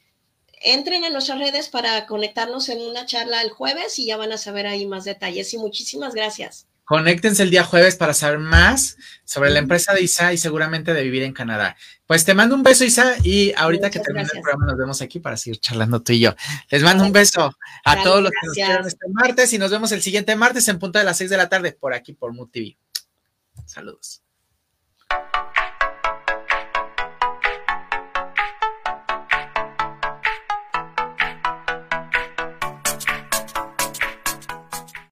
entren 0.62 1.04
en 1.04 1.14
nuestras 1.14 1.40
redes 1.40 1.70
para 1.70 2.06
conectarnos 2.06 2.70
en 2.70 2.82
una 2.82 3.06
charla 3.06 3.42
el 3.42 3.50
jueves 3.50 4.00
y 4.00 4.08
ya 4.08 4.18
van 4.18 4.32
a 4.32 4.38
saber 4.38 4.68
ahí 4.68 4.86
más 4.86 5.06
detalles. 5.06 5.54
Y 5.54 5.58
muchísimas 5.58 6.14
gracias. 6.14 6.68
Conéctense 6.86 7.42
el 7.42 7.50
día 7.50 7.64
jueves 7.64 7.96
para 7.96 8.14
saber 8.14 8.38
más 8.38 8.98
sobre 9.24 9.50
la 9.50 9.58
empresa 9.58 9.92
de 9.94 10.04
Isa 10.04 10.34
y 10.34 10.38
seguramente 10.38 10.94
de 10.94 11.02
vivir 11.02 11.24
en 11.24 11.34
Canadá. 11.34 11.76
Pues 12.06 12.26
te 12.26 12.36
mando 12.36 12.54
un 12.54 12.62
beso, 12.62 12.86
Isa, 12.86 13.16
y 13.24 13.54
ahorita 13.58 13.90
que 13.90 14.00
termine 14.00 14.30
el 14.32 14.42
programa 14.42 14.68
nos 14.68 14.78
vemos 14.78 15.02
aquí 15.02 15.20
para 15.20 15.36
seguir 15.36 15.60
charlando 15.60 16.04
tú 16.04 16.14
y 16.14 16.20
yo. 16.20 16.36
Les 16.70 16.84
mando 16.84 17.04
un 17.04 17.12
beso 17.12 17.58
a 17.84 18.04
todos 18.04 18.22
los 18.22 18.30
que 18.30 18.46
nos 18.46 18.54
quieran 18.54 18.86
este 18.86 19.08
martes 19.10 19.52
y 19.54 19.58
nos 19.58 19.72
vemos 19.72 19.92
el 19.94 20.04
siguiente 20.04 20.36
martes 20.36 20.68
en 20.68 20.78
punto 20.78 21.00
de 21.00 21.06
las 21.06 21.18
seis 21.18 21.32
de 21.32 21.38
la 21.38 21.50
tarde 21.50 21.72
por 21.72 21.92
aquí 21.96 22.14
por 22.14 22.34
Mood 22.34 22.50
TV. 22.50 22.78
Saludos. 23.66 24.25